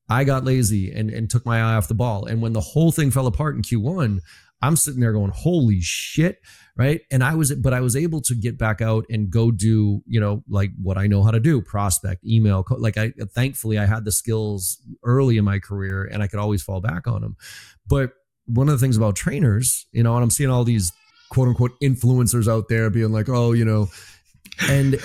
I 0.09 0.23
got 0.23 0.45
lazy 0.45 0.91
and 0.91 1.09
and 1.09 1.29
took 1.29 1.45
my 1.45 1.59
eye 1.59 1.75
off 1.75 1.87
the 1.87 1.93
ball. 1.93 2.25
And 2.25 2.41
when 2.41 2.53
the 2.53 2.61
whole 2.61 2.91
thing 2.91 3.11
fell 3.11 3.27
apart 3.27 3.55
in 3.55 3.61
Q1, 3.61 4.19
I'm 4.61 4.75
sitting 4.75 4.99
there 4.99 5.13
going, 5.13 5.31
holy 5.33 5.79
shit. 5.81 6.39
Right. 6.77 7.01
And 7.11 7.23
I 7.23 7.35
was, 7.35 7.53
but 7.53 7.73
I 7.73 7.81
was 7.81 7.95
able 7.95 8.21
to 8.21 8.33
get 8.33 8.57
back 8.57 8.81
out 8.81 9.05
and 9.09 9.29
go 9.29 9.51
do, 9.51 10.01
you 10.07 10.19
know, 10.19 10.41
like 10.47 10.71
what 10.81 10.97
I 10.97 11.05
know 11.07 11.21
how 11.21 11.31
to 11.31 11.39
do 11.39 11.61
prospect, 11.61 12.25
email. 12.25 12.65
Like 12.69 12.97
I, 12.97 13.11
thankfully, 13.35 13.77
I 13.77 13.85
had 13.85 14.05
the 14.05 14.11
skills 14.11 14.79
early 15.03 15.37
in 15.37 15.43
my 15.43 15.59
career 15.59 16.05
and 16.05 16.23
I 16.23 16.27
could 16.27 16.39
always 16.39 16.63
fall 16.63 16.79
back 16.79 17.07
on 17.07 17.21
them. 17.21 17.35
But 17.87 18.13
one 18.45 18.69
of 18.69 18.79
the 18.79 18.83
things 18.83 18.97
about 18.97 19.15
trainers, 19.15 19.85
you 19.91 20.01
know, 20.01 20.15
and 20.15 20.23
I'm 20.23 20.29
seeing 20.29 20.49
all 20.49 20.63
these 20.63 20.91
quote 21.29 21.49
unquote 21.49 21.79
influencers 21.83 22.51
out 22.51 22.69
there 22.69 22.89
being 22.89 23.11
like, 23.11 23.27
oh, 23.27 23.51
you 23.51 23.65
know, 23.65 23.89
and, 24.69 24.97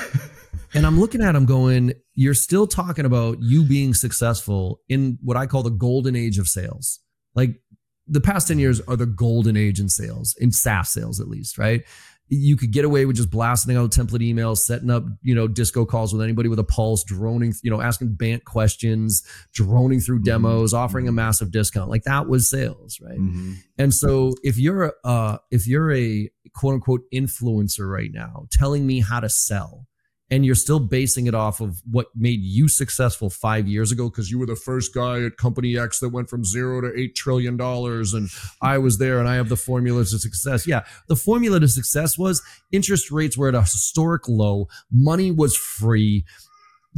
and 0.73 0.87
I'm 0.87 1.01
looking 1.01 1.23
at 1.23 1.33
them 1.33 1.47
going, 1.47 1.93
you're 2.15 2.35
still 2.35 2.67
talking 2.67 3.05
about 3.05 3.39
you 3.41 3.65
being 3.65 3.93
successful 3.93 4.81
in 4.89 5.19
what 5.23 5.37
I 5.37 5.47
call 5.47 5.63
the 5.63 5.71
golden 5.71 6.15
age 6.15 6.39
of 6.39 6.47
sales. 6.47 7.01
Like 7.35 7.61
the 8.07 8.21
past 8.21 8.49
10 8.49 8.59
years 8.59 8.81
are 8.83 8.97
the 8.97 9.07
golden 9.07 9.57
age 9.57 9.81
in 9.81 9.89
sales, 9.89 10.35
in 10.39 10.53
SaaS 10.53 10.91
sales 10.91 11.21
at 11.21 11.29
least, 11.29 11.59
right? 11.59 11.83
You 12.29 12.57
could 12.57 12.73
get 12.73 12.85
away 12.85 13.05
with 13.07 13.17
just 13.17 13.31
blasting 13.31 13.77
out 13.77 13.93
template 13.93 14.21
emails, 14.21 14.59
setting 14.59 14.91
up, 14.91 15.05
you 15.23 15.35
know, 15.35 15.47
disco 15.47 15.85
calls 15.85 16.13
with 16.13 16.23
anybody 16.23 16.49
with 16.49 16.59
a 16.59 16.65
pulse, 16.65 17.05
droning, 17.05 17.55
you 17.63 17.71
know, 17.71 17.81
asking 17.81 18.15
BANT 18.15 18.45
questions, 18.45 19.23
droning 19.53 20.01
through 20.01 20.19
mm-hmm. 20.19 20.25
demos, 20.25 20.73
mm-hmm. 20.73 20.83
offering 20.83 21.07
a 21.07 21.13
massive 21.13 21.53
discount. 21.53 21.89
Like 21.89 22.03
that 22.03 22.29
was 22.29 22.51
sales, 22.51 23.01
right? 23.01 23.19
Mm-hmm. 23.19 23.55
And 23.79 23.95
so 23.95 24.35
if 24.43 24.59
you're 24.59 24.95
uh 25.05 25.39
if 25.53 25.69
you're 25.69 25.93
a 25.93 26.29
quote 26.53 26.75
unquote 26.75 27.03
influencer 27.15 27.89
right 27.89 28.11
now 28.13 28.47
telling 28.51 28.87
me 28.87 29.01
how 29.01 29.21
to 29.21 29.29
sell, 29.29 29.87
and 30.31 30.45
you're 30.45 30.55
still 30.55 30.81
basing 30.81 31.27
it 31.27 31.35
off 31.35 31.61
of 31.61 31.81
what 31.91 32.09
made 32.15 32.41
you 32.43 32.69
successful 32.69 33.31
five 33.31 33.69
years 33.69 33.93
ago 33.93 34.09
because 34.09 34.31
you 34.31 34.39
were 34.39 34.47
the 34.47 34.57
first 34.57 34.93
guy 34.93 35.23
at 35.23 35.37
company 35.37 35.79
X 35.79 36.01
that 36.01 36.09
went 36.09 36.29
from 36.29 36.45
zero 36.45 36.81
to 36.81 36.99
eight 36.99 37.15
trillion 37.15 37.57
dollars, 37.57 38.13
and 38.13 38.29
I 38.61 38.79
was 38.79 38.99
there 38.99 39.19
and 39.19 39.29
I 39.29 39.37
have 39.37 39.49
the 39.49 39.57
formula 39.57 40.05
to 40.05 40.19
success. 40.19 40.67
Yeah, 40.67 40.85
the 41.09 41.17
formula 41.17 41.61
to 41.61 41.69
success 41.69 42.19
was 42.19 42.43
interest 42.73 43.11
rates 43.11 43.37
were 43.37 43.49
at 43.49 43.55
a 43.55 43.63
historic 43.63 44.29
low, 44.29 44.67
money 44.91 45.31
was 45.31 45.57
free, 45.57 46.25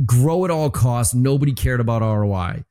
grow 0.06 0.44
at 0.44 0.50
all 0.50 0.70
costs, 0.70 1.14
nobody 1.14 1.52
cared 1.52 1.80
about 1.80 2.02
ROI. 2.02 2.64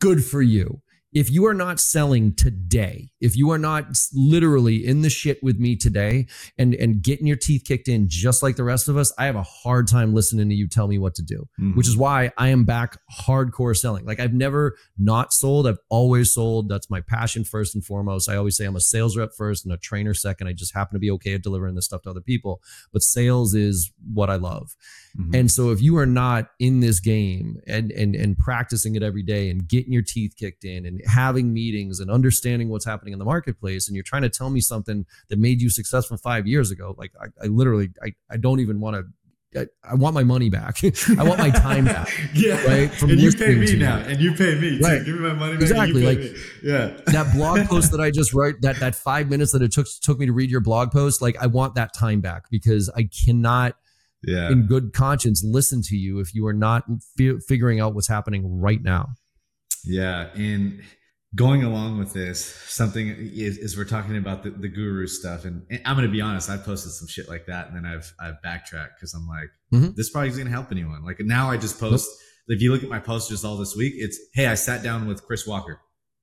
Good 0.00 0.24
for 0.24 0.42
you 0.42 0.80
if 1.12 1.30
you 1.30 1.46
are 1.46 1.54
not 1.54 1.78
selling 1.78 2.34
today, 2.34 3.10
if 3.20 3.36
you 3.36 3.50
are 3.50 3.58
not 3.58 3.86
literally 4.14 4.86
in 4.86 5.02
the 5.02 5.10
shit 5.10 5.42
with 5.42 5.58
me 5.58 5.76
today 5.76 6.26
and 6.58 6.74
and 6.74 7.02
getting 7.02 7.26
your 7.26 7.36
teeth 7.36 7.64
kicked 7.66 7.88
in 7.88 8.08
just 8.08 8.42
like 8.42 8.56
the 8.56 8.64
rest 8.64 8.88
of 8.88 8.96
us, 8.96 9.12
I 9.18 9.26
have 9.26 9.36
a 9.36 9.42
hard 9.42 9.88
time 9.88 10.14
listening 10.14 10.48
to 10.48 10.54
you 10.54 10.68
tell 10.68 10.88
me 10.88 10.98
what 10.98 11.14
to 11.16 11.22
do. 11.22 11.48
Mm-hmm. 11.60 11.76
Which 11.76 11.88
is 11.88 11.96
why 11.96 12.32
I 12.38 12.48
am 12.48 12.64
back 12.64 12.98
hardcore 13.12 13.76
selling. 13.76 14.04
Like 14.04 14.20
I've 14.20 14.34
never 14.34 14.76
not 14.98 15.32
sold, 15.32 15.66
I've 15.66 15.78
always 15.90 16.32
sold. 16.32 16.68
That's 16.68 16.90
my 16.90 17.00
passion 17.00 17.44
first 17.44 17.74
and 17.74 17.84
foremost. 17.84 18.28
I 18.28 18.36
always 18.36 18.56
say 18.56 18.64
I'm 18.64 18.76
a 18.76 18.80
sales 18.80 19.16
rep 19.16 19.30
first 19.36 19.64
and 19.64 19.74
a 19.74 19.78
trainer 19.78 20.14
second. 20.14 20.46
I 20.46 20.52
just 20.52 20.74
happen 20.74 20.94
to 20.94 21.00
be 21.00 21.10
okay 21.12 21.34
at 21.34 21.42
delivering 21.42 21.74
this 21.74 21.84
stuff 21.84 22.02
to 22.02 22.10
other 22.10 22.20
people, 22.20 22.62
but 22.92 23.02
sales 23.02 23.54
is 23.54 23.92
what 24.12 24.30
I 24.30 24.36
love. 24.36 24.74
Mm-hmm. 25.18 25.34
And 25.34 25.50
so 25.50 25.70
if 25.70 25.82
you 25.82 25.98
are 25.98 26.06
not 26.06 26.50
in 26.58 26.80
this 26.80 27.00
game 27.00 27.60
and 27.66 27.90
and 27.92 28.14
and 28.14 28.38
practicing 28.38 28.94
it 28.94 29.02
every 29.02 29.22
day 29.22 29.50
and 29.50 29.68
getting 29.68 29.92
your 29.92 30.02
teeth 30.02 30.34
kicked 30.38 30.64
in 30.64 30.86
and 30.86 31.02
having 31.06 31.52
meetings 31.52 32.00
and 32.00 32.10
understanding 32.10 32.70
what's 32.70 32.86
happening 32.86 33.12
in 33.12 33.18
the 33.18 33.24
marketplace 33.24 33.88
and 33.88 33.94
you're 33.94 34.04
trying 34.04 34.22
to 34.22 34.30
tell 34.30 34.48
me 34.48 34.60
something 34.60 35.04
that 35.28 35.38
made 35.38 35.60
you 35.60 35.68
successful 35.68 36.16
five 36.16 36.46
years 36.46 36.70
ago 36.70 36.94
like 36.96 37.12
i, 37.20 37.26
I 37.44 37.46
literally 37.48 37.90
I, 38.02 38.12
I 38.30 38.38
don't 38.38 38.60
even 38.60 38.80
want 38.80 38.96
to 38.96 39.04
I, 39.54 39.66
I 39.84 39.94
want 39.94 40.14
my 40.14 40.24
money 40.24 40.48
back. 40.48 40.82
I 41.18 41.22
want 41.22 41.38
my 41.38 41.50
time 41.50 41.84
back. 41.84 42.08
yeah, 42.34 42.62
right. 42.64 42.90
From 42.90 43.10
and 43.10 43.20
you 43.20 43.32
pay 43.32 43.54
me 43.54 43.76
now, 43.76 43.98
and 43.98 44.20
you 44.20 44.34
pay 44.34 44.58
me. 44.58 44.80
Right. 44.80 45.04
Give 45.04 45.14
me 45.16 45.28
my 45.28 45.34
money. 45.34 45.54
Back. 45.54 45.62
Exactly. 45.62 46.06
like, 46.06 46.18
me. 46.18 46.34
yeah. 46.62 46.96
that 47.06 47.32
blog 47.34 47.66
post 47.68 47.90
that 47.92 48.00
I 48.00 48.10
just 48.10 48.32
wrote, 48.32 48.56
that 48.62 48.76
that 48.76 48.94
five 48.94 49.28
minutes 49.28 49.52
that 49.52 49.62
it 49.62 49.72
took 49.72 49.86
took 50.02 50.18
me 50.18 50.26
to 50.26 50.32
read 50.32 50.50
your 50.50 50.60
blog 50.60 50.90
post, 50.90 51.20
like 51.20 51.36
I 51.40 51.46
want 51.46 51.74
that 51.74 51.92
time 51.94 52.20
back 52.20 52.44
because 52.50 52.90
I 52.96 53.08
cannot, 53.24 53.76
yeah. 54.24 54.50
in 54.50 54.66
good 54.66 54.92
conscience, 54.92 55.42
listen 55.44 55.82
to 55.82 55.96
you 55.96 56.20
if 56.20 56.34
you 56.34 56.46
are 56.46 56.52
not 56.52 56.84
fi- 57.16 57.38
figuring 57.46 57.80
out 57.80 57.94
what's 57.94 58.08
happening 58.08 58.60
right 58.60 58.82
now. 58.82 59.08
Yeah, 59.84 60.28
and 60.34 60.82
going 61.34 61.64
along 61.64 61.98
with 61.98 62.12
this, 62.12 62.44
something 62.44 63.08
is, 63.08 63.58
is 63.58 63.76
we're 63.76 63.84
talking 63.84 64.16
about 64.16 64.42
the, 64.42 64.50
the 64.50 64.68
guru 64.68 65.06
stuff, 65.06 65.44
and, 65.44 65.62
and 65.70 65.80
I'm 65.84 65.96
going 65.96 66.06
to 66.06 66.12
be 66.12 66.20
honest, 66.20 66.50
I've 66.50 66.64
posted 66.64 66.92
some 66.92 67.08
shit 67.08 67.28
like 67.28 67.46
that, 67.46 67.68
and 67.68 67.76
then 67.76 67.84
I've 67.84 68.12
I've 68.20 68.40
backtracked 68.42 68.96
because 68.96 69.14
I'm 69.14 69.26
like, 69.26 69.50
mm-hmm. 69.72 69.94
this 69.96 70.10
probably 70.10 70.28
isn't 70.28 70.40
going 70.40 70.52
to 70.52 70.56
help 70.56 70.70
anyone. 70.70 71.04
Like 71.04 71.18
now, 71.20 71.50
I 71.50 71.56
just 71.56 71.80
post. 71.80 72.08
Yep. 72.08 72.56
If 72.56 72.62
you 72.62 72.72
look 72.72 72.82
at 72.82 72.88
my 72.88 72.98
post 72.98 73.30
just 73.30 73.44
all 73.44 73.56
this 73.56 73.76
week, 73.76 73.94
it's 73.96 74.18
hey, 74.34 74.46
I 74.46 74.54
sat 74.54 74.82
down 74.82 75.06
with 75.06 75.24
Chris 75.24 75.46
Walker. 75.46 75.80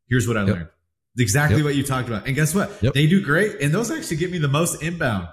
Here's 0.09 0.27
what 0.27 0.37
I 0.37 0.41
yep. 0.41 0.55
learned. 0.55 0.69
Exactly 1.17 1.57
yep. 1.57 1.65
what 1.65 1.75
you 1.75 1.83
talked 1.83 2.07
about, 2.07 2.27
and 2.27 2.35
guess 2.35 2.53
what? 2.53 2.79
They 2.79 3.07
do 3.07 3.23
great, 3.23 3.61
and 3.61 3.73
those 3.73 3.89
actually 3.91 4.17
get 4.17 4.31
me 4.31 4.37
the 4.37 4.47
most 4.47 4.81
inbound. 4.83 5.27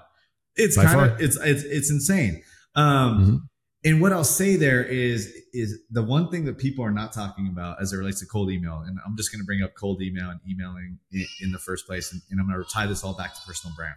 It's 0.55 0.75
kind 0.75 1.11
of 1.11 1.21
it's 1.21 1.37
it's 1.37 1.63
it's 1.63 1.91
insane. 1.91 2.41
Um, 2.77 3.19
mm-hmm. 3.19 3.35
And 3.83 4.01
what 4.01 4.11
I'll 4.11 4.23
say 4.23 4.55
there 4.55 4.83
is 4.83 5.33
is 5.53 5.79
the 5.91 6.03
one 6.03 6.29
thing 6.29 6.45
that 6.45 6.57
people 6.57 6.83
are 6.83 6.91
not 6.91 7.13
talking 7.13 7.47
about 7.47 7.81
as 7.81 7.93
it 7.93 7.97
relates 7.97 8.19
to 8.21 8.25
cold 8.25 8.51
email, 8.51 8.83
and 8.85 8.97
I'm 9.05 9.15
just 9.15 9.31
going 9.31 9.39
to 9.39 9.45
bring 9.45 9.61
up 9.61 9.75
cold 9.75 10.01
email 10.01 10.29
and 10.29 10.39
emailing 10.49 10.99
in, 11.11 11.25
in 11.41 11.51
the 11.51 11.59
first 11.59 11.85
place, 11.85 12.11
and, 12.11 12.21
and 12.29 12.39
I'm 12.39 12.47
going 12.49 12.63
to 12.63 12.69
tie 12.69 12.87
this 12.87 13.03
all 13.03 13.13
back 13.13 13.33
to 13.35 13.41
personal 13.45 13.75
brand. 13.75 13.95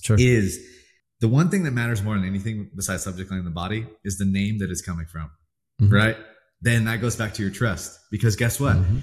Sure. 0.00 0.16
Is 0.18 0.58
the 1.20 1.28
one 1.28 1.48
thing 1.48 1.62
that 1.64 1.70
matters 1.70 2.02
more 2.02 2.14
than 2.14 2.24
anything 2.24 2.70
besides 2.74 3.04
subject 3.04 3.30
line 3.30 3.40
in 3.40 3.44
the 3.44 3.50
body 3.50 3.86
is 4.04 4.18
the 4.18 4.24
name 4.24 4.58
that 4.58 4.70
it's 4.70 4.82
coming 4.82 5.06
from, 5.06 5.30
mm-hmm. 5.80 5.94
right? 5.94 6.16
Then 6.60 6.84
that 6.84 7.00
goes 7.00 7.16
back 7.16 7.34
to 7.34 7.42
your 7.42 7.50
trust 7.50 7.98
because 8.10 8.36
guess 8.36 8.60
what? 8.60 8.76
Mm-hmm. 8.76 8.98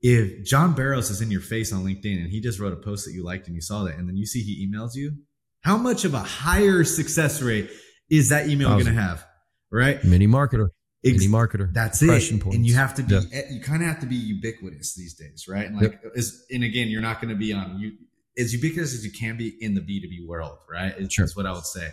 If 0.00 0.44
John 0.44 0.74
Barrows 0.74 1.10
is 1.10 1.20
in 1.20 1.30
your 1.30 1.40
face 1.40 1.72
on 1.72 1.84
LinkedIn 1.84 2.18
and 2.18 2.28
he 2.28 2.40
just 2.40 2.58
wrote 2.58 2.72
a 2.72 2.76
post 2.76 3.06
that 3.06 3.12
you 3.12 3.24
liked 3.24 3.46
and 3.46 3.54
you 3.54 3.62
saw 3.62 3.84
that, 3.84 3.96
and 3.96 4.08
then 4.08 4.16
you 4.16 4.26
see 4.26 4.42
he 4.42 4.66
emails 4.66 4.94
you, 4.94 5.12
how 5.60 5.76
much 5.76 6.04
of 6.04 6.14
a 6.14 6.20
higher 6.20 6.84
success 6.84 7.40
rate 7.40 7.70
is 8.12 8.28
that 8.28 8.48
email 8.48 8.68
going 8.70 8.84
to 8.84 8.92
have? 8.92 9.26
right? 9.72 10.04
Mini 10.04 10.28
marketer. 10.28 10.68
Ex- 11.04 11.18
Mini 11.18 11.26
marketer. 11.26 11.72
That's 11.72 12.00
it. 12.02 12.40
Points. 12.40 12.54
And 12.54 12.64
you 12.64 12.74
have 12.74 12.94
to 12.94 13.02
be, 13.02 13.14
yeah. 13.14 13.42
you 13.50 13.60
kind 13.60 13.82
of 13.82 13.88
have 13.88 14.00
to 14.00 14.06
be 14.06 14.14
ubiquitous 14.14 14.94
these 14.94 15.14
days, 15.14 15.46
right? 15.48 15.66
And 15.66 15.76
like, 15.76 15.98
yep. 16.04 16.12
is, 16.14 16.44
and 16.50 16.62
again, 16.62 16.88
you're 16.88 17.02
not 17.02 17.20
going 17.20 17.30
to 17.30 17.38
be 17.38 17.52
on 17.52 17.80
you 17.80 17.92
as 18.38 18.52
ubiquitous 18.54 18.94
as 18.94 19.04
you 19.04 19.10
can 19.10 19.36
be 19.36 19.56
in 19.60 19.74
the 19.74 19.80
B2B 19.80 20.26
world, 20.28 20.58
right? 20.70 20.94
Is, 20.96 21.12
sure. 21.12 21.26
what 21.34 21.46
I 21.46 21.52
would 21.52 21.64
say. 21.64 21.88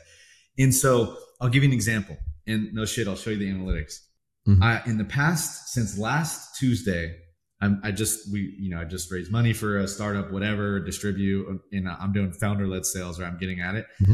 And 0.60 0.76
so 0.76 1.18
I'll 1.42 1.50
give 1.50 1.64
you 1.64 1.70
an 1.70 1.74
example. 1.74 2.18
And 2.46 2.74
no 2.74 2.86
shit, 2.86 3.08
I'll 3.08 3.16
show 3.16 3.32
you 3.32 3.38
the 3.38 3.50
analytics. 3.50 4.00
Mm-hmm. 4.48 4.64
I, 4.64 4.82
in 4.86 4.98
the 4.98 5.06
past, 5.06 5.70
since 5.70 5.98
last 5.98 6.58
Tuesday, 6.58 7.16
I'm, 7.62 7.82
I 7.84 7.92
just 7.92 8.32
we 8.32 8.56
you 8.58 8.70
know 8.70 8.80
I 8.80 8.86
just 8.86 9.12
raised 9.12 9.30
money 9.32 9.52
for 9.52 9.80
a 9.80 9.88
startup, 9.88 10.32
whatever, 10.32 10.80
distribute, 10.80 11.62
and 11.74 11.90
I'm 11.90 12.14
doing 12.14 12.32
founder 12.32 12.68
led 12.68 12.86
sales, 12.86 13.20
or 13.20 13.26
I'm 13.26 13.38
getting 13.38 13.60
at 13.60 13.76
it. 13.76 13.86
Mm-hmm. 14.02 14.14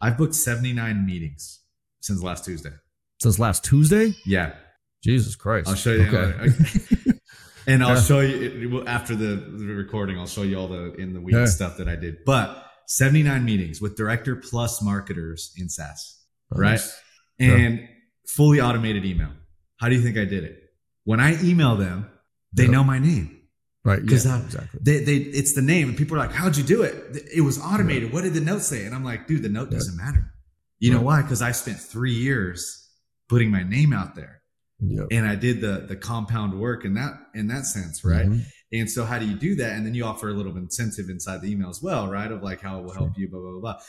I've 0.00 0.16
booked 0.16 0.34
79 0.34 1.06
meetings 1.06 1.60
since 2.00 2.22
last 2.22 2.44
Tuesday 2.44 2.72
since 3.20 3.38
last 3.38 3.64
Tuesday. 3.64 4.14
Yeah. 4.24 4.54
Jesus 5.04 5.36
Christ. 5.36 5.68
I'll 5.68 5.74
show 5.74 5.92
you. 5.92 6.06
Okay. 6.06 6.52
and 7.66 7.82
I'll 7.82 7.96
yeah. 7.96 8.02
show 8.02 8.20
you 8.20 8.84
after 8.86 9.14
the, 9.14 9.36
the, 9.36 9.66
recording. 9.66 10.18
I'll 10.18 10.26
show 10.26 10.42
you 10.42 10.58
all 10.58 10.68
the 10.68 10.94
in 10.94 11.14
the 11.14 11.20
week 11.20 11.34
yeah. 11.34 11.46
stuff 11.46 11.76
that 11.78 11.88
I 11.88 11.96
did. 11.96 12.18
But 12.26 12.66
79 12.86 13.44
meetings 13.44 13.80
with 13.80 13.96
director 13.96 14.36
plus 14.36 14.82
marketers 14.82 15.54
in 15.56 15.68
SaaS, 15.68 16.18
nice. 16.50 16.58
right? 17.40 17.48
And 17.48 17.78
yeah. 17.78 17.86
fully 18.26 18.60
automated 18.60 19.04
email. 19.04 19.30
How 19.78 19.88
do 19.88 19.94
you 19.94 20.02
think 20.02 20.18
I 20.18 20.24
did 20.24 20.44
it? 20.44 20.58
When 21.04 21.20
I 21.20 21.42
email 21.42 21.76
them, 21.76 22.10
they 22.52 22.68
know 22.68 22.84
my 22.84 22.98
name. 22.98 23.39
Right. 23.90 24.02
Because 24.02 24.26
yeah, 24.26 24.42
exactly. 24.42 24.80
they, 24.82 25.04
they, 25.04 25.16
it's 25.16 25.54
the 25.54 25.62
name. 25.62 25.88
And 25.88 25.98
people 25.98 26.16
are 26.16 26.20
like, 26.20 26.32
how'd 26.32 26.56
you 26.56 26.64
do 26.64 26.82
it? 26.82 26.94
It 27.34 27.40
was 27.42 27.60
automated. 27.60 28.12
What 28.12 28.22
did 28.22 28.34
the 28.34 28.40
note 28.40 28.62
say? 28.62 28.84
And 28.84 28.94
I'm 28.94 29.04
like, 29.04 29.26
dude, 29.26 29.42
the 29.42 29.48
note 29.48 29.70
doesn't 29.70 29.96
matter. 29.96 30.32
You 30.78 30.92
right. 30.92 30.98
know 30.98 31.04
why? 31.04 31.22
Because 31.22 31.42
I 31.42 31.52
spent 31.52 31.78
three 31.78 32.14
years 32.14 32.88
putting 33.28 33.50
my 33.50 33.62
name 33.62 33.92
out 33.92 34.14
there. 34.14 34.40
Yep. 34.80 35.08
And 35.10 35.26
I 35.26 35.34
did 35.34 35.60
the 35.60 35.84
the 35.86 35.96
compound 35.96 36.58
work 36.58 36.86
in 36.86 36.94
that 36.94 37.12
in 37.34 37.48
that 37.48 37.66
sense, 37.66 38.02
right? 38.02 38.26
Mm-hmm. 38.26 38.40
And 38.72 38.90
so 38.90 39.04
how 39.04 39.18
do 39.18 39.26
you 39.26 39.36
do 39.36 39.56
that? 39.56 39.72
And 39.72 39.84
then 39.84 39.94
you 39.94 40.04
offer 40.04 40.30
a 40.30 40.32
little 40.32 40.56
incentive 40.56 41.10
inside 41.10 41.42
the 41.42 41.50
email 41.50 41.68
as 41.68 41.82
well, 41.82 42.08
right? 42.08 42.30
Of 42.32 42.42
like 42.42 42.62
how 42.62 42.78
it 42.78 42.84
will 42.84 42.94
help 42.94 43.18
you, 43.18 43.28
blah 43.28 43.40
blah 43.40 43.50
blah. 43.50 43.60
blah. 43.60 43.82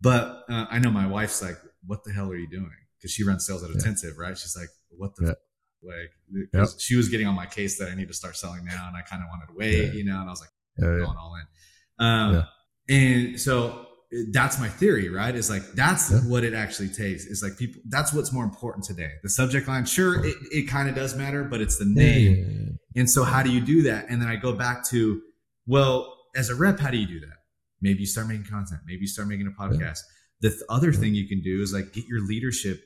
But 0.00 0.44
uh, 0.48 0.66
I 0.70 0.78
know 0.78 0.90
my 0.92 1.08
wife's 1.08 1.42
like, 1.42 1.56
"What 1.84 2.04
the 2.04 2.12
hell 2.12 2.30
are 2.30 2.36
you 2.36 2.48
doing?" 2.48 2.70
Because 2.96 3.10
she 3.10 3.24
runs 3.24 3.46
sales 3.46 3.64
at 3.64 3.70
Attentive, 3.70 4.14
yeah. 4.16 4.22
right? 4.22 4.38
She's 4.38 4.56
like, 4.56 4.68
"What 4.90 5.16
the." 5.16 5.26
Yep. 5.26 5.38
Like, 5.82 6.48
yep. 6.52 6.68
she 6.78 6.96
was 6.96 7.08
getting 7.08 7.26
on 7.26 7.34
my 7.34 7.46
case 7.46 7.78
that 7.78 7.88
I 7.88 7.94
need 7.94 8.08
to 8.08 8.14
start 8.14 8.36
selling 8.36 8.64
now, 8.64 8.88
and 8.88 8.96
I 8.96 9.02
kind 9.02 9.22
of 9.22 9.28
wanted 9.30 9.46
to 9.52 9.56
wait, 9.56 9.92
yeah. 9.92 9.98
you 9.98 10.04
know. 10.04 10.20
And 10.20 10.28
I 10.28 10.32
was 10.32 10.40
like, 10.40 10.50
going 10.78 11.16
all 11.16 11.36
in. 11.36 12.04
Um, 12.04 12.44
and 12.88 13.40
so 13.40 13.86
that's 14.32 14.58
my 14.58 14.68
theory, 14.68 15.08
right? 15.08 15.34
Is 15.34 15.50
like 15.50 15.62
that's 15.74 16.10
yeah. 16.10 16.18
what 16.20 16.44
it 16.44 16.54
actually 16.54 16.88
takes. 16.88 17.24
Is 17.24 17.42
like 17.42 17.58
people. 17.58 17.80
That's 17.88 18.12
what's 18.12 18.32
more 18.32 18.44
important 18.44 18.84
today. 18.84 19.10
The 19.22 19.28
subject 19.28 19.68
line, 19.68 19.84
sure, 19.84 20.24
it, 20.24 20.34
it 20.50 20.68
kind 20.68 20.88
of 20.88 20.94
does 20.94 21.14
matter, 21.14 21.44
but 21.44 21.60
it's 21.60 21.78
the 21.78 21.84
name. 21.84 22.78
Yeah. 22.94 23.00
And 23.00 23.10
so, 23.10 23.24
how 23.24 23.42
do 23.42 23.50
you 23.50 23.60
do 23.60 23.82
that? 23.82 24.06
And 24.08 24.20
then 24.20 24.28
I 24.28 24.36
go 24.36 24.52
back 24.52 24.84
to, 24.88 25.20
well, 25.66 26.16
as 26.34 26.48
a 26.48 26.54
rep, 26.54 26.80
how 26.80 26.90
do 26.90 26.96
you 26.96 27.06
do 27.06 27.20
that? 27.20 27.36
Maybe 27.80 28.00
you 28.00 28.06
start 28.06 28.28
making 28.28 28.46
content. 28.46 28.80
Maybe 28.86 29.02
you 29.02 29.06
start 29.06 29.28
making 29.28 29.46
a 29.46 29.62
podcast. 29.62 29.78
Yeah. 29.80 29.92
The 30.40 30.50
th- 30.50 30.62
other 30.68 30.92
thing 30.92 31.14
you 31.14 31.28
can 31.28 31.42
do 31.42 31.60
is 31.62 31.72
like 31.72 31.92
get 31.92 32.06
your 32.06 32.20
leadership. 32.26 32.80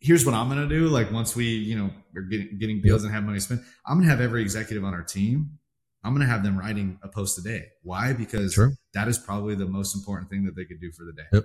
Here's 0.00 0.26
what 0.26 0.34
I'm 0.34 0.48
gonna 0.48 0.68
do. 0.68 0.88
Like 0.88 1.10
once 1.10 1.34
we, 1.34 1.46
you 1.46 1.76
know, 1.76 1.90
are 2.16 2.22
getting 2.22 2.58
getting 2.58 2.80
deals 2.80 3.04
and 3.04 3.12
have 3.12 3.24
money 3.24 3.40
spent, 3.40 3.60
I'm 3.86 3.98
gonna 3.98 4.10
have 4.10 4.20
every 4.20 4.42
executive 4.42 4.84
on 4.84 4.94
our 4.94 5.02
team 5.02 5.58
I'm 6.02 6.14
going 6.14 6.26
to 6.26 6.32
have 6.32 6.42
them 6.42 6.58
writing 6.58 6.98
a 7.02 7.08
post 7.08 7.38
a 7.38 7.42
day. 7.42 7.66
Why? 7.82 8.12
Because 8.12 8.58
that 8.94 9.08
is 9.08 9.18
probably 9.18 9.54
the 9.54 9.66
most 9.66 9.94
important 9.94 10.30
thing 10.30 10.44
that 10.44 10.56
they 10.56 10.64
could 10.64 10.80
do 10.80 10.90
for 10.92 11.04
the 11.04 11.12
day. 11.12 11.28
Yep. 11.32 11.44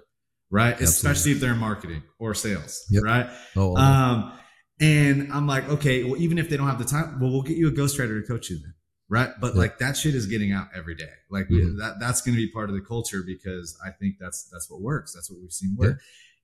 Right. 0.50 0.74
Absolutely. 0.74 0.86
Especially 0.86 1.32
if 1.34 1.40
they're 1.40 1.54
in 1.54 1.58
marketing 1.60 2.04
or 2.20 2.34
sales. 2.34 2.86
Yep. 2.90 3.04
Right. 3.04 3.30
Oh, 3.56 3.76
um, 3.76 4.32
and 4.80 5.32
I'm 5.34 5.48
like, 5.48 5.68
okay, 5.68 6.04
well, 6.04 6.18
even 6.18 6.38
if 6.38 6.50
they 6.50 6.58
don't 6.58 6.68
have 6.68 6.80
the 6.80 6.86
time, 6.86 7.20
well, 7.20 7.32
we'll 7.32 7.42
get 7.42 7.58
you 7.58 7.68
a 7.68 7.72
ghostwriter 7.72 8.22
to 8.22 8.28
coach 8.28 8.50
you 8.50 8.58
then. 8.58 8.74
Right. 9.10 9.30
But 9.40 9.48
yep. 9.48 9.56
like 9.56 9.78
that 9.80 9.98
shit 9.98 10.16
is 10.16 10.26
getting 10.26 10.52
out 10.52 10.68
every 10.74 10.96
day. 10.96 11.12
Like 11.30 11.48
mm-hmm. 11.48 11.78
that, 11.80 11.96
that's 12.00 12.22
going 12.22 12.36
to 12.36 12.42
be 12.42 12.50
part 12.52 12.70
of 12.70 12.76
the 12.76 12.82
culture 12.82 13.24
because 13.26 13.78
I 13.86 13.92
think 13.92 14.16
that's, 14.20 14.48
that's 14.52 14.70
what 14.70 14.82
works. 14.82 15.14
That's 15.14 15.30
what 15.30 15.42
we've 15.42 15.52
seen 15.52 15.76
work. 15.78 16.00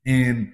And, 0.05 0.53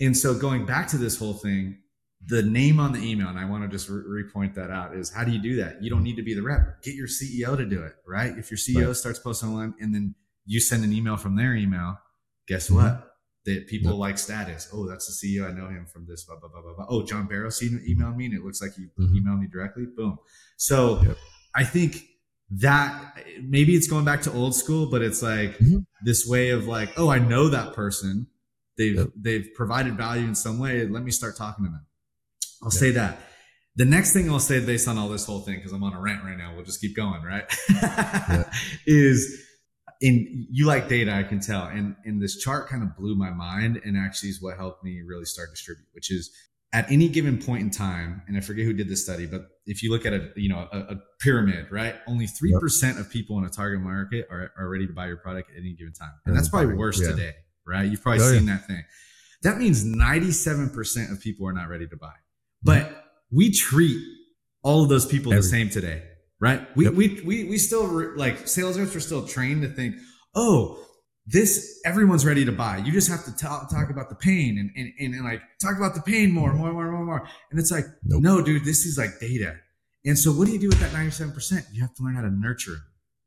and 0.00 0.16
so 0.16 0.34
going 0.34 0.66
back 0.66 0.88
to 0.88 0.98
this 0.98 1.18
whole 1.18 1.34
thing, 1.34 1.78
the 2.26 2.42
name 2.42 2.80
on 2.80 2.92
the 2.92 3.00
email, 3.00 3.28
and 3.28 3.38
I 3.38 3.44
want 3.44 3.62
to 3.62 3.68
just 3.68 3.88
re- 3.88 4.24
repoint 4.24 4.54
that 4.54 4.70
out 4.70 4.94
is 4.94 5.12
how 5.12 5.24
do 5.24 5.30
you 5.30 5.40
do 5.40 5.56
that? 5.56 5.82
You 5.82 5.90
don't 5.90 6.02
need 6.02 6.16
to 6.16 6.22
be 6.22 6.34
the 6.34 6.42
rep. 6.42 6.82
Get 6.82 6.94
your 6.94 7.06
CEO 7.06 7.56
to 7.56 7.64
do 7.64 7.82
it, 7.82 7.94
right? 8.06 8.36
If 8.36 8.50
your 8.50 8.58
CEO 8.58 8.88
right. 8.88 8.96
starts 8.96 9.18
posting 9.18 9.50
online 9.50 9.74
and 9.80 9.94
then 9.94 10.14
you 10.44 10.60
send 10.60 10.84
an 10.84 10.92
email 10.92 11.16
from 11.16 11.36
their 11.36 11.54
email, 11.54 11.98
guess 12.46 12.66
mm-hmm. 12.66 12.76
what? 12.76 13.04
That 13.44 13.66
people 13.68 13.92
yep. 13.92 13.98
like 13.98 14.18
status. 14.18 14.68
Oh, 14.72 14.86
that's 14.86 15.06
the 15.06 15.26
CEO. 15.26 15.48
I 15.48 15.52
know 15.52 15.68
him 15.68 15.86
from 15.86 16.06
this. 16.06 16.24
Blah 16.24 16.36
blah 16.40 16.50
blah 16.50 16.60
blah. 16.60 16.74
blah. 16.74 16.86
Oh, 16.88 17.04
John 17.04 17.26
Barrow 17.26 17.42
Barrows 17.42 17.60
emailed 17.60 18.16
me, 18.16 18.26
and 18.26 18.34
it 18.34 18.44
looks 18.44 18.60
like 18.60 18.72
he 18.74 18.82
mm-hmm. 18.82 19.16
emailed 19.16 19.40
me 19.40 19.46
directly. 19.50 19.86
Boom. 19.86 20.18
So 20.56 21.00
yep. 21.02 21.16
I 21.54 21.64
think 21.64 22.02
that 22.50 23.16
maybe 23.42 23.74
it's 23.74 23.86
going 23.86 24.04
back 24.04 24.22
to 24.22 24.32
old 24.32 24.54
school, 24.54 24.90
but 24.90 25.02
it's 25.02 25.22
like 25.22 25.56
mm-hmm. 25.58 25.78
this 26.04 26.26
way 26.26 26.50
of 26.50 26.66
like, 26.66 26.90
oh, 26.98 27.08
I 27.08 27.20
know 27.20 27.48
that 27.48 27.74
person. 27.74 28.26
They've 28.78 28.96
yep. 28.96 29.08
they've 29.16 29.48
provided 29.54 29.96
value 29.96 30.24
in 30.24 30.34
some 30.34 30.58
way. 30.58 30.86
Let 30.86 31.02
me 31.02 31.10
start 31.10 31.36
talking 31.36 31.64
to 31.64 31.70
them. 31.70 31.86
I'll 32.62 32.70
yeah. 32.72 32.78
say 32.78 32.90
that. 32.92 33.20
The 33.76 33.84
next 33.84 34.12
thing 34.12 34.30
I'll 34.30 34.40
say 34.40 34.64
based 34.64 34.88
on 34.88 34.96
all 34.98 35.08
this 35.08 35.26
whole 35.26 35.40
thing, 35.40 35.56
because 35.56 35.72
I'm 35.72 35.84
on 35.84 35.92
a 35.92 36.00
rant 36.00 36.24
right 36.24 36.36
now, 36.36 36.54
we'll 36.54 36.64
just 36.64 36.80
keep 36.80 36.96
going, 36.96 37.22
right? 37.22 37.44
yeah. 37.70 38.50
Is 38.86 39.44
in 40.00 40.46
you 40.50 40.66
like 40.66 40.88
data, 40.88 41.12
I 41.12 41.24
can 41.24 41.40
tell. 41.40 41.64
And 41.64 41.96
and 42.04 42.22
this 42.22 42.38
chart 42.38 42.68
kind 42.68 42.82
of 42.82 42.96
blew 42.96 43.16
my 43.16 43.30
mind 43.30 43.80
and 43.84 43.96
actually 43.96 44.30
is 44.30 44.40
what 44.40 44.56
helped 44.56 44.84
me 44.84 45.02
really 45.06 45.24
start 45.24 45.50
distribute, 45.50 45.86
which 45.92 46.10
is 46.10 46.30
at 46.72 46.90
any 46.90 47.08
given 47.08 47.38
point 47.42 47.62
in 47.62 47.70
time, 47.70 48.22
and 48.28 48.36
I 48.36 48.40
forget 48.40 48.64
who 48.66 48.74
did 48.74 48.88
this 48.88 49.02
study, 49.02 49.26
but 49.26 49.46
if 49.66 49.82
you 49.82 49.90
look 49.90 50.04
at 50.04 50.12
a 50.12 50.30
you 50.36 50.48
know 50.48 50.68
a, 50.70 50.78
a 50.78 50.96
pyramid, 51.20 51.70
right? 51.70 51.96
Only 52.06 52.26
three 52.26 52.52
percent 52.60 52.96
yep. 52.96 53.06
of 53.06 53.12
people 53.12 53.38
in 53.38 53.44
a 53.44 53.48
target 53.48 53.80
market 53.80 54.28
are, 54.30 54.52
are 54.58 54.68
ready 54.68 54.86
to 54.86 54.92
buy 54.92 55.06
your 55.06 55.16
product 55.16 55.50
at 55.50 55.58
any 55.58 55.72
given 55.74 55.92
time, 55.92 56.12
and 56.26 56.36
that's 56.36 56.48
probably 56.48 56.74
worse 56.74 57.00
yeah. 57.00 57.08
today, 57.08 57.32
right? 57.68 57.88
You've 57.88 58.02
probably 58.02 58.24
oh, 58.24 58.32
seen 58.32 58.46
yeah. 58.46 58.56
that 58.56 58.66
thing. 58.66 58.84
That 59.42 59.58
means 59.58 59.84
ninety 59.84 60.32
seven 60.32 60.70
percent 60.70 61.12
of 61.12 61.20
people 61.20 61.46
are 61.46 61.52
not 61.52 61.68
ready 61.68 61.86
to 61.86 61.96
buy. 61.96 62.14
But 62.62 63.04
we 63.30 63.52
treat 63.52 64.02
all 64.62 64.82
of 64.82 64.88
those 64.88 65.06
people 65.06 65.32
Every. 65.32 65.42
the 65.42 65.48
same 65.48 65.70
today, 65.70 66.02
right? 66.40 66.66
We, 66.76 66.84
yep. 66.84 66.94
we, 66.94 67.20
we, 67.24 67.44
we 67.44 67.58
still 67.58 67.86
re- 67.86 68.16
like 68.16 68.48
sales 68.48 68.78
reps 68.78 68.96
are 68.96 69.00
still 69.00 69.26
trained 69.26 69.62
to 69.62 69.68
think, 69.68 69.96
oh, 70.34 70.84
this 71.26 71.80
everyone's 71.84 72.24
ready 72.24 72.44
to 72.44 72.52
buy. 72.52 72.78
You 72.78 72.90
just 72.90 73.08
have 73.10 73.24
to 73.26 73.36
talk, 73.36 73.70
talk 73.70 73.90
about 73.90 74.08
the 74.08 74.14
pain 74.14 74.58
and, 74.58 74.70
and, 74.76 74.92
and, 74.98 75.14
and, 75.14 75.24
like 75.24 75.42
talk 75.60 75.76
about 75.76 75.94
the 75.94 76.00
pain 76.00 76.32
more, 76.32 76.52
more, 76.54 76.72
more, 76.72 76.90
more, 76.90 77.04
more. 77.04 77.28
And 77.50 77.60
it's 77.60 77.70
like, 77.70 77.84
nope. 78.02 78.22
no, 78.22 78.42
dude, 78.42 78.64
this 78.64 78.86
is 78.86 78.96
like 78.96 79.20
data. 79.20 79.56
And 80.04 80.18
so 80.18 80.32
what 80.32 80.46
do 80.46 80.52
you 80.52 80.58
do 80.58 80.68
with 80.68 80.80
that 80.80 80.92
97%? 80.92 81.66
You 81.72 81.82
have 81.82 81.94
to 81.96 82.02
learn 82.02 82.14
how 82.14 82.22
to 82.22 82.30
nurture, 82.30 82.78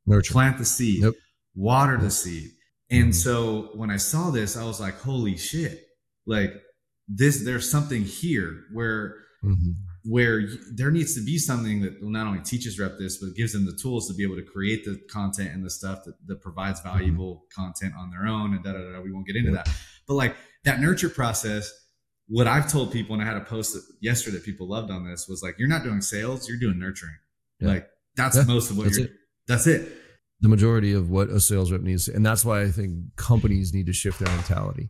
nurture, 0.08 0.34
plant 0.34 0.58
the 0.58 0.66
seed, 0.66 1.04
yep. 1.04 1.14
water 1.56 1.98
the 1.98 2.10
seed. 2.10 2.50
And 2.92 3.06
mm-hmm. 3.06 3.12
so 3.14 3.70
when 3.74 3.90
I 3.90 3.98
saw 3.98 4.30
this, 4.32 4.58
I 4.58 4.64
was 4.66 4.80
like, 4.80 5.00
holy 5.00 5.38
shit, 5.38 5.86
like 6.26 6.54
this 7.08 7.44
there's 7.44 7.70
something 7.70 8.04
here 8.04 8.66
where 8.74 9.16
Mhm. 9.44 9.76
where 10.04 10.48
there 10.76 10.92
needs 10.92 11.16
to 11.16 11.22
be 11.26 11.38
something 11.40 11.82
that 11.82 12.02
not 12.04 12.28
only 12.28 12.42
teaches 12.42 12.80
rep 12.80 13.00
this, 13.00 13.18
but 13.18 13.34
gives 13.36 13.54
them 13.54 13.66
the 13.66 13.74
tools 13.74 14.08
to 14.08 14.14
be 14.14 14.22
able 14.24 14.36
to 14.36 14.44
create 14.44 14.86
the 14.86 15.00
content 15.10 15.50
and 15.52 15.66
the 15.66 15.70
stuff 15.70 16.04
that, 16.06 16.14
that 16.28 16.42
provides 16.42 16.80
valuable 16.82 17.46
content 17.56 17.94
on 17.98 18.12
their 18.12 18.28
own 18.28 18.54
and 18.54 18.64
da, 18.64 18.72
da, 18.74 18.80
da, 18.80 18.92
da. 18.94 19.02
We 19.02 19.12
won't 19.12 19.26
get 19.26 19.36
into 19.36 19.52
that. 19.52 19.68
But 20.08 20.14
like 20.16 20.36
that 20.64 20.80
nurture 20.80 21.10
process, 21.10 21.72
what 22.28 22.46
I've 22.48 22.72
told 22.72 22.92
people, 22.92 23.14
and 23.16 23.24
I 23.24 23.26
had 23.26 23.38
a 23.38 23.42
post 23.46 23.74
that 23.74 23.82
yesterday 24.00 24.38
that 24.38 24.46
people 24.46 24.68
loved 24.68 24.92
on 24.92 25.06
this 25.10 25.28
was 25.28 25.42
like, 25.42 25.56
you're 25.58 25.68
not 25.68 25.84
doing 25.84 26.02
sales, 26.02 26.48
you're 26.48 26.60
doing 26.60 26.78
nurturing. 26.80 27.16
Yeah. 27.60 27.68
Like 27.70 27.88
that's 28.16 28.38
Yeah, 28.38 28.44
most 28.44 28.70
of 28.70 28.78
what 28.78 28.86
that's 28.86 28.98
you're, 29.00 29.08
it. 29.08 29.14
that's 29.48 29.66
it. 29.68 29.92
The 30.42 30.50
majority 30.50 30.92
of 30.92 31.10
what 31.10 31.30
a 31.30 31.40
sales 31.40 31.72
rep 31.72 31.82
needs 31.82 32.08
and 32.08 32.26
that's 32.26 32.44
why 32.44 32.62
i 32.62 32.72
think 32.72 32.96
companies 33.16 33.74
need 33.74 33.86
to 33.86 33.94
shift 33.94 34.20
their 34.20 34.34
mentality 34.36 34.90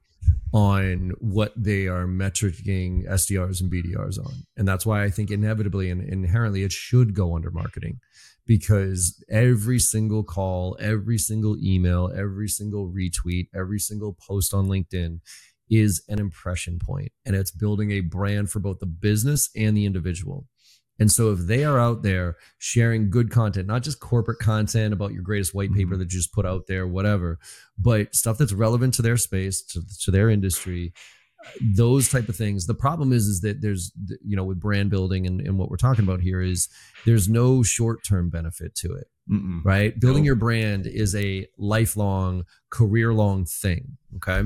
on 0.54 1.12
what 1.20 1.54
they 1.56 1.88
are 1.88 2.06
metricing 2.06 3.08
sdrs 3.08 3.62
and 3.62 3.72
bdrs 3.72 4.20
on. 4.20 4.34
And 4.58 4.68
that's 4.68 4.86
why 4.86 5.04
i 5.04 5.10
think 5.10 5.32
inevitably 5.32 5.89
and 5.89 6.02
inherently 6.02 6.64
it 6.64 6.72
should 6.72 7.14
go 7.14 7.36
under 7.36 7.52
marketing 7.52 7.99
because 8.45 9.24
every 9.30 9.80
single 9.80 10.24
call 10.24 10.78
every 10.80 11.18
single 11.18 11.58
email 11.58 12.12
every 12.16 12.47
single 12.47 12.91
retweet 12.91 13.47
every 13.56 13.80
single 13.80 14.18
post 14.28 14.54
on 14.54 14.68
linkedin 14.68 15.20
is 15.70 16.04
an 16.10 16.20
impression 16.20 16.80
point 16.80 17.12
and 17.26 17.36
it's 17.36 17.52
building 17.52 17.91
a 17.91 18.02
brand 18.02 18.52
for 18.52 18.60
both 18.60 18.80
the 18.80 18.86
business 18.86 19.49
and 19.56 19.76
the 19.78 19.86
individual 19.86 20.47
and 21.02 21.12
so 21.12 21.32
if 21.32 21.39
they 21.39 21.64
are 21.66 21.80
out 21.80 22.04
there 22.04 22.38
sharing 22.60 23.10
good 23.10 23.32
content, 23.32 23.68
not 23.68 23.82
just 23.82 23.99
corporate 23.99 24.38
content 24.39 24.93
about 24.93 25.14
your 25.14 25.24
greatest 25.24 25.54
white 25.56 25.74
paper 25.74 25.95
Mhm. 25.95 25.99
that 25.99 26.14
you 26.14 26.20
just 26.20 26.32
put 26.32 26.45
out 26.45 26.68
there, 26.68 26.88
whatever, 26.88 27.39
but 27.78 28.14
stuff 28.16 28.38
that's 28.38 28.54
relevant 28.54 28.93
to 28.93 29.02
their 29.02 29.18
space, 29.18 29.64
to, 29.64 29.82
to 30.04 30.12
their 30.12 30.30
industry, 30.30 30.93
those 31.60 32.08
type 32.08 32.30
of 32.30 32.36
things. 32.36 32.68
The 32.68 32.76
problem 32.76 33.12
is, 33.12 33.26
is 33.26 33.41
that 33.41 33.62
there's, 33.62 33.91
you 34.24 34.36
know, 34.36 34.43
with 34.43 34.60
brand 34.60 34.91
building 34.91 35.26
and, 35.26 35.41
and 35.41 35.58
what 35.58 35.72
we're 35.72 35.78
talking 35.78 36.04
about 36.04 36.22
here 36.22 36.39
is 36.39 36.70
there's 37.06 37.28
no 37.28 37.64
short 37.64 38.04
term 38.04 38.30
benefit 38.30 38.76
to 38.76 38.93
it, 38.93 39.08
Mm-mm. 39.28 39.62
right? 39.66 39.99
Building 39.99 40.24
your 40.24 40.36
brand 40.36 40.86
is 40.86 41.16
a 41.16 41.47
lifelong, 41.58 42.45
career 42.70 43.12
long 43.12 43.45
thing. 43.45 43.97
Okay. 44.18 44.43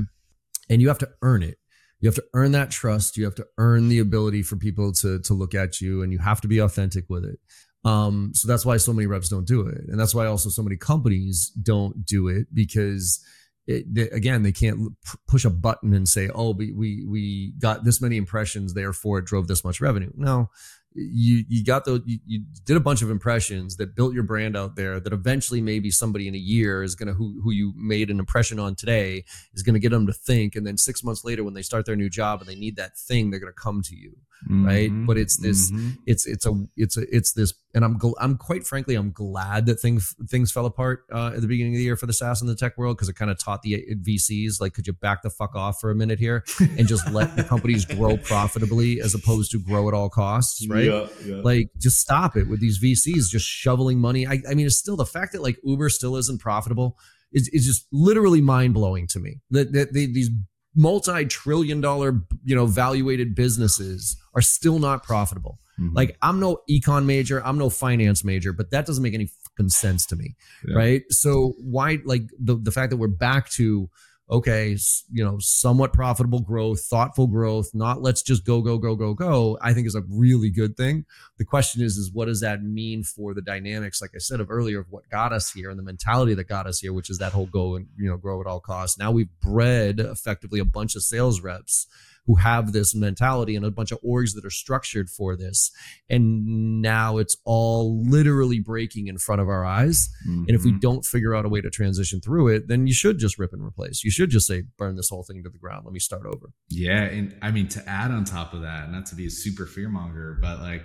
And 0.70 0.80
you 0.80 0.88
have 0.88 0.98
to 1.00 1.10
earn 1.20 1.42
it 1.42 1.58
you 2.00 2.08
have 2.08 2.16
to 2.16 2.24
earn 2.34 2.52
that 2.52 2.70
trust. 2.70 3.16
You 3.16 3.24
have 3.24 3.34
to 3.36 3.46
earn 3.58 3.88
the 3.88 3.98
ability 3.98 4.42
for 4.42 4.56
people 4.56 4.92
to 4.94 5.20
to 5.20 5.34
look 5.34 5.54
at 5.54 5.80
you 5.80 6.02
and 6.02 6.12
you 6.12 6.18
have 6.18 6.40
to 6.42 6.48
be 6.48 6.58
authentic 6.58 7.04
with 7.08 7.24
it. 7.24 7.38
Um 7.84 8.32
so 8.34 8.48
that's 8.48 8.66
why 8.66 8.76
so 8.76 8.92
many 8.92 9.06
reps 9.06 9.28
don't 9.28 9.46
do 9.46 9.66
it. 9.66 9.84
And 9.88 9.98
that's 9.98 10.14
why 10.14 10.26
also 10.26 10.48
so 10.48 10.62
many 10.62 10.76
companies 10.76 11.50
don't 11.50 12.04
do 12.04 12.28
it 12.28 12.48
because 12.52 13.24
it, 13.66 13.92
they, 13.92 14.08
again 14.10 14.42
they 14.42 14.52
can't 14.52 14.78
p- 14.78 15.18
push 15.26 15.44
a 15.44 15.50
button 15.50 15.92
and 15.92 16.08
say 16.08 16.28
oh 16.34 16.52
we 16.52 16.72
we 16.72 17.52
got 17.58 17.82
this 17.82 18.00
many 18.00 18.16
impressions 18.16 18.74
therefore 18.74 19.18
it 19.18 19.24
drove 19.24 19.48
this 19.48 19.64
much 19.64 19.80
revenue. 19.80 20.12
No 20.14 20.50
you 20.96 21.44
you 21.48 21.64
got 21.64 21.84
those 21.84 22.00
you, 22.06 22.18
you 22.26 22.42
did 22.64 22.76
a 22.76 22.80
bunch 22.80 23.02
of 23.02 23.10
impressions 23.10 23.76
that 23.76 23.94
built 23.94 24.14
your 24.14 24.22
brand 24.22 24.56
out 24.56 24.76
there 24.76 24.98
that 24.98 25.12
eventually 25.12 25.60
maybe 25.60 25.90
somebody 25.90 26.26
in 26.26 26.34
a 26.34 26.38
year 26.38 26.82
is 26.82 26.94
gonna 26.94 27.12
who 27.12 27.40
who 27.42 27.50
you 27.52 27.72
made 27.76 28.10
an 28.10 28.18
impression 28.18 28.58
on 28.58 28.74
today 28.74 29.24
is 29.54 29.62
gonna 29.62 29.78
get 29.78 29.90
them 29.90 30.06
to 30.06 30.12
think. 30.12 30.56
And 30.56 30.66
then 30.66 30.76
six 30.76 31.04
months 31.04 31.24
later 31.24 31.44
when 31.44 31.54
they 31.54 31.62
start 31.62 31.86
their 31.86 31.96
new 31.96 32.08
job 32.10 32.40
and 32.40 32.48
they 32.48 32.54
need 32.54 32.76
that 32.76 32.96
thing 32.96 33.30
they're 33.30 33.40
gonna 33.40 33.52
come 33.52 33.82
to 33.82 33.96
you 33.96 34.16
right? 34.50 34.90
Mhm. 34.90 35.06
But 35.06 35.16
it's 35.18 35.36
this- 35.38 35.70
Mhm. 35.70 35.98
it's 36.06 36.26
it's 36.26 36.46
a 36.46 36.52
it's 36.76 36.96
a 36.96 37.02
it's 37.16 37.32
this 37.32 37.54
and 37.74 37.84
i'm 37.84 37.98
gl- 37.98 38.14
i'm 38.20 38.36
quite 38.36 38.66
frankly 38.66 38.94
i'm 38.94 39.10
glad 39.10 39.66
that 39.66 39.80
things 39.80 40.14
things 40.30 40.52
fell 40.52 40.66
apart 40.66 41.04
uh, 41.12 41.32
at 41.34 41.40
the 41.40 41.46
beginning 41.48 41.74
of 41.74 41.78
the 41.78 41.84
year 41.84 41.96
for 41.96 42.06
the 42.06 42.12
SaaS 42.12 42.40
and 42.40 42.48
the 42.50 42.54
tech 42.54 42.76
world 42.78 42.96
because 42.96 43.08
it 43.08 43.14
kind 43.16 43.30
of 43.30 43.38
taught 43.38 43.62
the 43.62 43.84
VCs 44.02 44.60
like 44.60 44.72
could 44.74 44.86
you 44.86 44.92
back 44.92 45.22
the 45.22 45.30
fuck 45.30 45.54
off 45.54 45.80
for 45.80 45.90
a 45.90 45.94
minute 45.94 46.18
here 46.18 46.44
and 46.78 46.86
just 46.86 47.10
let 47.10 47.36
the 47.36 47.44
companies 47.44 47.84
grow 47.84 48.16
profitably 48.16 49.00
as 49.00 49.14
opposed 49.14 49.50
to 49.52 49.58
grow 49.58 49.88
at 49.88 49.94
all 49.94 50.08
costs 50.08 50.66
right 50.68 50.84
Yeah, 50.84 51.06
yeah. 51.24 51.36
like 51.42 51.70
just 51.78 51.98
stop 52.00 52.36
it 52.36 52.48
with 52.48 52.60
these 52.60 52.78
VCs 52.78 53.28
just 53.30 53.46
shoveling 53.46 53.98
money. 54.00 54.26
I, 54.26 54.42
I 54.48 54.54
mean, 54.54 54.66
it's 54.66 54.76
still 54.76 54.96
the 54.96 55.06
fact 55.06 55.32
that 55.32 55.42
like 55.42 55.56
Uber 55.64 55.88
still 55.90 56.16
isn't 56.16 56.40
profitable 56.40 56.96
is, 57.32 57.48
is 57.48 57.66
just 57.66 57.86
literally 57.92 58.40
mind 58.40 58.74
blowing 58.74 59.06
to 59.08 59.18
me. 59.20 59.40
That, 59.50 59.72
that 59.72 59.92
they, 59.92 60.06
these 60.06 60.30
multi-trillion 60.76 61.80
dollar 61.80 62.20
you 62.44 62.54
know 62.54 62.66
valuated 62.66 63.34
businesses 63.34 64.16
are 64.34 64.42
still 64.42 64.78
not 64.78 65.02
profitable. 65.02 65.58
Mhm. 65.80 65.94
Like 65.94 66.16
I'm 66.22 66.38
no 66.40 66.60
econ 66.70 67.04
major, 67.06 67.44
I'm 67.44 67.58
no 67.58 67.70
finance 67.70 68.22
major, 68.24 68.52
but 68.52 68.70
that 68.70 68.86
doesn't 68.86 69.02
make 69.02 69.14
any 69.14 69.30
fucking 69.44 69.70
sense 69.70 70.06
to 70.06 70.16
me, 70.16 70.36
Yeah. 70.66 70.76
right? 70.76 71.02
So 71.10 71.54
why 71.58 71.98
like 72.04 72.24
the 72.38 72.56
the 72.56 72.70
fact 72.70 72.90
that 72.90 72.98
we're 72.98 73.08
back 73.08 73.48
to 73.50 73.88
okay, 74.28 74.76
you 75.12 75.24
know, 75.24 75.38
somewhat 75.38 75.92
profitable 75.92 76.40
growth, 76.40 76.80
thoughtful 76.80 77.26
growth, 77.26 77.70
not 77.74 78.02
let's 78.02 78.22
just 78.22 78.44
go 78.44 78.60
go 78.60 78.76
go 78.76 78.96
go 78.96 79.14
go, 79.14 79.56
I 79.60 79.72
think 79.72 79.86
is 79.86 79.94
a 79.94 80.02
really 80.08 80.50
good 80.50 80.76
thing. 80.76 81.04
The 81.38 81.44
question 81.44 81.82
is 81.82 81.96
is 81.96 82.12
what 82.12 82.26
does 82.26 82.40
that 82.40 82.62
mean 82.62 83.04
for 83.04 83.34
the 83.34 83.42
dynamics 83.42 84.02
like 84.02 84.10
I 84.14 84.18
said 84.18 84.40
of 84.40 84.50
earlier 84.50 84.80
of 84.80 84.86
what 84.90 85.08
got 85.10 85.32
us 85.32 85.52
here 85.52 85.70
and 85.70 85.78
the 85.78 85.84
mentality 85.84 86.34
that 86.34 86.48
got 86.48 86.66
us 86.66 86.80
here, 86.80 86.92
which 86.92 87.10
is 87.10 87.18
that 87.18 87.32
whole 87.32 87.46
go 87.46 87.76
and, 87.76 87.86
you 87.96 88.08
know, 88.08 88.16
grow 88.16 88.40
at 88.40 88.46
all 88.46 88.60
costs. 88.60 88.98
Now 88.98 89.12
we've 89.12 89.30
bred 89.40 90.00
effectively 90.00 90.58
a 90.58 90.64
bunch 90.64 90.96
of 90.96 91.02
sales 91.02 91.40
reps 91.40 91.86
who 92.26 92.34
have 92.36 92.72
this 92.72 92.94
mentality 92.94 93.54
and 93.56 93.64
a 93.64 93.70
bunch 93.70 93.92
of 93.92 93.98
orgs 94.02 94.34
that 94.34 94.44
are 94.44 94.50
structured 94.50 95.08
for 95.08 95.36
this. 95.36 95.70
And 96.10 96.80
now 96.82 97.18
it's 97.18 97.36
all 97.44 98.02
literally 98.04 98.58
breaking 98.60 99.06
in 99.08 99.18
front 99.18 99.40
of 99.40 99.48
our 99.48 99.64
eyes. 99.64 100.08
And 100.26 100.50
if 100.50 100.64
we 100.64 100.72
Mhm. 100.72 100.80
don't 100.80 101.04
figure 101.06 101.34
out 101.34 101.44
a 101.44 101.48
way 101.48 101.60
to 101.60 101.70
transition 101.70 102.20
through 102.20 102.48
it, 102.48 102.68
then 102.68 102.86
you 102.86 102.92
should 102.94 103.18
just 103.18 103.38
rip 103.38 103.52
and 103.52 103.62
replace. 103.62 104.02
You 104.04 104.10
should 104.10 104.30
just 104.30 104.46
say, 104.46 104.64
burn 104.76 104.96
this 104.96 105.08
whole 105.08 105.22
thing 105.22 105.42
to 105.44 105.50
the 105.50 105.58
ground. 105.58 105.84
Let 105.84 105.92
me 105.92 106.00
start 106.00 106.26
over. 106.26 106.50
Yeah, 106.68 107.02
and 107.04 107.34
I 107.42 107.50
mean 107.52 107.68
to 107.68 107.88
add 107.88 108.10
on 108.10 108.24
top 108.24 108.54
of 108.54 108.62
that, 108.62 108.90
not 108.90 109.06
to 109.06 109.14
be 109.14 109.26
a 109.26 109.30
super 109.30 109.66
fearmonger, 109.66 110.40
but 110.40 110.60
like 110.60 110.84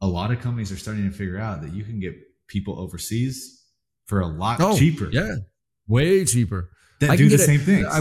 a 0.00 0.06
lot 0.08 0.32
of 0.32 0.40
companies 0.40 0.72
are 0.72 0.76
starting 0.76 1.08
to 1.08 1.16
figure 1.16 1.38
out 1.38 1.62
that 1.62 1.72
you 1.72 1.84
can 1.84 2.00
get 2.00 2.14
people 2.48 2.78
overseas 2.78 3.62
for 4.06 4.20
a 4.20 4.26
lot 4.26 4.58
cheaper. 4.76 5.06
Oh, 5.06 5.10
Yeah. 5.12 5.36
Way 5.86 6.24
cheaper. 6.24 6.70
that 7.00 7.10
I 7.10 7.16
do 7.16 7.28
the 7.28 7.38
same 7.38 7.60
it. 7.60 7.64
things. 7.64 7.86
I, 7.86 8.00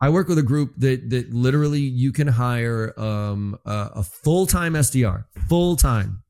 I 0.00 0.08
work 0.08 0.28
with 0.28 0.38
a 0.38 0.42
group 0.42 0.74
that 0.78 1.10
that 1.10 1.32
literally 1.32 1.80
you 1.80 2.12
can 2.12 2.26
hire 2.28 2.98
um, 2.98 3.58
a, 3.66 3.90
a 3.96 4.02
full 4.02 4.46
time 4.46 4.72
SDR, 4.74 5.24
full 5.48 5.76
time 5.76 6.22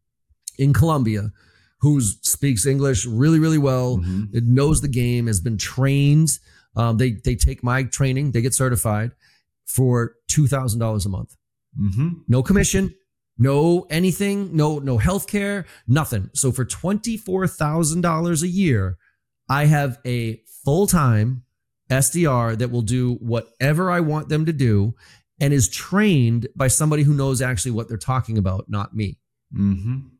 in 0.59 0.73
Colombia, 0.73 1.31
who 1.81 2.01
speaks 2.01 2.67
English 2.67 3.07
really 3.07 3.39
really 3.39 3.59
well, 3.59 3.99
Mhm. 3.99 4.29
it 4.35 4.45
knows 4.45 4.81
the 4.81 4.89
game, 4.89 5.27
has 5.29 5.41
been 5.41 5.57
trained. 5.59 6.31
Um, 6.77 6.97
they 6.99 7.13
they 7.13 7.35
take 7.37 7.63
my 7.63 7.85
training, 7.85 8.33
they 8.33 8.43
get 8.43 8.55
certified 8.55 9.13
for 9.67 10.15
two 10.29 10.47
thousand 10.49 10.81
dollars 10.81 11.07
a 11.07 11.09
month. 11.09 11.37
Mhm. 11.81 12.23
No 12.29 12.43
commission, 12.43 12.95
no 13.39 13.87
anything, 13.91 14.55
no 14.57 14.79
no 14.81 14.99
healthcare, 14.99 15.65
nothing. 15.87 16.31
So 16.35 16.51
for 16.53 16.65
twenty 16.65 17.17
four 17.17 17.47
thousand 17.47 18.01
dollars 18.01 18.43
a 18.43 18.49
year, 18.49 18.99
I 19.49 19.67
have 19.67 19.99
a 20.05 20.43
full 20.65 20.87
time 20.89 21.45
SDR 21.91 22.57
that 22.59 22.71
will 22.71 22.83
do 22.83 23.15
whatever 23.15 23.91
I 23.91 24.01
want 24.01 24.29
them 24.29 24.47
to 24.47 24.53
do, 24.53 24.95
and 25.41 25.53
is 25.53 25.69
trained 25.69 26.47
by 26.55 26.69
somebody 26.69 27.03
who 27.03 27.15
knows 27.15 27.43
actually 27.43 27.73
what 27.73 27.89
they're 27.89 27.97
talking 27.97 28.39
about, 28.39 28.67
not 28.69 28.95
me. 28.95 29.19
Mhm. 29.55 30.11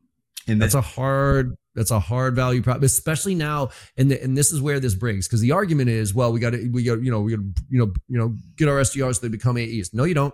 And 0.47 0.61
That's 0.61 0.73
that, 0.73 0.79
a 0.79 0.81
hard. 0.81 1.55
That's 1.73 1.91
a 1.91 1.99
hard 2.01 2.35
value 2.35 2.61
prop, 2.61 2.83
especially 2.83 3.33
now. 3.33 3.69
And 3.95 4.11
the, 4.11 4.21
and 4.21 4.37
this 4.37 4.51
is 4.51 4.59
where 4.61 4.81
this 4.81 4.93
breaks 4.93 5.25
because 5.25 5.39
the 5.39 5.53
argument 5.53 5.89
is, 5.89 6.13
well, 6.13 6.33
we 6.33 6.39
got 6.41 6.49
to 6.49 6.67
we 6.69 6.83
got 6.83 7.01
you 7.01 7.09
know 7.09 7.21
we 7.21 7.31
got 7.31 7.41
to 7.41 7.63
you 7.69 7.79
know 7.79 7.93
you 8.09 8.17
know 8.17 8.35
get 8.57 8.67
our 8.67 8.75
SDRs 8.81 9.15
so 9.15 9.21
they 9.21 9.29
become 9.29 9.57
AEs. 9.57 9.93
No, 9.93 10.03
you 10.03 10.13
don't. 10.13 10.33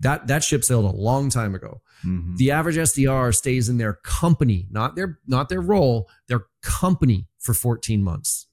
That 0.00 0.26
that 0.26 0.44
ship 0.44 0.62
sailed 0.64 0.84
a 0.84 0.94
long 0.94 1.30
time 1.30 1.54
ago. 1.54 1.80
Mhm. 2.04 2.36
The 2.36 2.50
average 2.50 2.76
SDR 2.76 3.34
stays 3.34 3.70
in 3.70 3.78
their 3.78 3.94
company, 4.04 4.68
not 4.70 4.94
their 4.94 5.18
not 5.26 5.48
their 5.48 5.62
role, 5.62 6.06
their 6.26 6.44
company 6.60 7.28
for 7.38 7.54
14 7.54 8.02
months. 8.02 8.47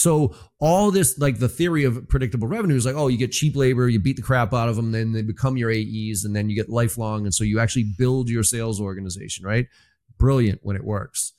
So 0.00 0.34
all 0.60 0.90
this, 0.92 1.18
like 1.18 1.38
the 1.40 1.48
theory 1.48 1.82
of 1.84 2.08
predictable 2.08 2.46
revenue 2.46 2.76
is 2.76 2.86
like, 2.86 2.94
oh, 2.94 3.08
you 3.08 3.18
get 3.18 3.32
cheap 3.32 3.56
labor, 3.56 3.88
you 3.88 3.98
beat 3.98 4.14
the 4.16 4.22
crap 4.22 4.52
out 4.54 4.68
of 4.68 4.76
them, 4.76 4.92
then 4.92 5.10
they 5.12 5.22
become 5.22 5.56
your 5.56 5.70
AEs, 5.72 6.24
and 6.24 6.36
then 6.36 6.48
you 6.48 6.54
get 6.54 6.68
lifelong, 6.68 7.24
and 7.24 7.34
so 7.34 7.42
you 7.42 7.58
actually 7.58 7.86
build 7.98 8.28
your 8.28 8.44
sales 8.44 8.80
organization, 8.80 9.44
right? 9.44 9.66
Brilliant 10.16 10.60
when 10.62 10.76
it 10.76 10.84
works. 10.84 11.32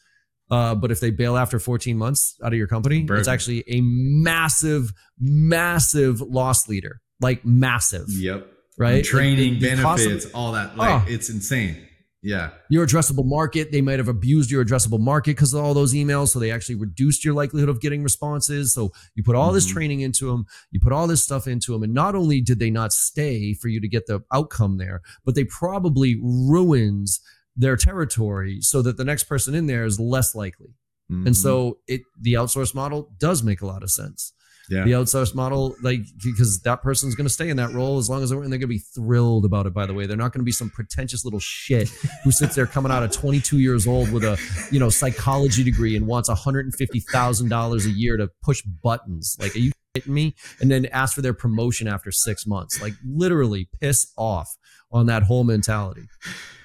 Uh, 0.52 0.76
but 0.76 0.92
if 0.92 1.00
they 1.00 1.12
bail 1.12 1.38
after 1.38 1.58
14 1.60 1.98
months 1.98 2.36
out 2.44 2.52
of 2.52 2.58
your 2.58 2.68
company, 2.68 3.06
it's 3.10 3.28
actually 3.28 3.64
a 3.68 3.80
massive, 3.82 4.92
massive 5.20 6.20
loss 6.22 6.68
leader, 6.68 7.02
like 7.22 7.46
massive, 7.46 8.08
Yep. 8.10 8.48
right? 8.78 9.04
Training, 9.06 9.54
Like, 9.54 9.62
the- 9.62 9.76
the 9.76 9.82
cost 9.82 10.04
of- 10.04 10.10
benefits, 10.10 10.34
all 10.34 10.52
that. 10.54 10.76
Like 10.76 11.04
Oh. 11.04 11.06
it's 11.08 11.30
insane. 11.30 11.78
Yeah. 12.22 12.52
your 12.70 12.86
addressable 12.86 13.26
market. 13.26 13.72
They 13.72 13.82
might 13.82 13.98
have 13.98 14.10
abused 14.10 14.52
your 14.52 14.64
addressable 14.66 15.00
market 15.00 15.32
because 15.38 15.54
of 15.54 15.64
all 15.64 15.74
those 15.74 15.94
emails. 15.94 16.30
So 16.30 16.40
they 16.40 16.52
actually 16.52 16.76
reduced 16.76 17.24
your 17.24 17.34
likelihood 17.34 17.70
of 17.70 17.80
getting 17.80 18.04
responses. 18.04 18.74
So 18.74 18.92
you 19.16 19.24
put 19.24 19.36
all 19.36 19.54
this 19.54 19.66
Mhm. 19.68 19.72
training 19.74 20.00
into 20.02 20.28
them, 20.28 20.46
you 20.72 20.80
put 20.82 20.92
all 20.92 21.08
this 21.08 21.24
stuff 21.24 21.48
into 21.48 21.72
them. 21.72 21.84
And 21.84 21.94
not 21.94 22.16
only 22.16 22.42
did 22.42 22.60
they 22.60 22.70
not 22.72 22.92
stay 22.92 23.54
for 23.54 23.70
you 23.70 23.80
to 23.80 23.88
get 23.88 24.06
the 24.06 24.20
outcome 24.34 24.78
there, 24.78 25.02
but 25.24 25.36
they 25.36 25.46
probably 25.46 26.20
ruins 26.22 27.22
their 27.56 27.78
territory 27.78 28.60
so 28.62 28.82
that 28.82 28.98
the 28.98 29.06
next 29.06 29.24
person 29.24 29.56
in 29.56 29.68
there 29.68 29.86
is 29.86 30.00
less 30.00 30.36
likely. 30.36 30.76
Mhm. 31.12 31.28
And 31.28 31.38
so 31.38 31.80
it 31.88 32.02
the 32.20 32.34
outsource 32.34 32.76
model 32.76 33.14
does 33.18 33.44
make 33.44 33.62
a 33.62 33.66
lot 33.66 33.82
of 33.84 33.92
sense. 33.92 34.34
Yeah. 34.70 34.84
The 34.84 34.92
outsourced 34.92 35.34
model, 35.34 35.76
like 35.82 36.02
because 36.24 36.62
that 36.62 36.84
person's 36.84 37.16
going 37.16 37.26
to 37.26 37.34
stay 37.34 37.50
in 37.50 37.58
that 37.58 37.72
role 37.72 37.98
as 37.98 38.10
long 38.10 38.22
as 38.22 38.30
they're, 38.30 38.42
and 38.42 38.52
they're 38.52 38.60
going 38.60 38.62
to 38.62 38.68
be 38.68 38.78
thrilled 38.80 39.46
about 39.46 39.66
it. 39.66 39.74
By 39.74 39.86
the 39.86 39.94
way, 39.94 40.06
they're 40.06 40.18
not 40.18 40.32
going 40.32 40.42
to 40.42 40.46
be 40.46 40.52
some 40.52 40.70
pretentious 40.70 41.26
little 41.26 41.40
shit 41.40 41.90
who 42.24 42.32
sits 42.32 42.56
there 42.56 42.68
coming 42.68 42.92
out 42.92 43.02
at 43.02 43.12
22 43.12 43.60
years 43.60 43.88
old 43.88 44.12
with 44.12 44.24
a 44.24 44.40
you 44.72 44.80
know 44.80 44.90
psychology 44.90 45.64
degree 45.64 45.96
and 45.96 46.06
wants 46.06 46.30
150 46.30 47.00
thousand 47.12 47.50
dollars 47.50 47.86
a 47.86 47.92
year 47.92 48.16
to 48.18 48.30
push 48.44 48.62
buttons. 48.62 49.36
Like, 49.40 49.56
are 49.56 49.60
you 49.60 49.72
kidding 49.96 50.14
me? 50.14 50.36
And 50.62 50.70
then 50.70 50.86
ask 50.88 51.16
for 51.16 51.22
their 51.22 51.34
promotion 51.34 51.88
after 51.88 52.12
six 52.12 52.46
months. 52.46 52.82
Like, 52.82 52.94
literally 53.04 53.70
piss 53.82 54.12
off 54.18 54.56
on 54.92 55.08
that 55.08 55.24
whole 55.24 55.44
mentality. 55.44 56.08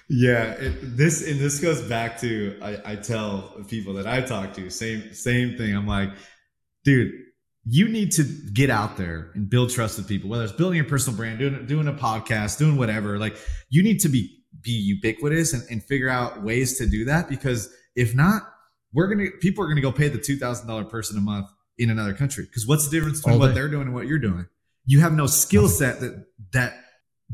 Yeah, 0.09 0.53
it, 0.53 0.97
this 0.97 1.27
and 1.27 1.41
this 1.41 1.61
goes 1.61 1.81
back 1.81 2.21
to 2.21 2.59
I, 2.61 2.93
I 2.93 2.97
tell 2.97 3.55
people 3.69 3.95
that 3.95 4.07
I 4.07 4.21
talk 4.21 4.53
to 4.55 4.69
same 4.69 5.15
same 5.15 5.57
thing. 5.57 5.75
I'm 5.75 5.87
like, 5.87 6.11
dude, 6.85 7.13
you 7.67 7.89
need 7.89 8.12
to 8.12 8.25
get 8.53 8.71
out 8.71 8.97
there 8.97 9.31
and 9.35 9.49
build 9.49 9.71
trust 9.71 9.99
with 9.99 10.09
people. 10.09 10.29
Whether 10.29 10.45
it's 10.45 10.53
building 10.53 10.77
your 10.77 10.87
personal 10.87 11.17
brand, 11.17 11.39
doing 11.39 11.67
doing 11.67 11.89
a 11.89 11.93
podcast, 11.93 12.59
doing 12.59 12.77
whatever. 12.77 13.19
Like, 13.19 13.37
you 13.71 13.83
need 13.83 14.01
to 14.01 14.09
be 14.09 14.43
be 14.61 14.73
ubiquitous 14.73 15.53
and, 15.53 15.62
and 15.71 15.83
figure 15.83 16.09
out 16.09 16.43
ways 16.43 16.79
to 16.79 16.87
do 16.87 17.05
that 17.07 17.29
because 17.29 17.75
if 17.97 18.15
not, 18.15 18.43
we're 18.93 19.09
gonna 19.09 19.31
people 19.41 19.65
are 19.65 19.69
gonna 19.69 19.81
go 19.81 19.93
pay 19.93 20.09
the 20.09 20.19
two 20.19 20.37
thousand 20.37 20.67
dollar 20.67 20.85
person 20.85 21.17
a 21.17 21.21
month 21.21 21.49
in 21.79 21.91
another 21.91 22.15
country. 22.15 22.45
Because 22.45 22.67
what's 22.67 22.89
the 22.89 22.97
difference 22.97 23.21
between 23.21 23.41
what 23.41 23.55
they're 23.55 23.69
doing 23.69 23.87
and 23.87 23.95
what 23.95 24.07
you're 24.07 24.19
doing? 24.19 24.47
You 24.87 25.01
have 25.01 25.12
no 25.12 25.27
skill 25.27 25.69
set 25.69 26.01
that 26.01 26.27
that 26.53 26.75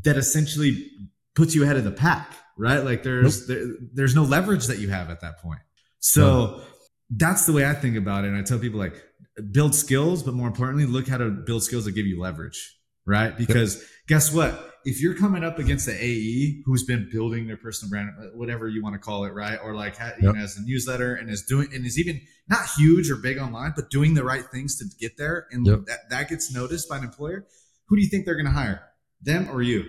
that 0.03 0.17
essentially 0.17 0.91
puts 1.35 1.55
you 1.55 1.65
ahead 1.65 1.77
of 1.77 1.85
the 1.85 1.91
pack 1.91 2.35
right? 2.61 2.85
Like 2.85 3.03
there's 3.03 3.49
nope. 3.49 3.59
there, 3.59 3.75
there's 3.95 4.15
no 4.15 4.23
leverage 4.23 4.67
that 4.67 4.79
you 4.79 4.91
have 4.91 5.11
at 5.11 5.23
that 5.23 5.41
point. 5.41 5.61
So 5.99 6.23
no. 6.23 6.63
that's 7.11 7.47
the 7.47 7.53
way 7.53 7.67
I 7.67 7.73
think 7.73 7.97
about 7.97 8.25
it. 8.25 8.29
And 8.29 8.37
I 8.37 8.43
tell 8.43 8.59
people 8.59 8.79
like 8.79 9.03
build 9.43 9.75
skills, 9.75 10.23
but 10.23 10.35
more 10.35 10.49
importantly, 10.49 10.87
look 10.87 11.09
how 11.09 11.19
to 11.19 11.31
build 11.31 11.63
skills 11.63 11.85
that 11.85 11.93
give 11.93 12.07
you 12.07 12.21
leverage, 12.21 12.77
right? 13.07 13.37
Because 13.37 13.77
yep. 13.77 13.85
guess 14.09 14.33
what? 14.33 14.67
If 14.85 15.03
you're 15.03 15.15
coming 15.15 15.45
up 15.45 15.59
against 15.59 15.85
the 15.85 15.93
AE 15.93 16.63
who's 16.65 16.85
been 16.85 17.11
building 17.13 17.47
their 17.47 17.59
personal 17.59 17.91
brand, 17.91 18.11
whatever 18.35 18.67
you 18.67 18.83
want 18.83 18.95
to 18.95 18.99
call 18.99 19.25
it, 19.25 19.35
right? 19.35 19.59
Or 19.63 19.75
like 19.75 19.99
you 19.99 20.07
yep. 20.29 20.35
know, 20.35 20.41
as 20.41 20.57
a 20.57 20.63
newsletter 20.63 21.15
and 21.15 21.29
is 21.29 21.43
doing 21.43 21.69
and 21.75 21.85
is 21.85 21.99
even 21.99 22.21
not 22.49 22.61
huge 22.79 23.11
or 23.11 23.17
big 23.17 23.39
online, 23.39 23.73
but 23.77 23.91
doing 23.91 24.15
the 24.15 24.25
right 24.25 24.45
things 24.51 24.77
to 24.79 24.87
get 24.99 25.19
there, 25.19 25.47
and 25.51 25.67
yep. 25.67 25.81
that 25.87 26.09
that 26.11 26.29
gets 26.29 26.53
noticed 26.53 26.89
by 26.89 26.99
an 26.99 27.05
employer. 27.05 27.47
Who 27.89 27.97
do 27.97 28.03
you 28.03 28.09
think 28.09 28.25
they're 28.25 28.37
going 28.37 28.47
to 28.47 28.53
hire? 28.53 28.83
Them 29.21 29.51
or 29.51 29.61
you? 29.61 29.85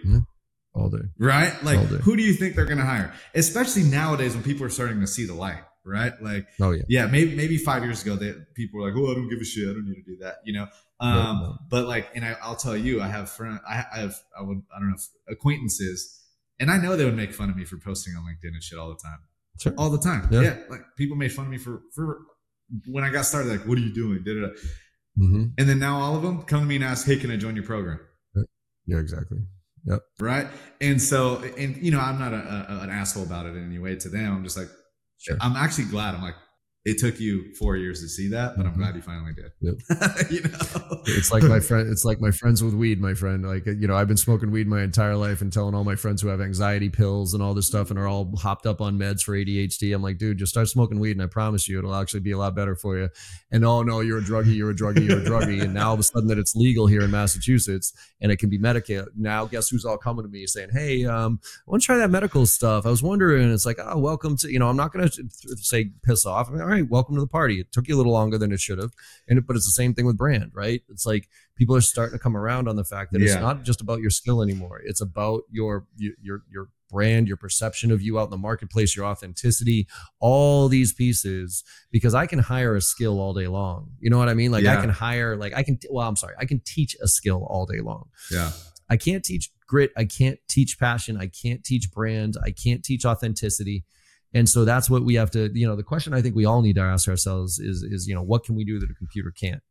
all 0.74 0.90
day. 0.90 1.06
Right? 1.18 1.54
Like, 1.64 1.80
who 1.80 2.16
do 2.16 2.24
you 2.24 2.34
think 2.34 2.56
they're 2.56 2.66
going 2.66 2.78
to 2.78 2.86
hire? 2.86 3.14
Especially 3.36 3.84
nowadays 3.84 4.34
when 4.34 4.44
people 4.44 4.66
are 4.66 4.70
starting 4.70 5.00
to 5.02 5.08
see 5.08 5.26
the 5.26 5.34
light. 5.34 5.62
Right? 5.84 6.14
Like, 6.22 6.48
oh 6.60 6.72
yeah, 6.72 6.84
yeah. 6.88 7.06
Maybe 7.08 7.36
maybe 7.36 7.58
five 7.58 7.84
years 7.84 8.04
ago, 8.04 8.16
that 8.16 8.54
people 8.54 8.80
were 8.80 8.88
like, 8.88 8.98
"Oh, 8.98 9.12
I 9.12 9.16
don't 9.16 9.30
give 9.30 9.40
a 9.40 9.46
shit. 9.46 9.68
I 9.68 9.74
don't 9.74 9.86
need 9.86 9.96
to 9.96 10.04
do 10.04 10.18
that." 10.18 10.36
You 10.46 10.54
know. 10.54 10.68
Um, 11.00 11.16
no, 11.16 11.34
no. 11.34 11.58
But 11.70 11.88
like, 11.88 12.10
and 12.16 12.24
I, 12.24 12.36
will 12.48 12.56
tell 12.56 12.78
you, 12.78 13.02
I 13.02 13.08
have 13.08 13.30
friend, 13.32 13.60
I, 13.68 13.84
I 13.92 14.00
have, 14.02 14.16
I 14.38 14.44
would, 14.44 14.62
I 14.76 14.80
don't 14.80 14.92
know, 14.92 14.98
acquaintances, 15.28 16.22
and 16.60 16.70
I 16.70 16.78
know 16.78 16.96
they 16.96 17.06
would 17.06 17.18
make 17.18 17.34
fun 17.34 17.50
of 17.50 17.56
me 17.56 17.66
for 17.66 17.78
posting 17.78 18.16
on 18.16 18.24
LinkedIn 18.24 18.54
and 18.54 18.62
shit 18.62 18.78
all 18.78 18.90
the 18.90 19.00
time. 19.04 19.18
Sure. 19.60 19.74
All 19.80 19.90
the 19.90 19.98
time. 19.98 20.28
Yeah. 20.30 20.42
yeah. 20.42 20.58
Like 20.70 20.82
people 20.98 21.18
made 21.18 21.32
fun 21.32 21.46
of 21.46 21.52
me 21.52 21.58
for 21.58 21.82
for 21.94 22.20
when 22.86 23.04
I 23.04 23.10
got 23.10 23.26
started. 23.26 23.50
Like, 23.50 23.68
what 23.68 23.78
are 23.80 23.82
you 23.82 23.94
doing? 23.94 24.24
Did 24.24 24.38
it? 24.38 24.54
Mm-hmm. 25.20 25.46
And 25.58 25.70
then 25.70 25.80
now 25.80 26.00
all 26.00 26.16
of 26.16 26.22
them 26.22 26.44
come 26.44 26.62
to 26.62 26.66
me 26.66 26.76
and 26.76 26.84
ask, 26.84 27.06
"Hey, 27.08 27.16
can 27.16 27.32
I 27.32 27.38
join 27.38 27.56
your 27.56 27.66
program?" 27.66 28.00
Yeah, 28.86 28.98
exactly. 29.00 29.40
Yep. 29.86 30.00
Right. 30.20 30.48
And 30.80 31.02
so, 31.02 31.38
and 31.58 31.78
you 31.78 31.92
know, 31.92 32.00
I'm 32.00 32.20
not 32.20 32.34
a, 32.34 32.38
a, 32.38 32.80
an 32.84 32.90
asshole 32.90 33.24
about 33.24 33.46
it 33.46 33.56
in 33.56 33.66
any 33.66 33.80
way 33.80 33.96
to 33.96 34.10
them. 34.10 34.36
I'm 34.36 34.44
just 34.44 34.58
like, 34.58 34.68
sure. 35.22 35.38
I'm 35.40 35.56
actually 35.56 35.86
glad. 35.86 36.16
I'm 36.16 36.22
like, 36.22 36.36
it 36.84 36.98
took 36.98 37.20
you 37.20 37.54
four 37.54 37.78
years 37.78 38.02
to 38.02 38.08
see 38.08 38.30
that, 38.30 38.58
but 38.58 38.66
I'm 38.66 38.72
mm-hmm. 38.72 38.82
glad 38.82 38.96
you 38.96 39.04
finally 39.04 39.34
did. 39.34 39.52
Yep. 39.62 39.76
you 40.32 40.42
know, 40.42 41.02
it's 41.06 41.32
like 41.32 41.44
my 41.44 41.60
friend. 41.60 41.88
It's 41.88 42.04
like 42.04 42.20
my 42.20 42.32
friends 42.32 42.64
with 42.64 42.74
weed. 42.74 43.00
My 43.00 43.14
friend, 43.14 43.48
like 43.48 43.68
you 43.68 43.88
know, 43.88 43.96
I've 43.96 44.08
been 44.08 44.18
smoking 44.18 44.50
weed 44.50 44.68
my 44.68 44.82
entire 44.82 45.16
life 45.16 45.42
and 45.42 45.54
telling 45.54 45.76
all 45.76 45.84
my 45.84 45.96
friends 45.96 46.24
who 46.24 46.30
have 46.30 46.42
anxiety 46.42 46.90
pills 46.90 47.36
and 47.36 47.44
all 47.44 47.54
this 47.54 47.68
stuff 47.68 47.92
and 47.92 48.00
are 48.00 48.08
all 48.08 48.36
hopped 48.36 48.66
up 48.66 48.82
on 48.82 48.98
meds 48.98 49.22
for 49.22 49.34
ADHD. 49.34 49.94
I'm 49.94 50.02
like, 50.02 50.18
dude, 50.18 50.40
just 50.40 50.52
start 50.52 50.70
smoking 50.70 51.00
weed, 51.00 51.12
and 51.12 51.22
I 51.22 51.28
promise 51.28 51.68
you, 51.68 51.78
it'll 51.78 51.94
actually 51.94 52.22
be 52.22 52.32
a 52.32 52.38
lot 52.38 52.56
better 52.56 52.76
for 52.76 52.98
you. 52.98 53.10
And 53.52 53.64
oh 53.64 53.84
no, 53.84 54.00
you're 54.00 54.18
a 54.18 54.24
druggie, 54.24 54.56
you're 54.56 54.72
a 54.72 54.76
druggie, 54.76 55.08
you're 55.08 55.20
a 55.20 55.24
druggie. 55.24 55.62
and 55.62 55.76
now 55.76 55.90
all 55.90 55.94
of 55.94 56.00
a 56.00 56.04
sudden 56.04 56.28
that 56.30 56.40
it's 56.40 56.56
legal 56.56 56.88
here 56.88 57.02
in 57.02 57.12
Massachusetts 57.12 57.94
and 58.22 58.32
it 58.32 58.38
can 58.38 58.50
be 58.50 58.58
medicated. 58.58 59.10
Now, 59.16 59.46
guess 59.46 59.70
who's 59.70 59.86
all 59.86 59.98
coming 59.98 60.24
to 60.24 60.32
me 60.32 60.48
saying, 60.48 60.70
hey, 60.72 61.06
um, 61.06 61.40
I 61.68 61.72
want 61.72 61.84
to 61.84 61.86
try 61.86 61.98
that 61.98 62.10
medical 62.10 62.46
stuff. 62.46 62.86
I 62.86 62.90
was 62.90 63.04
wondering. 63.04 63.52
It's 63.52 63.66
like, 63.66 63.78
oh, 63.84 64.00
welcome 64.00 64.36
to. 64.38 64.52
You 64.52 64.58
know, 64.58 64.68
I'm 64.68 64.78
not 64.78 64.94
going 64.94 65.08
to 65.08 65.24
say 65.58 65.92
piss 66.04 66.26
off. 66.26 66.50
I 66.50 66.54
mean, 66.54 66.62
right, 66.72 66.90
welcome 66.90 67.16
to 67.16 67.22
the 67.22 67.28
party. 67.28 67.60
It 67.60 67.72
took 67.72 67.88
you 67.88 67.96
a 67.96 67.98
little 67.98 68.14
longer 68.14 68.38
than 68.38 68.52
it 68.52 68.60
should 68.60 68.80
have, 68.80 68.92
and 69.28 69.46
but 69.46 69.56
it's 69.56 69.66
the 69.66 69.72
same 69.72 69.94
thing 69.94 70.06
with 70.06 70.18
brand, 70.18 70.52
right? 70.54 70.82
It's 70.90 71.06
like 71.06 71.30
people 71.56 71.76
are 71.76 71.82
starting 71.82 72.18
to 72.18 72.22
come 72.22 72.38
around 72.38 72.68
on 72.68 72.76
the 72.76 72.84
fact 72.84 73.12
that 73.12 73.22
yeah. 73.22 73.28
it's 73.28 73.36
not 73.36 73.64
just 73.64 73.82
about 73.82 74.00
your 74.00 74.10
skill 74.10 74.42
anymore. 74.42 74.82
It's 74.84 75.02
about 75.02 75.44
your 75.52 75.86
your 75.98 76.44
your 76.50 76.70
brand, 76.90 77.28
your 77.28 77.38
perception 77.38 77.92
of 77.92 78.02
you 78.02 78.20
out 78.20 78.26
in 78.26 78.30
the 78.32 78.38
marketplace, 78.38 78.96
your 78.96 79.06
authenticity, 79.06 79.88
all 80.20 80.68
these 80.68 80.94
pieces. 80.94 81.64
Because 81.92 82.14
I 82.14 82.26
can 82.26 82.40
hire 82.40 82.76
a 82.76 82.82
skill 82.82 83.20
all 83.20 83.34
day 83.34 83.48
long. 83.48 83.92
You 84.00 84.10
know 84.10 84.18
what 84.18 84.30
I 84.30 84.34
mean? 84.34 84.52
Like 84.52 84.64
yeah. 84.64 84.78
I 84.78 84.82
can 84.82 84.90
hire, 84.90 85.36
like 85.36 85.54
I 85.54 85.64
can. 85.64 85.78
Well, 85.90 86.08
I'm 86.08 86.16
sorry, 86.16 86.36
I 86.40 86.46
can 86.46 86.62
teach 86.66 86.96
a 87.02 87.08
skill 87.08 87.46
all 87.50 87.66
day 87.66 87.82
long. 87.82 88.10
Yeah. 88.32 88.52
I 88.90 88.98
can't 88.98 89.24
teach 89.24 89.52
grit. 89.68 89.92
I 89.96 90.04
can't 90.04 90.38
teach 90.50 90.78
passion. 90.78 91.16
I 91.16 91.28
can't 91.28 91.64
teach 91.64 91.92
brand. 91.92 92.36
I 92.44 92.52
can't 92.52 92.84
teach 92.84 93.06
authenticity. 93.06 93.86
And 94.34 94.48
so 94.48 94.64
that's 94.64 94.90
what 94.90 95.04
we 95.04 95.16
have 95.16 95.32
to, 95.32 95.50
you 95.54 95.68
know, 95.68 95.76
the 95.76 95.84
question 95.84 96.14
I 96.14 96.22
think 96.22 96.36
we 96.36 96.46
all 96.46 96.62
need 96.62 96.76
to 96.76 96.82
ask 96.82 97.08
ourselves 97.08 97.60
is, 97.60 97.84
is, 97.84 98.08
you 98.08 98.16
know, 98.16 98.22
what 98.22 98.44
can 98.44 98.56
we 98.56 98.64
do 98.64 98.80
that 98.80 98.90
a 98.90 98.94
computer 98.94 99.32
can't? 99.32 99.62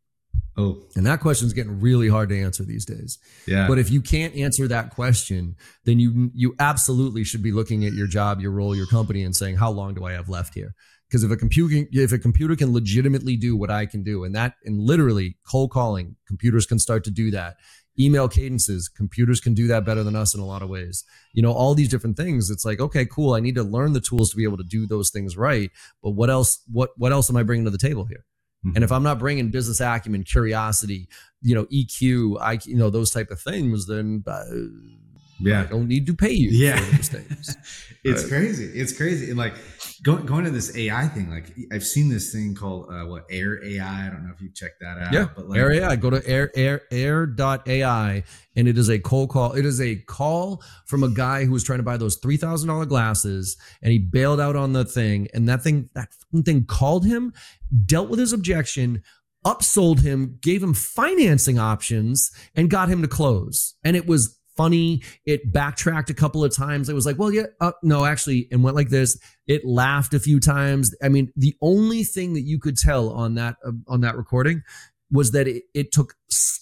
Oh. 0.56 0.82
And 0.96 1.06
that 1.06 1.20
question 1.20 1.46
is 1.46 1.54
getting 1.54 1.80
really 1.80 2.08
hard 2.08 2.28
to 2.28 2.40
answer 2.40 2.64
these 2.64 2.84
days. 2.84 3.18
Yeah. 3.46 3.66
But 3.66 3.78
if 3.78 3.90
you 3.90 4.02
can't 4.02 4.34
answer 4.36 4.68
that 4.68 4.90
question, 4.90 5.56
then 5.84 5.98
you 5.98 6.30
you 6.34 6.54
absolutely 6.58 7.24
should 7.24 7.42
be 7.42 7.52
looking 7.52 7.84
at 7.84 7.92
your 7.92 8.06
job, 8.06 8.40
your 8.40 8.50
role, 8.50 8.76
your 8.76 8.86
company 8.86 9.22
and 9.22 9.34
saying, 9.34 9.56
how 9.56 9.70
long 9.70 9.94
do 9.94 10.04
I 10.04 10.12
have 10.12 10.28
left 10.28 10.54
here? 10.54 10.74
Because 11.08 11.24
if 11.24 11.30
a 11.30 11.36
computer 11.36 11.86
if 11.92 12.12
a 12.12 12.18
computer 12.18 12.54
can 12.56 12.72
legitimately 12.72 13.36
do 13.36 13.56
what 13.56 13.70
I 13.70 13.86
can 13.86 14.02
do, 14.02 14.24
and 14.24 14.34
that 14.34 14.54
and 14.64 14.80
literally 14.80 15.38
cold 15.50 15.70
calling, 15.70 16.16
computers 16.26 16.66
can 16.66 16.78
start 16.78 17.04
to 17.04 17.10
do 17.10 17.30
that 17.30 17.56
email 17.98 18.28
cadences. 18.28 18.88
Computers 18.88 19.40
can 19.40 19.54
do 19.54 19.66
that 19.68 19.84
better 19.84 20.02
than 20.02 20.16
us 20.16 20.34
in 20.34 20.40
a 20.40 20.46
lot 20.46 20.62
of 20.62 20.68
ways. 20.68 21.04
You 21.32 21.42
know 21.42 21.52
all 21.52 21.74
these 21.74 21.88
different 21.88 22.16
things. 22.16 22.50
It's 22.50 22.64
like 22.64 22.80
okay 22.80 23.06
cool. 23.06 23.34
I 23.34 23.40
need 23.40 23.54
to 23.56 23.62
learn 23.62 23.92
the 23.92 24.00
tools 24.00 24.30
to 24.30 24.36
be 24.36 24.44
able 24.44 24.58
to 24.58 24.64
do 24.64 24.86
those 24.86 25.10
things 25.10 25.36
right. 25.36 25.70
But 26.02 26.10
what 26.10 26.30
else 26.30 26.62
what 26.70 26.90
what 26.96 27.12
else 27.12 27.30
am 27.30 27.36
i 27.36 27.42
bringing 27.42 27.64
to 27.64 27.70
the 27.70 27.78
table 27.78 28.04
here? 28.04 28.24
Mm-hmm. 28.62 28.76
and 28.76 28.84
if 28.84 28.92
i'm 28.92 29.02
not 29.02 29.18
bringing 29.18 29.50
business 29.50 29.80
acumen 29.80 30.22
curiosity 30.22 31.08
you 31.40 31.54
know 31.54 31.64
eq 31.72 32.36
i 32.42 32.58
you 32.66 32.76
know 32.76 32.90
those 32.90 33.10
type 33.10 33.30
of 33.30 33.40
things 33.40 33.86
then 33.86 34.22
uh, 34.26 34.44
yeah. 35.40 35.62
I 35.62 35.64
don't 35.64 35.88
need 35.88 36.06
to 36.06 36.14
pay 36.14 36.32
you 36.32 36.50
yeah. 36.50 36.78
it's 36.92 37.12
right? 38.22 38.28
crazy. 38.28 38.66
It's 38.66 38.92
crazy. 38.96 39.30
And 39.30 39.38
like 39.38 39.54
going 40.02 40.24
going 40.24 40.44
to 40.44 40.50
this 40.50 40.74
ai 40.76 41.06
thing 41.08 41.30
like 41.30 41.54
i've 41.72 41.84
seen 41.84 42.08
this 42.08 42.32
thing 42.32 42.54
called 42.54 42.88
uh, 42.90 43.04
what 43.04 43.24
air 43.30 43.62
ai 43.64 44.06
i? 44.06 44.10
Don't 44.10 44.24
know 44.24 44.32
if 44.34 44.40
you 44.40 44.50
checked 44.50 44.80
that 44.80 44.98
out 44.98 45.12
yeah 45.12 45.26
but 45.34 45.48
like, 45.48 45.58
air 45.58 45.72
ai 45.72 45.96
go 45.96 46.10
to 46.10 46.26
air 46.26 46.50
air 46.54 46.82
air.ai 46.90 48.22
and 48.56 48.68
it 48.68 48.78
is 48.78 48.88
a 48.88 48.98
cold 48.98 49.30
call 49.30 49.52
it 49.52 49.66
is 49.66 49.80
a 49.80 49.96
call 49.96 50.62
from 50.86 51.02
a 51.02 51.08
guy 51.08 51.44
who 51.44 51.52
was 51.52 51.64
trying 51.64 51.78
to 51.78 51.84
buy 51.84 51.96
those 51.96 52.18
$3000 52.20 52.88
glasses 52.88 53.56
and 53.82 53.92
he 53.92 53.98
bailed 53.98 54.40
out 54.40 54.56
on 54.56 54.72
the 54.72 54.84
thing 54.84 55.28
and 55.34 55.48
that 55.48 55.62
thing 55.62 55.90
that 55.94 56.08
thing 56.44 56.64
called 56.64 57.04
him 57.04 57.32
dealt 57.86 58.08
with 58.08 58.18
his 58.18 58.32
objection 58.32 59.02
upsold 59.44 60.02
him 60.02 60.38
gave 60.40 60.62
him 60.62 60.74
financing 60.74 61.58
options 61.58 62.30
and 62.54 62.70
got 62.70 62.88
him 62.88 63.02
to 63.02 63.08
close. 63.08 63.74
And 63.84 63.96
it 63.96 64.06
was 64.06 64.38
funny. 64.60 65.02
It 65.24 65.52
backtracked 65.52 66.10
a 66.10 66.14
couple 66.14 66.44
of 66.44 66.54
times. 66.54 66.88
It 66.88 66.94
was 66.94 67.06
like, 67.06 67.18
well, 67.18 67.32
yeah, 67.32 67.46
uh, 67.60 67.72
no, 67.82 68.04
actually, 68.04 68.48
and 68.52 68.62
went 68.62 68.76
like 68.76 68.90
this. 68.90 69.18
It 69.46 69.64
laughed 69.64 70.12
a 70.12 70.20
few 70.20 70.38
times. 70.38 70.94
I 71.02 71.08
mean, 71.08 71.32
the 71.34 71.56
only 71.62 72.04
thing 72.04 72.34
that 72.34 72.42
you 72.42 72.58
could 72.58 72.76
tell 72.76 73.10
on 73.10 73.34
that 73.34 73.56
uh, 73.66 73.72
on 73.88 74.02
that 74.02 74.16
recording 74.16 74.62
was 75.12 75.32
that 75.32 75.48
it, 75.48 75.64
it 75.74 75.92
took 75.92 76.14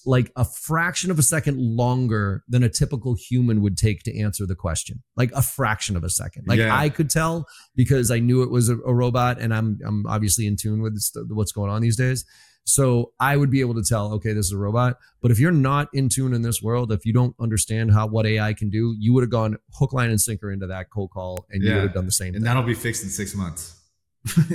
like 0.06 0.32
a 0.36 0.44
fraction 0.44 1.10
of 1.10 1.18
a 1.18 1.22
second 1.22 1.58
longer 1.58 2.44
than 2.48 2.62
a 2.62 2.68
typical 2.68 3.14
human 3.14 3.60
would 3.60 3.76
take 3.76 4.02
to 4.04 4.18
answer 4.18 4.46
the 4.46 4.54
question 4.54 5.02
like 5.16 5.30
a 5.32 5.42
fraction 5.42 5.96
of 5.96 6.04
a 6.04 6.08
second 6.08 6.44
like 6.46 6.58
yeah. 6.58 6.74
i 6.74 6.88
could 6.88 7.10
tell 7.10 7.46
because 7.76 8.10
i 8.10 8.18
knew 8.18 8.42
it 8.42 8.50
was 8.50 8.70
a, 8.70 8.78
a, 8.86 8.94
robot 8.94 9.38
and 9.38 9.52
i'm 9.52 9.78
i'm 9.84 10.06
obviously 10.06 10.46
in 10.46 10.56
tune 10.56 10.80
with 10.80 10.98
what's 11.28 11.52
going 11.52 11.70
on 11.70 11.82
these 11.82 11.96
days 11.96 12.24
so 12.68 13.12
I 13.18 13.34
would 13.34 13.50
be 13.50 13.60
able 13.60 13.74
to 13.76 13.82
tell, 13.82 14.12
okay, 14.14 14.34
this 14.34 14.46
is 14.46 14.52
a 14.52 14.58
robot. 14.58 14.98
But 15.22 15.30
if 15.30 15.38
you're 15.38 15.50
not 15.50 15.88
in 15.94 16.10
tune 16.10 16.34
in 16.34 16.42
this 16.42 16.62
world, 16.62 16.92
if 16.92 17.06
you 17.06 17.14
don't 17.14 17.34
understand 17.40 17.92
how 17.92 18.06
what 18.08 18.26
AI 18.26 18.52
can 18.52 18.68
do, 18.68 18.94
you 18.98 19.14
would 19.14 19.22
have 19.22 19.30
gone 19.30 19.56
hook, 19.72 19.94
line, 19.94 20.10
and 20.10 20.20
sinker 20.20 20.52
into 20.52 20.66
that 20.66 20.90
cold 20.90 21.10
call, 21.10 21.46
and 21.50 21.62
yeah. 21.62 21.70
you 21.70 21.74
would 21.76 21.84
have 21.84 21.94
done 21.94 22.04
the 22.04 22.12
same. 22.12 22.28
And 22.28 22.36
thing. 22.36 22.44
that'll 22.44 22.62
be 22.62 22.74
fixed 22.74 23.02
in 23.02 23.08
six 23.08 23.34
months. 23.34 23.74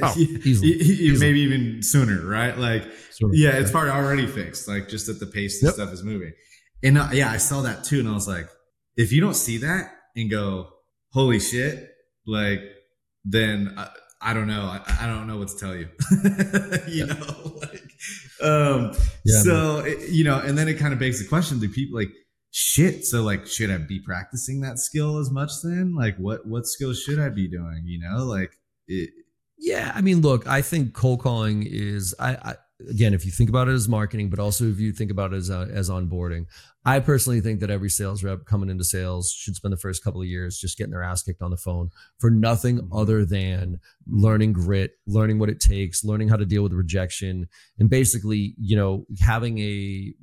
oh, 0.04 0.14
easily, 0.18 0.74
easily. 0.74 1.20
maybe 1.20 1.40
even 1.40 1.82
sooner, 1.82 2.24
right? 2.24 2.56
Like, 2.56 2.84
sooner, 3.10 3.34
yeah, 3.34 3.54
it's 3.54 3.72
probably 3.72 3.90
already 3.90 4.28
fixed. 4.28 4.68
Like, 4.68 4.90
just 4.90 5.08
that 5.08 5.20
the 5.20 5.26
pace 5.26 5.64
yep. 5.64 5.74
stuff 5.74 5.92
is 5.92 6.04
moving. 6.04 6.34
And 6.84 7.00
uh, 7.00 7.10
yeah, 7.14 7.32
I 7.32 7.38
saw 7.38 7.62
that 7.62 7.84
too, 7.84 8.00
and 8.00 8.08
I 8.08 8.14
was 8.14 8.28
like, 8.28 8.48
if 8.96 9.12
you 9.12 9.22
don't 9.22 9.34
see 9.34 9.58
that 9.58 9.92
and 10.16 10.30
go, 10.30 10.70
holy 11.14 11.40
shit, 11.40 11.90
like, 12.28 12.62
then. 13.26 13.74
Uh, 13.76 13.90
I 14.24 14.34
don't 14.34 14.48
know. 14.48 14.62
I, 14.62 14.82
I, 15.02 15.08
don't 15.08 15.28
know 15.28 15.38
what 15.38 15.50
to 15.50 15.58
tell 15.58 15.76
you. 15.76 15.90
you 16.88 17.06
know, 17.06 17.60
like, 17.62 17.84
um, 18.42 18.94
yeah, 19.26 19.42
so 19.42 19.80
it, 19.80 20.10
you 20.10 20.24
know, 20.24 20.40
and 20.40 20.58
then 20.58 20.68
it 20.70 20.76
kind 20.76 20.94
of 20.94 21.00
begs 21.00 21.22
the 21.22 21.28
question: 21.28 21.60
Do 21.60 21.68
people 21.68 22.00
like 22.00 22.10
shit? 22.52 23.06
So 23.06 23.22
like, 23.22 23.46
should 23.46 23.70
I 23.70 23.78
be 23.78 24.00
practicing 24.00 24.62
that 24.62 24.80
skill 24.80 25.18
as 25.18 25.30
much 25.30 25.52
then? 25.62 25.94
Like, 25.96 26.16
what 26.18 26.48
what 26.48 26.66
skills 26.66 27.02
should 27.02 27.20
I 27.20 27.30
be 27.30 27.50
doing? 27.50 27.84
You 27.86 28.00
know, 28.00 28.24
like 28.24 28.58
it. 28.88 29.10
Yeah, 29.58 29.92
I 29.94 30.02
mean, 30.02 30.22
look, 30.22 30.48
I 30.48 30.62
think 30.62 30.94
cold 30.94 31.22
calling 31.22 31.64
is 31.66 32.16
I, 32.20 32.32
I 32.36 32.56
again, 32.90 33.14
if 33.14 33.26
you 33.26 33.32
think 33.32 33.50
about 33.50 33.68
it 33.68 33.74
as 33.74 33.88
marketing, 33.88 34.30
but 34.30 34.40
also 34.40 34.66
if 34.66 34.80
you 34.80 34.92
think 34.92 35.12
about 35.12 35.34
it 35.34 35.38
as 35.38 35.50
uh, 35.50 35.68
as 35.72 35.90
onboarding, 35.90 36.46
I 36.86 37.00
personally 37.00 37.42
think 37.42 37.60
that 37.62 37.70
every 37.70 37.90
sales 37.90 38.24
rep 38.24 38.46
coming 38.46 38.70
into 38.70 38.84
sales 38.84 39.32
should 39.32 39.56
spend 39.56 39.72
the 39.72 39.78
first 39.78 40.04
couple 40.04 40.22
of 40.22 40.28
years 40.28 40.58
just 40.58 40.78
getting 40.78 40.92
their 40.92 41.04
ass 41.04 41.24
kicked 41.24 41.42
on 41.42 41.52
the 41.52 41.58
phone 41.58 41.90
for 42.20 42.30
nothing 42.30 42.80
mm-hmm. 42.80 42.94
other 42.94 43.26
than 43.26 43.80
learning 44.08 44.54
grit, 44.54 44.92
learning 45.08 45.40
what 45.40 45.50
it 45.50 45.60
takes, 45.60 46.04
learning 46.04 46.30
how 46.30 46.36
to 46.36 46.46
deal 46.46 46.64
with 46.64 46.74
rejection, 46.74 47.48
and 47.80 47.90
basically, 47.90 48.56
you 48.58 48.76
know, 48.76 49.06
having 49.22 49.60
a 49.60 50.14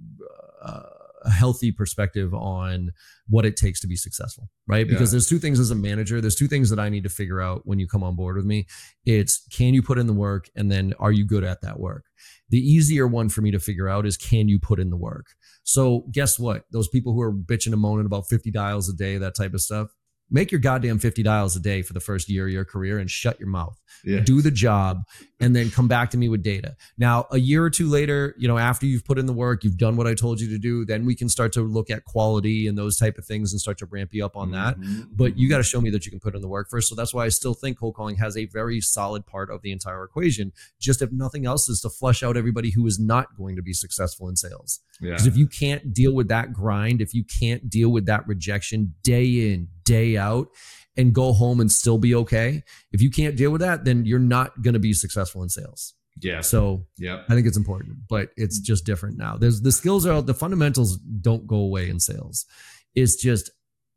uh, 0.63 0.83
a 1.23 1.31
healthy 1.31 1.71
perspective 1.71 2.35
on 2.35 2.93
what 3.29 3.45
it 3.45 3.57
takes 3.57 3.81
to 3.81 3.87
be 3.87 3.97
successful, 3.97 4.49
right? 4.67 4.89
Because 4.89 5.11
yeah. 5.11 5.15
there's 5.15 5.29
two 5.29 5.39
things 5.39 5.61
as 5.61 5.71
a 5.71 5.75
manager. 5.75 6.21
There's 6.21 6.35
two 6.35 6.49
things 6.49 6.71
that 6.71 6.79
I 6.79 6.89
need 6.89 7.05
to 7.05 7.09
figure 7.09 7.41
out 7.41 7.63
when 7.65 7.79
you 7.79 7.87
come 7.87 8.03
on 8.03 8.17
board 8.17 8.37
with 8.37 8.45
me. 8.45 8.67
It's 9.05 9.47
can 9.51 9.75
you 9.75 9.83
put 9.83 9.99
in 9.99 10.07
the 10.07 10.13
work, 10.13 10.49
and 10.57 10.71
then 10.71 10.95
are 10.99 11.13
you 11.13 11.25
good 11.25 11.45
at 11.45 11.61
that 11.63 11.79
work? 11.79 12.05
The 12.51 12.59
easier 12.59 13.07
one 13.07 13.29
for 13.29 13.43
me 13.43 13.51
to 13.53 13.61
figure 13.61 13.89
out 13.89 14.07
is 14.07 14.17
can 14.17 14.49
you 14.49 14.59
put 14.59 14.81
in 14.81 14.91
the 14.91 14.97
work? 14.97 15.27
So 15.63 16.07
guess 16.13 16.39
what? 16.39 16.65
Those 16.73 16.89
people 16.89 17.13
who 17.15 17.21
are 17.21 17.33
bitching 17.33 17.73
and 17.73 17.81
moaning 17.81 18.07
about 18.07 18.29
50 18.29 18.51
dials 18.51 18.89
a 18.89 18.93
day, 18.93 19.19
that 19.19 19.35
type 19.37 19.55
of 19.55 19.61
stuff, 19.61 19.89
make 20.31 20.53
your 20.53 20.61
goddamn 20.61 20.99
50 20.99 21.23
dials 21.23 21.57
a 21.57 21.61
day 21.61 21.83
for 21.83 21.93
the 21.93 22.01
first 22.01 22.29
year 22.29 22.47
of 22.47 22.53
your 22.53 22.65
career 22.65 22.99
and 22.99 23.11
shut 23.11 23.39
your 23.41 23.49
mouth. 23.49 23.77
Yeah. 24.03 24.21
do 24.21 24.41
the 24.41 24.51
job 24.51 25.03
and 25.41 25.55
then 25.55 25.71
come 25.71 25.87
back 25.87 26.11
to 26.11 26.17
me 26.17 26.29
with 26.29 26.43
data. 26.43 26.77
Now 26.97 27.27
a 27.31 27.39
year 27.39 27.63
or 27.63 27.71
two 27.71 27.89
later 27.89 28.35
you 28.39 28.49
know 28.49 28.57
after 28.57 28.87
you've 28.87 29.05
put 29.05 29.19
in 29.19 29.27
the 29.27 29.33
work 29.33 29.65
you've 29.65 29.77
done 29.77 29.97
what 29.97 30.07
i 30.07 30.15
told 30.15 30.41
you 30.41 30.49
to 30.49 30.59
do 30.59 30.87
then 30.87 31.05
we 31.05 31.15
can 31.15 31.29
start 31.29 31.53
to 31.55 31.61
look 31.61 31.91
at 31.91 32.05
quality 32.05 32.67
and 32.67 32.79
those 32.79 32.97
type 32.97 33.19
of 33.19 33.27
things 33.27 33.53
and 33.53 33.61
start 33.61 33.77
to 33.79 33.87
ramp 33.87 34.11
you 34.13 34.25
up 34.25 34.37
on 34.37 34.53
that. 34.53 34.79
Mm-hmm. 34.79 35.03
but 35.13 35.37
you 35.37 35.49
got 35.49 35.59
to 35.59 35.63
show 35.63 35.81
me 35.81 35.91
that 35.91 36.07
you 36.07 36.11
can 36.11 36.21
put 36.21 36.35
in 36.35 36.41
the 36.41 36.49
work 36.49 36.71
first. 36.71 36.89
So 36.89 36.95
that's 36.95 37.13
why 37.13 37.25
i 37.25 37.29
still 37.29 37.55
think 37.55 37.79
cold 37.79 37.95
calling 37.95 38.17
has 38.17 38.37
a 38.37 38.47
very 38.47 38.81
solid 38.81 39.27
part 39.27 39.51
of 39.51 39.63
the 39.63 39.73
entire 39.73 40.05
equation. 40.05 40.53
Just 40.81 41.03
if 41.03 41.13
nothing 41.13 41.45
else 41.47 41.69
is 41.69 41.81
to 41.81 41.91
flush 41.91 42.23
out 42.23 42.37
everybody 42.37 42.71
who 42.71 42.87
is 42.87 42.99
not 42.99 43.37
going 43.37 43.57
to 43.57 43.63
be 43.63 43.73
successful 43.73 44.29
in 44.29 44.37
sales. 44.37 44.81
Because 45.01 45.27
yeah. 45.27 45.33
if 45.33 45.37
you 45.37 45.47
can't 45.47 45.93
deal 45.93 46.15
with 46.15 46.29
that 46.29 46.53
grind 46.53 47.01
if 47.01 47.15
you 47.15 47.25
can't 47.25 47.69
deal 47.69 47.91
with 47.91 48.07
that 48.07 48.27
rejection 48.27 48.95
day 49.03 49.53
in 49.53 49.69
day 49.91 50.17
out 50.17 50.49
and 50.97 51.13
go 51.13 51.33
home 51.33 51.61
and 51.61 51.71
still 51.73 51.99
be 51.99 52.15
okay. 52.15 52.63
If 52.93 53.03
you 53.03 53.11
can't 53.11 53.37
deal 53.37 53.51
with 53.51 53.61
that, 53.63 53.85
then 53.85 54.05
you're 54.05 54.19
not 54.19 54.63
going 54.63 54.75
to 54.75 54.81
be 54.81 54.93
successful 54.93 55.43
in 55.43 55.49
sales. 55.49 55.95
Yeah. 56.21 56.43
So 56.43 56.87
yeah, 56.99 57.23
I 57.29 57.35
think 57.35 57.47
it's 57.47 57.57
important, 57.57 57.99
but 58.09 58.31
it's 58.37 58.59
just 58.59 58.85
different 58.85 59.17
now. 59.17 59.37
There's 59.37 59.63
the 59.63 59.73
skills 59.73 60.07
are 60.07 60.21
the 60.21 60.35
fundamentals 60.35 60.99
don't 60.99 61.47
go 61.47 61.57
away 61.57 61.89
in 61.89 61.99
sales. 61.99 62.47
It's 62.95 63.17
just 63.17 63.51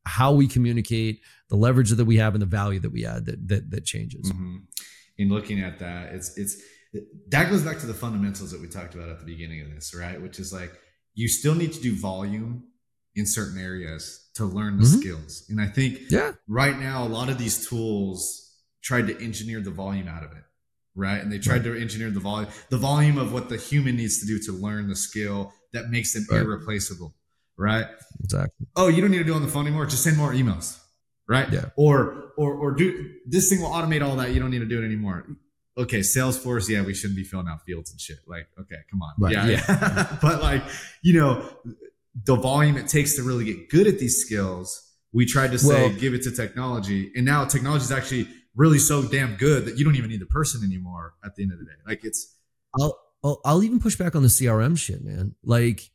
how 0.06 0.34
we 0.34 0.48
communicate, 0.48 1.22
the 1.50 1.56
leverage 1.56 1.90
that 1.90 2.06
we 2.06 2.18
have, 2.18 2.36
and 2.36 2.42
the 2.42 2.48
value 2.48 2.80
that 2.80 2.92
we 2.92 3.06
add 3.06 3.26
that 3.26 3.48
that, 3.50 3.72
that 3.72 3.86
changes. 3.86 4.32
Mm-hmm. 4.32 4.58
In 5.18 5.30
looking 5.30 5.62
at 5.62 5.80
that, 5.80 6.14
it's 6.14 6.38
it's 6.38 6.62
that 7.30 7.50
goes 7.50 7.64
back 7.64 7.80
to 7.80 7.88
the 7.88 7.94
fundamentals 7.94 8.52
that 8.52 8.62
we 8.62 8.68
talked 8.68 8.96
about 8.96 9.10
at 9.10 9.20
the 9.20 9.26
beginning 9.26 9.62
of 9.62 9.72
this, 9.74 9.94
right? 9.94 10.22
Which 10.22 10.40
is 10.40 10.54
like 10.54 10.72
you 11.16 11.28
still 11.28 11.56
need 11.56 11.74
to 11.74 11.82
do 11.82 11.96
volume 11.96 12.64
in 13.16 13.26
certain 13.26 13.60
areas 13.60 14.23
to 14.36 14.46
learn 14.46 14.78
the 14.78 14.84
mm-hmm. 14.84 15.00
skills. 15.00 15.46
And 15.50 15.62
I 15.62 15.68
think 15.68 16.00
yeah. 16.10 16.32
right 16.48 16.78
now, 16.78 17.06
a 17.06 17.10
lot 17.10 17.30
of 17.30 17.38
these 17.38 17.68
tools 17.68 18.52
tried 18.82 19.08
to 19.08 19.24
engineer 19.24 19.62
the 19.62 19.72
volume 19.72 20.08
out 20.08 20.24
of 20.24 20.32
it. 20.32 20.44
Right. 20.96 21.20
And 21.20 21.32
they 21.32 21.40
tried 21.40 21.66
right. 21.66 21.76
to 21.76 21.82
engineer 21.82 22.12
the 22.12 22.20
volume, 22.20 22.52
the 22.70 22.78
volume 22.78 23.18
of 23.18 23.34
what 23.34 23.50
the 23.50 23.58
human 23.58 23.96
needs 23.96 24.20
to 24.20 24.28
do 24.28 24.40
to 24.44 24.52
learn 24.52 24.88
the 24.88 24.96
skill 24.96 25.52
that 25.74 25.90
makes 25.90 26.14
them 26.14 26.26
right. 26.30 26.42
irreplaceable. 26.42 27.16
Right. 27.58 27.86
Exactly. 28.24 28.68
Oh, 28.76 28.90
you 28.90 29.02
don't 29.02 29.12
need 29.12 29.20
to 29.20 29.24
do 29.24 29.34
on 29.34 29.42
the 29.42 29.48
phone 29.48 29.66
anymore. 29.66 29.86
Just 29.86 30.04
send 30.04 30.18
more 30.18 30.34
emails. 30.34 30.80
Right. 31.28 31.52
Yeah. 31.52 31.70
Or, 31.78 32.32
or, 32.38 32.54
or 32.54 32.72
do 32.72 33.12
this 33.26 33.50
thing 33.50 33.62
will 33.62 33.70
automate 33.70 34.06
all 34.06 34.16
that. 34.18 34.34
You 34.34 34.40
don't 34.40 34.52
need 34.52 34.60
to 34.60 34.66
do 34.66 34.82
it 34.82 34.86
anymore. 34.86 35.26
Okay. 35.78 36.00
Salesforce. 36.00 36.70
Yeah. 36.70 36.84
We 36.84 36.94
shouldn't 36.94 37.18
be 37.18 37.24
filling 37.24 37.48
out 37.48 37.64
fields 37.64 37.92
and 37.92 38.00
shit. 38.00 38.18
Like, 38.28 38.48
okay, 38.60 38.78
come 38.92 39.02
on. 39.02 39.14
Right. 39.20 39.34
Yeah. 39.34 39.48
yeah. 39.48 40.18
but 40.22 40.44
like, 40.44 40.64
you 41.02 41.20
know, 41.20 41.44
the 42.26 42.36
volume 42.36 42.78
it 42.78 42.88
takes 42.88 43.16
to 43.16 43.24
really 43.24 43.46
get 43.46 43.70
good 43.70 43.88
at 43.88 44.00
these 44.00 44.18
skills, 44.18 44.92
we 45.12 45.26
tried 45.26 45.52
to 45.52 45.60
say 45.60 45.90
well, 45.90 46.00
give 46.00 46.14
it 46.14 46.24
to 46.24 46.32
technology, 46.32 47.12
and 47.16 47.26
now 47.26 47.46
technology 47.46 47.84
is 47.84 47.92
actually 47.92 48.28
really 48.56 48.80
so 48.80 49.04
damn 49.04 49.36
good 49.36 49.66
that 49.66 49.78
you 49.78 49.86
don't 49.86 49.96
even 49.96 50.10
need 50.10 50.22
the 50.22 50.28
person 50.28 50.64
anymore 50.64 51.14
at 51.26 51.36
the 51.36 51.44
end 51.44 51.52
of 51.52 51.60
the 51.60 51.66
day. 51.66 51.72
Like 51.88 52.04
it's. 52.04 52.36
I'll 52.80 53.00
I'll, 53.24 53.42
I'll 53.46 53.64
even 53.64 53.80
push 53.80 53.96
back 53.96 54.16
on 54.16 54.22
the 54.22 54.28
CRM 54.28 54.78
shit, 54.78 55.04
man. 55.04 55.36
Like, 55.44 55.90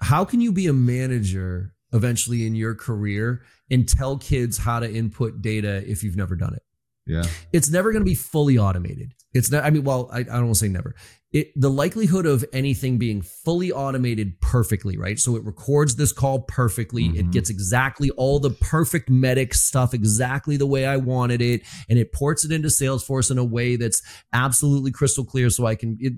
how 0.00 0.24
can 0.24 0.40
you 0.40 0.52
be 0.52 0.66
a 0.66 0.72
manager 0.72 1.74
eventually 1.92 2.46
in 2.46 2.54
your 2.54 2.74
career 2.74 3.42
and 3.70 3.88
tell 3.88 4.18
kids 4.18 4.58
how 4.58 4.80
to 4.80 4.92
input 4.92 5.40
data 5.40 5.82
if 5.88 6.02
you've 6.02 6.16
never 6.16 6.36
done 6.36 6.54
it? 6.54 6.62
Yeah. 7.06 7.24
It's 7.52 7.70
never 7.70 7.92
going 7.92 8.02
to 8.02 8.08
be 8.08 8.14
fully 8.14 8.56
automated. 8.56 9.12
It's 9.34 9.50
not, 9.50 9.64
I 9.64 9.70
mean, 9.70 9.84
well, 9.84 10.08
I, 10.12 10.20
I 10.20 10.22
don't 10.22 10.44
want 10.44 10.54
to 10.54 10.60
say 10.60 10.68
never. 10.68 10.94
It, 11.32 11.50
the 11.56 11.68
likelihood 11.68 12.24
of 12.24 12.44
anything 12.52 12.96
being 12.96 13.20
fully 13.20 13.72
automated 13.72 14.40
perfectly, 14.40 14.96
right? 14.96 15.18
So 15.18 15.34
it 15.34 15.44
records 15.44 15.96
this 15.96 16.12
call 16.12 16.42
perfectly. 16.42 17.08
Mm-hmm. 17.08 17.18
It 17.18 17.30
gets 17.32 17.50
exactly 17.50 18.10
all 18.12 18.38
the 18.38 18.50
perfect 18.50 19.10
MEDDIC 19.10 19.52
stuff 19.52 19.92
exactly 19.92 20.56
the 20.56 20.66
way 20.66 20.86
I 20.86 20.96
wanted 20.96 21.42
it. 21.42 21.62
And 21.88 21.98
it 21.98 22.12
ports 22.12 22.44
it 22.44 22.52
into 22.52 22.68
Salesforce 22.68 23.32
in 23.32 23.38
a 23.38 23.44
way 23.44 23.74
that's 23.74 24.00
absolutely 24.32 24.92
crystal 24.92 25.24
clear. 25.24 25.50
So 25.50 25.66
I 25.66 25.74
can, 25.74 25.98
it, 26.00 26.12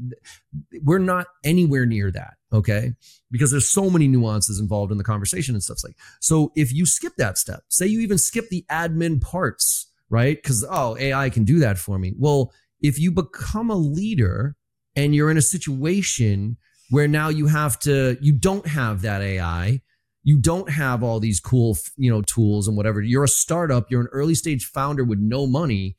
we're 0.85 0.99
not 0.99 1.27
anywhere 1.43 1.87
near 1.87 2.11
that. 2.11 2.35
Okay. 2.53 2.93
Because 3.31 3.51
there's 3.51 3.71
so 3.71 3.89
many 3.89 4.07
nuances 4.07 4.61
involved 4.61 4.93
in 4.93 4.99
the 4.99 5.05
conversation 5.05 5.55
and 5.55 5.65
stuff 5.65 5.79
like, 5.83 5.97
so 6.21 6.53
if 6.55 6.73
you 6.73 6.85
skip 6.85 7.15
that 7.17 7.39
step, 7.39 7.63
say 7.71 7.87
you 7.87 8.01
even 8.01 8.19
skip 8.19 8.51
the 8.51 8.67
admin 8.71 9.23
parts, 9.23 9.91
right? 10.11 10.37
Because, 10.37 10.65
oh, 10.69 10.97
AI 10.99 11.31
can 11.31 11.45
do 11.45 11.59
that 11.61 11.79
for 11.79 11.99
me. 11.99 12.15
Well, 12.19 12.53
if 12.81 12.99
you 12.99 13.11
become 13.11 13.71
a 13.71 13.77
leader 13.77 14.57
and 14.95 15.15
you're 15.15 15.31
in 15.31 15.37
a 15.37 15.43
situation 15.43 16.57
where 16.91 17.09
now 17.09 17.29
you 17.29 17.47
have 17.47 17.79
to, 17.81 18.17
you 18.21 18.33
don't 18.33 18.67
have 18.67 19.03
that 19.03 19.23
AI, 19.23 19.81
you 20.23 20.39
don't 20.39 20.71
have 20.71 21.03
all 21.03 21.21
these 21.21 21.41
cool, 21.41 21.77
you 21.97 22.11
know, 22.11 22.23
tools 22.23 22.67
and 22.69 22.77
whatever. 22.77 23.01
You're 23.01 23.25
a 23.25 23.29
startup, 23.29 23.91
you're 23.91 24.01
an 24.01 24.09
early 24.13 24.35
stage 24.35 24.67
founder 24.67 25.05
with 25.05 25.19
no 25.19 25.47
money. 25.47 25.97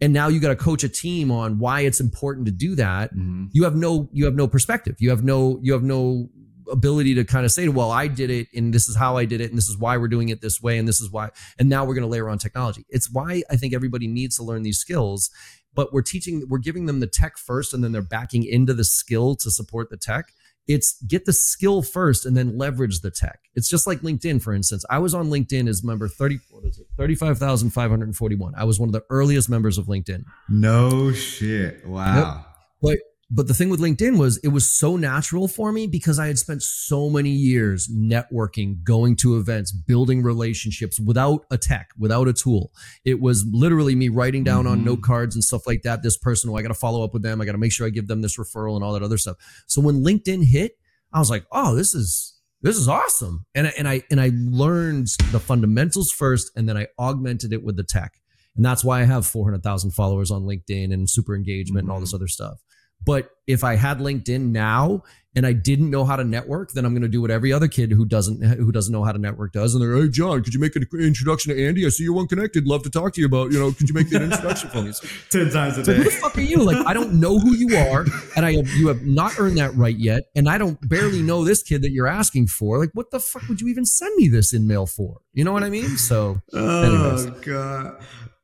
And 0.00 0.12
now 0.12 0.28
you 0.28 0.38
got 0.38 0.48
to 0.48 0.56
coach 0.56 0.84
a 0.84 0.88
team 0.88 1.30
on 1.30 1.58
why 1.58 1.80
it's 1.80 2.00
important 2.00 2.46
to 2.46 2.52
do 2.52 2.76
that. 2.76 3.12
Mm-hmm. 3.12 3.46
You 3.52 3.64
have 3.64 3.74
no, 3.74 4.08
you 4.12 4.24
have 4.26 4.34
no 4.34 4.46
perspective. 4.46 4.96
You 5.00 5.10
have 5.10 5.24
no, 5.24 5.58
you 5.62 5.72
have 5.72 5.82
no 5.82 6.28
ability 6.70 7.14
to 7.14 7.24
kind 7.24 7.44
of 7.44 7.52
say, 7.52 7.68
well, 7.68 7.90
I 7.90 8.06
did 8.08 8.30
it 8.30 8.48
and 8.54 8.72
this 8.72 8.88
is 8.88 8.96
how 8.96 9.16
I 9.16 9.24
did 9.24 9.40
it 9.40 9.50
and 9.50 9.58
this 9.58 9.68
is 9.68 9.76
why 9.76 9.96
we're 9.96 10.08
doing 10.08 10.28
it 10.28 10.40
this 10.40 10.60
way 10.62 10.78
and 10.78 10.86
this 10.86 11.00
is 11.00 11.10
why. 11.10 11.30
And 11.58 11.68
now 11.68 11.84
we're 11.84 11.94
going 11.94 12.02
to 12.02 12.08
layer 12.08 12.28
on 12.28 12.38
technology. 12.38 12.84
It's 12.88 13.10
why 13.10 13.42
I 13.50 13.56
think 13.56 13.74
everybody 13.74 14.06
needs 14.06 14.36
to 14.36 14.42
learn 14.42 14.62
these 14.62 14.78
skills, 14.78 15.30
but 15.74 15.92
we're 15.92 16.02
teaching, 16.02 16.44
we're 16.48 16.58
giving 16.58 16.86
them 16.86 17.00
the 17.00 17.06
tech 17.06 17.38
first 17.38 17.74
and 17.74 17.82
then 17.82 17.92
they're 17.92 18.02
backing 18.02 18.44
into 18.44 18.74
the 18.74 18.84
skill 18.84 19.36
to 19.36 19.50
support 19.50 19.90
the 19.90 19.96
tech. 19.96 20.32
It's 20.66 21.00
get 21.02 21.24
the 21.24 21.32
skill 21.32 21.80
first 21.80 22.26
and 22.26 22.36
then 22.36 22.58
leverage 22.58 23.00
the 23.00 23.10
tech. 23.10 23.40
It's 23.54 23.70
just 23.70 23.86
like 23.86 24.00
LinkedIn, 24.00 24.42
for 24.42 24.52
instance. 24.52 24.84
I 24.90 24.98
was 24.98 25.14
on 25.14 25.30
LinkedIn 25.30 25.66
as 25.66 25.82
member 25.82 26.08
30, 26.08 26.40
what 26.50 26.64
is 26.64 26.78
it? 26.78 26.86
35,541. 26.98 28.54
I 28.54 28.64
was 28.64 28.78
one 28.78 28.90
of 28.90 28.92
the 28.92 29.04
earliest 29.08 29.48
members 29.48 29.78
of 29.78 29.86
LinkedIn. 29.86 30.24
No 30.50 31.10
shit. 31.12 31.86
Wow. 31.86 32.14
Yep. 32.14 32.44
But 32.82 32.98
but 33.30 33.46
the 33.46 33.54
thing 33.54 33.68
with 33.68 33.80
LinkedIn 33.80 34.18
was 34.18 34.38
it 34.38 34.48
was 34.48 34.70
so 34.70 34.96
natural 34.96 35.48
for 35.48 35.70
me 35.70 35.86
because 35.86 36.18
I 36.18 36.28
had 36.28 36.38
spent 36.38 36.62
so 36.62 37.10
many 37.10 37.30
years 37.30 37.88
networking, 37.88 38.82
going 38.82 39.16
to 39.16 39.36
events, 39.36 39.70
building 39.70 40.22
relationships 40.22 40.98
without 40.98 41.44
a 41.50 41.58
tech, 41.58 41.90
without 41.98 42.26
a 42.26 42.32
tool. 42.32 42.72
It 43.04 43.20
was 43.20 43.46
literally 43.50 43.94
me 43.94 44.08
writing 44.08 44.44
down 44.44 44.64
mm-hmm. 44.64 44.72
on 44.72 44.84
note 44.84 45.02
cards 45.02 45.34
and 45.34 45.44
stuff 45.44 45.66
like 45.66 45.82
that. 45.82 46.02
This 46.02 46.16
person, 46.16 46.48
oh, 46.48 46.56
I 46.56 46.62
got 46.62 46.68
to 46.68 46.74
follow 46.74 47.04
up 47.04 47.12
with 47.12 47.22
them. 47.22 47.40
I 47.40 47.44
got 47.44 47.52
to 47.52 47.58
make 47.58 47.72
sure 47.72 47.86
I 47.86 47.90
give 47.90 48.08
them 48.08 48.22
this 48.22 48.38
referral 48.38 48.76
and 48.76 48.84
all 48.84 48.94
that 48.94 49.02
other 49.02 49.18
stuff. 49.18 49.36
So 49.66 49.82
when 49.82 50.02
LinkedIn 50.02 50.46
hit, 50.46 50.78
I 51.12 51.18
was 51.18 51.28
like, 51.28 51.44
oh, 51.52 51.74
this 51.74 51.94
is 51.94 52.34
this 52.62 52.76
is 52.76 52.88
awesome. 52.88 53.44
And 53.54 53.66
I, 53.66 53.72
and 53.78 53.88
I 53.88 54.02
and 54.10 54.20
I 54.20 54.30
learned 54.34 55.08
the 55.32 55.38
fundamentals 55.38 56.10
first, 56.10 56.50
and 56.56 56.68
then 56.68 56.78
I 56.78 56.86
augmented 56.98 57.52
it 57.52 57.62
with 57.62 57.76
the 57.76 57.84
tech. 57.84 58.14
And 58.56 58.64
that's 58.64 58.82
why 58.82 59.00
I 59.00 59.04
have 59.04 59.24
400,000 59.24 59.92
followers 59.92 60.32
on 60.32 60.42
LinkedIn 60.42 60.92
and 60.92 61.08
super 61.08 61.36
engagement 61.36 61.84
mm-hmm. 61.84 61.90
and 61.90 61.90
all 61.92 62.00
this 62.00 62.08
mm-hmm. 62.08 62.16
other 62.16 62.26
stuff. 62.26 62.58
But 63.04 63.30
if 63.46 63.64
I 63.64 63.76
had 63.76 63.98
LinkedIn 63.98 64.50
now 64.50 65.02
and 65.34 65.46
I 65.46 65.52
didn't 65.52 65.90
know 65.90 66.04
how 66.04 66.16
to 66.16 66.24
network, 66.24 66.72
then 66.72 66.84
I'm 66.84 66.92
going 66.92 67.02
to 67.02 67.08
do 67.08 67.20
what 67.22 67.30
every 67.30 67.52
other 67.52 67.68
kid 67.68 67.92
who 67.92 68.04
doesn't 68.04 68.42
who 68.42 68.72
doesn't 68.72 68.92
know 68.92 69.04
how 69.04 69.12
to 69.12 69.18
network 69.18 69.52
does. 69.52 69.74
And 69.74 69.82
they're, 69.82 69.96
hey 69.96 70.08
John, 70.08 70.42
could 70.42 70.52
you 70.52 70.60
make 70.60 70.74
an 70.74 70.86
introduction 70.92 71.54
to 71.54 71.66
Andy? 71.66 71.86
I 71.86 71.90
see 71.90 72.02
you're 72.02 72.12
one 72.12 72.26
connected. 72.26 72.66
Love 72.66 72.82
to 72.82 72.90
talk 72.90 73.14
to 73.14 73.20
you 73.20 73.26
about. 73.26 73.52
You 73.52 73.60
know, 73.60 73.72
could 73.72 73.88
you 73.88 73.94
make 73.94 74.10
that 74.10 74.20
introduction 74.22 74.68
for 74.70 74.82
me? 74.82 74.92
Ten 75.30 75.50
times 75.50 75.78
a 75.78 75.84
day. 75.84 75.96
who 75.96 76.04
the 76.04 76.10
fuck 76.10 76.36
are 76.36 76.40
you? 76.40 76.62
Like, 76.62 76.84
I 76.86 76.92
don't 76.92 77.20
know 77.20 77.38
who 77.38 77.54
you 77.54 77.76
are, 77.76 78.04
and 78.36 78.44
I 78.44 78.54
have, 78.54 78.68
you 78.70 78.88
have 78.88 79.06
not 79.06 79.38
earned 79.38 79.58
that 79.58 79.74
right 79.74 79.96
yet, 79.96 80.24
and 80.34 80.48
I 80.48 80.58
don't 80.58 80.76
barely 80.88 81.22
know 81.22 81.44
this 81.44 81.62
kid 81.62 81.82
that 81.82 81.92
you're 81.92 82.08
asking 82.08 82.48
for. 82.48 82.78
Like, 82.78 82.90
what 82.94 83.10
the 83.10 83.20
fuck 83.20 83.48
would 83.48 83.60
you 83.60 83.68
even 83.68 83.84
send 83.84 84.16
me 84.16 84.28
this 84.28 84.52
in 84.52 84.66
mail 84.66 84.86
for? 84.86 85.18
You 85.32 85.44
know 85.44 85.52
what 85.52 85.62
I 85.62 85.70
mean? 85.70 85.96
So, 85.98 86.42
oh 86.52 86.82
anyways. 86.82 87.40
god. 87.44 88.02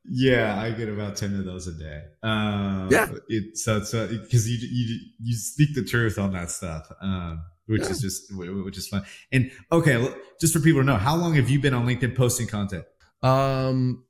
Yeah, 0.09 0.59
I 0.61 0.71
get 0.71 0.87
about 0.89 1.15
ten 1.15 1.33
of 1.39 1.45
those 1.45 1.67
a 1.67 1.73
day. 1.73 2.01
Um, 2.23 2.89
Yeah. 2.91 3.07
it, 3.27 3.57
so 3.57 3.83
so 3.83 4.07
because 4.07 4.49
you 4.49 4.57
you 4.61 4.99
you 5.21 5.35
speak 5.35 5.73
the 5.75 5.83
truth 5.83 6.17
on 6.19 6.33
that 6.33 6.51
stuff, 6.51 6.91
um, 7.01 7.41
which 7.65 7.81
Yeah. 7.83 7.89
is 7.89 8.01
just 8.01 8.33
which 8.35 8.77
is 8.77 8.87
fun. 8.87 9.03
And 9.31 9.51
okay, 9.71 10.13
just 10.39 10.53
for 10.53 10.59
people 10.59 10.81
to 10.81 10.85
know, 10.85 10.97
how 10.97 11.15
long 11.15 11.33
have 11.35 11.49
you 11.49 11.59
been 11.59 11.73
on 11.73 11.85
LinkedIn 11.87 12.15
posting 12.15 12.47
content? 12.47 12.85
Um, 13.23 14.03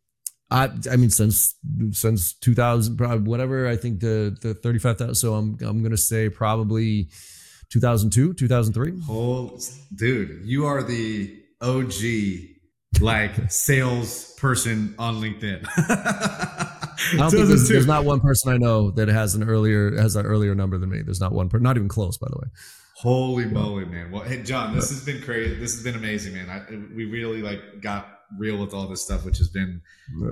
I 0.52 0.70
I 0.92 0.96
mean 0.98 1.10
since 1.10 1.56
since 1.92 2.34
2000 2.34 2.98
probably 2.98 3.28
whatever 3.30 3.68
I 3.68 3.78
think 3.78 4.00
the 4.02 4.36
the 4.42 4.54
35,000 4.54 5.16
so 5.16 5.34
I'm 5.36 5.58
I'm 5.62 5.80
going 5.80 5.92
to 5.92 5.98
say 5.98 6.30
probably 6.30 7.10
2002 7.70 8.34
2003 8.34 8.94
Oh, 9.10 9.58
dude, 9.96 10.42
you 10.46 10.66
are 10.66 10.84
the 10.84 11.42
OG 11.62 12.55
like 13.02 13.52
salesperson 13.52 14.96
on 14.98 15.16
LinkedIn. 15.16 15.66
I 15.78 17.18
don't 17.18 17.32
think 17.32 17.48
there's, 17.48 17.68
there's 17.68 17.86
not 17.88 18.06
one 18.06 18.20
person 18.20 18.54
I 18.54 18.58
know 18.58 18.92
that 18.92 19.10
has 19.10 19.36
an 19.36 19.44
earlier 19.44 19.96
has 19.98 20.16
an 20.16 20.26
earlier 20.26 20.56
number 20.56 20.78
than 20.78 20.90
me 20.90 21.02
there's 21.02 21.20
not 21.20 21.34
one 21.34 21.50
per, 21.50 21.60
not 21.60 21.76
even 21.76 21.90
close 21.90 22.18
by 22.18 22.28
the 22.30 22.38
way 22.38 22.48
Holy 22.98 23.44
moly, 23.46 23.84
man! 23.84 24.10
Well, 24.10 24.24
hey, 24.24 24.42
John, 24.42 24.74
this 24.74 24.90
has 24.90 25.04
been 25.04 25.22
crazy. 25.22 25.56
This 25.56 25.74
has 25.74 25.84
been 25.84 25.96
amazing, 25.96 26.34
man. 26.34 26.50
I, 26.50 26.64
we 26.96 27.04
really 27.04 27.42
like 27.42 27.82
got 27.82 28.22
real 28.38 28.58
with 28.58 28.74
all 28.74 28.88
this 28.88 29.04
stuff, 29.04 29.26
which 29.26 29.38
has 29.40 29.50
been 29.50 29.82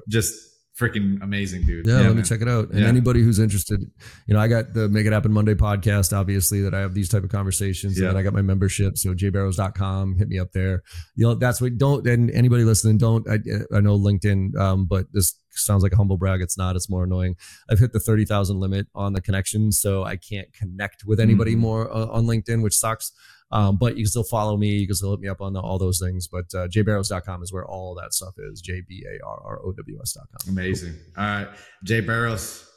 just 0.07 0.33
freaking 0.79 1.21
amazing, 1.21 1.61
dude. 1.65 1.85
yeah, 1.85 1.99
let 2.01 2.15
me 2.15 2.23
check 2.23 2.41
it 2.41 2.47
out 2.47 2.71
and 2.71 2.79
Yeah. 2.79 2.87
anybody 2.87 3.21
who's 3.21 3.37
interested 3.37 3.79
you 4.27 4.33
know 4.33 4.39
I 4.39 4.47
got 4.47 4.73
the 4.73 4.89
Make 4.89 5.05
It 5.05 5.13
Happen 5.13 5.31
Monday 5.31 5.53
podcast 5.53 6.17
obviously 6.17 6.61
that 6.61 6.73
I 6.73 6.79
have 6.79 6.95
these 6.95 7.09
type 7.09 7.23
of 7.23 7.29
conversations 7.29 7.99
Yeah. 7.99 8.09
and 8.09 8.17
I 8.17 8.23
got 8.23 8.33
my 8.33 8.41
membership 8.41 8.97
so 8.97 9.13
jbarrows.com 9.13 10.15
hit 10.17 10.29
me 10.29 10.39
up 10.39 10.51
there 10.51 10.81
you 11.15 11.25
know 11.27 11.35
that's 11.35 11.61
what 11.61 11.77
don't 11.77 12.07
and 12.07 12.31
anybody 12.31 12.63
listening 12.63 12.97
don't 12.97 13.27
I, 13.29 13.35
I 13.75 13.81
know 13.81 13.99
LinkedIn 13.99 14.55
um 14.57 14.85
but 14.87 15.05
this 15.13 15.39
sounds 15.51 15.83
like 15.83 15.91
a 15.93 15.95
humble 15.95 16.17
brag 16.17 16.41
it's 16.41 16.57
not 16.57 16.75
it's 16.75 16.89
more 16.89 17.03
annoying 17.03 17.35
I've 17.69 17.77
hit 17.77 17.93
the 17.93 17.99
30,000 17.99 18.59
limit 18.59 18.87
on 18.95 19.13
the 19.13 19.21
connection 19.21 19.71
so 19.71 20.03
I 20.03 20.15
can't 20.15 20.51
connect 20.53 21.03
with 21.05 21.19
anybody 21.19 21.53
Mhm. 21.55 21.59
more 21.59 21.95
uh, 21.95 22.07
on 22.07 22.25
LinkedIn 22.25 22.63
which 22.63 22.75
sucks 22.75 23.11
um, 23.53 23.77
but 23.77 23.95
you 23.95 24.03
can 24.03 24.09
still 24.09 24.23
follow 24.25 24.57
me 24.57 24.67
you 24.69 24.87
can 24.87 24.95
still 24.95 25.11
hit 25.11 25.21
me 25.21 25.29
up 25.29 25.39
on 25.39 25.53
the, 25.53 25.61
all 25.61 25.77
those 25.77 25.99
things 25.99 26.27
but 26.27 26.45
uh, 26.53 26.67
jbarrows.com 26.67 27.41
is 27.41 27.53
where 27.53 27.65
all 27.65 27.95
that 27.95 28.13
stuff 28.13 28.33
is 28.37 28.59
j-b-a-r-r-o-w-s.com 28.59 30.33
Amazing. 30.49 30.95
All 31.17 31.23
right, 31.23 31.47
Jay 31.83 31.99
Barrows. 31.99 32.69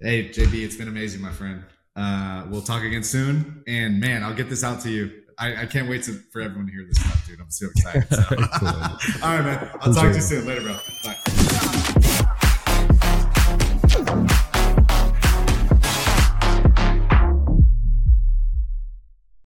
Hey, 0.00 0.28
JB, 0.28 0.64
it's 0.64 0.76
been 0.76 0.88
amazing, 0.88 1.20
my 1.20 1.30
friend. 1.30 1.64
Uh, 1.96 2.46
we'll 2.48 2.62
talk 2.62 2.82
again 2.82 3.02
soon. 3.02 3.62
And 3.66 4.00
man, 4.00 4.22
I'll 4.22 4.34
get 4.34 4.48
this 4.48 4.64
out 4.64 4.80
to 4.82 4.90
you. 4.90 5.22
I, 5.38 5.62
I 5.62 5.66
can't 5.66 5.88
wait 5.88 6.04
to, 6.04 6.12
for 6.32 6.40
everyone 6.40 6.66
to 6.66 6.72
hear 6.72 6.84
this 6.86 6.96
stuff, 7.00 7.26
dude. 7.26 7.40
I'm 7.40 7.50
so 7.50 7.66
excited. 7.66 8.06
So. 8.08 8.22
All 8.30 8.36
right, 8.36 8.50
cool. 8.58 8.68
All 9.22 9.36
right, 9.36 9.44
man. 9.44 9.70
I'll 9.80 9.94
talk 9.94 10.10
to 10.10 10.14
you 10.14 10.20
soon. 10.20 10.46
Later, 10.46 10.62
bro. 10.62 10.76
Bye. 11.02 11.16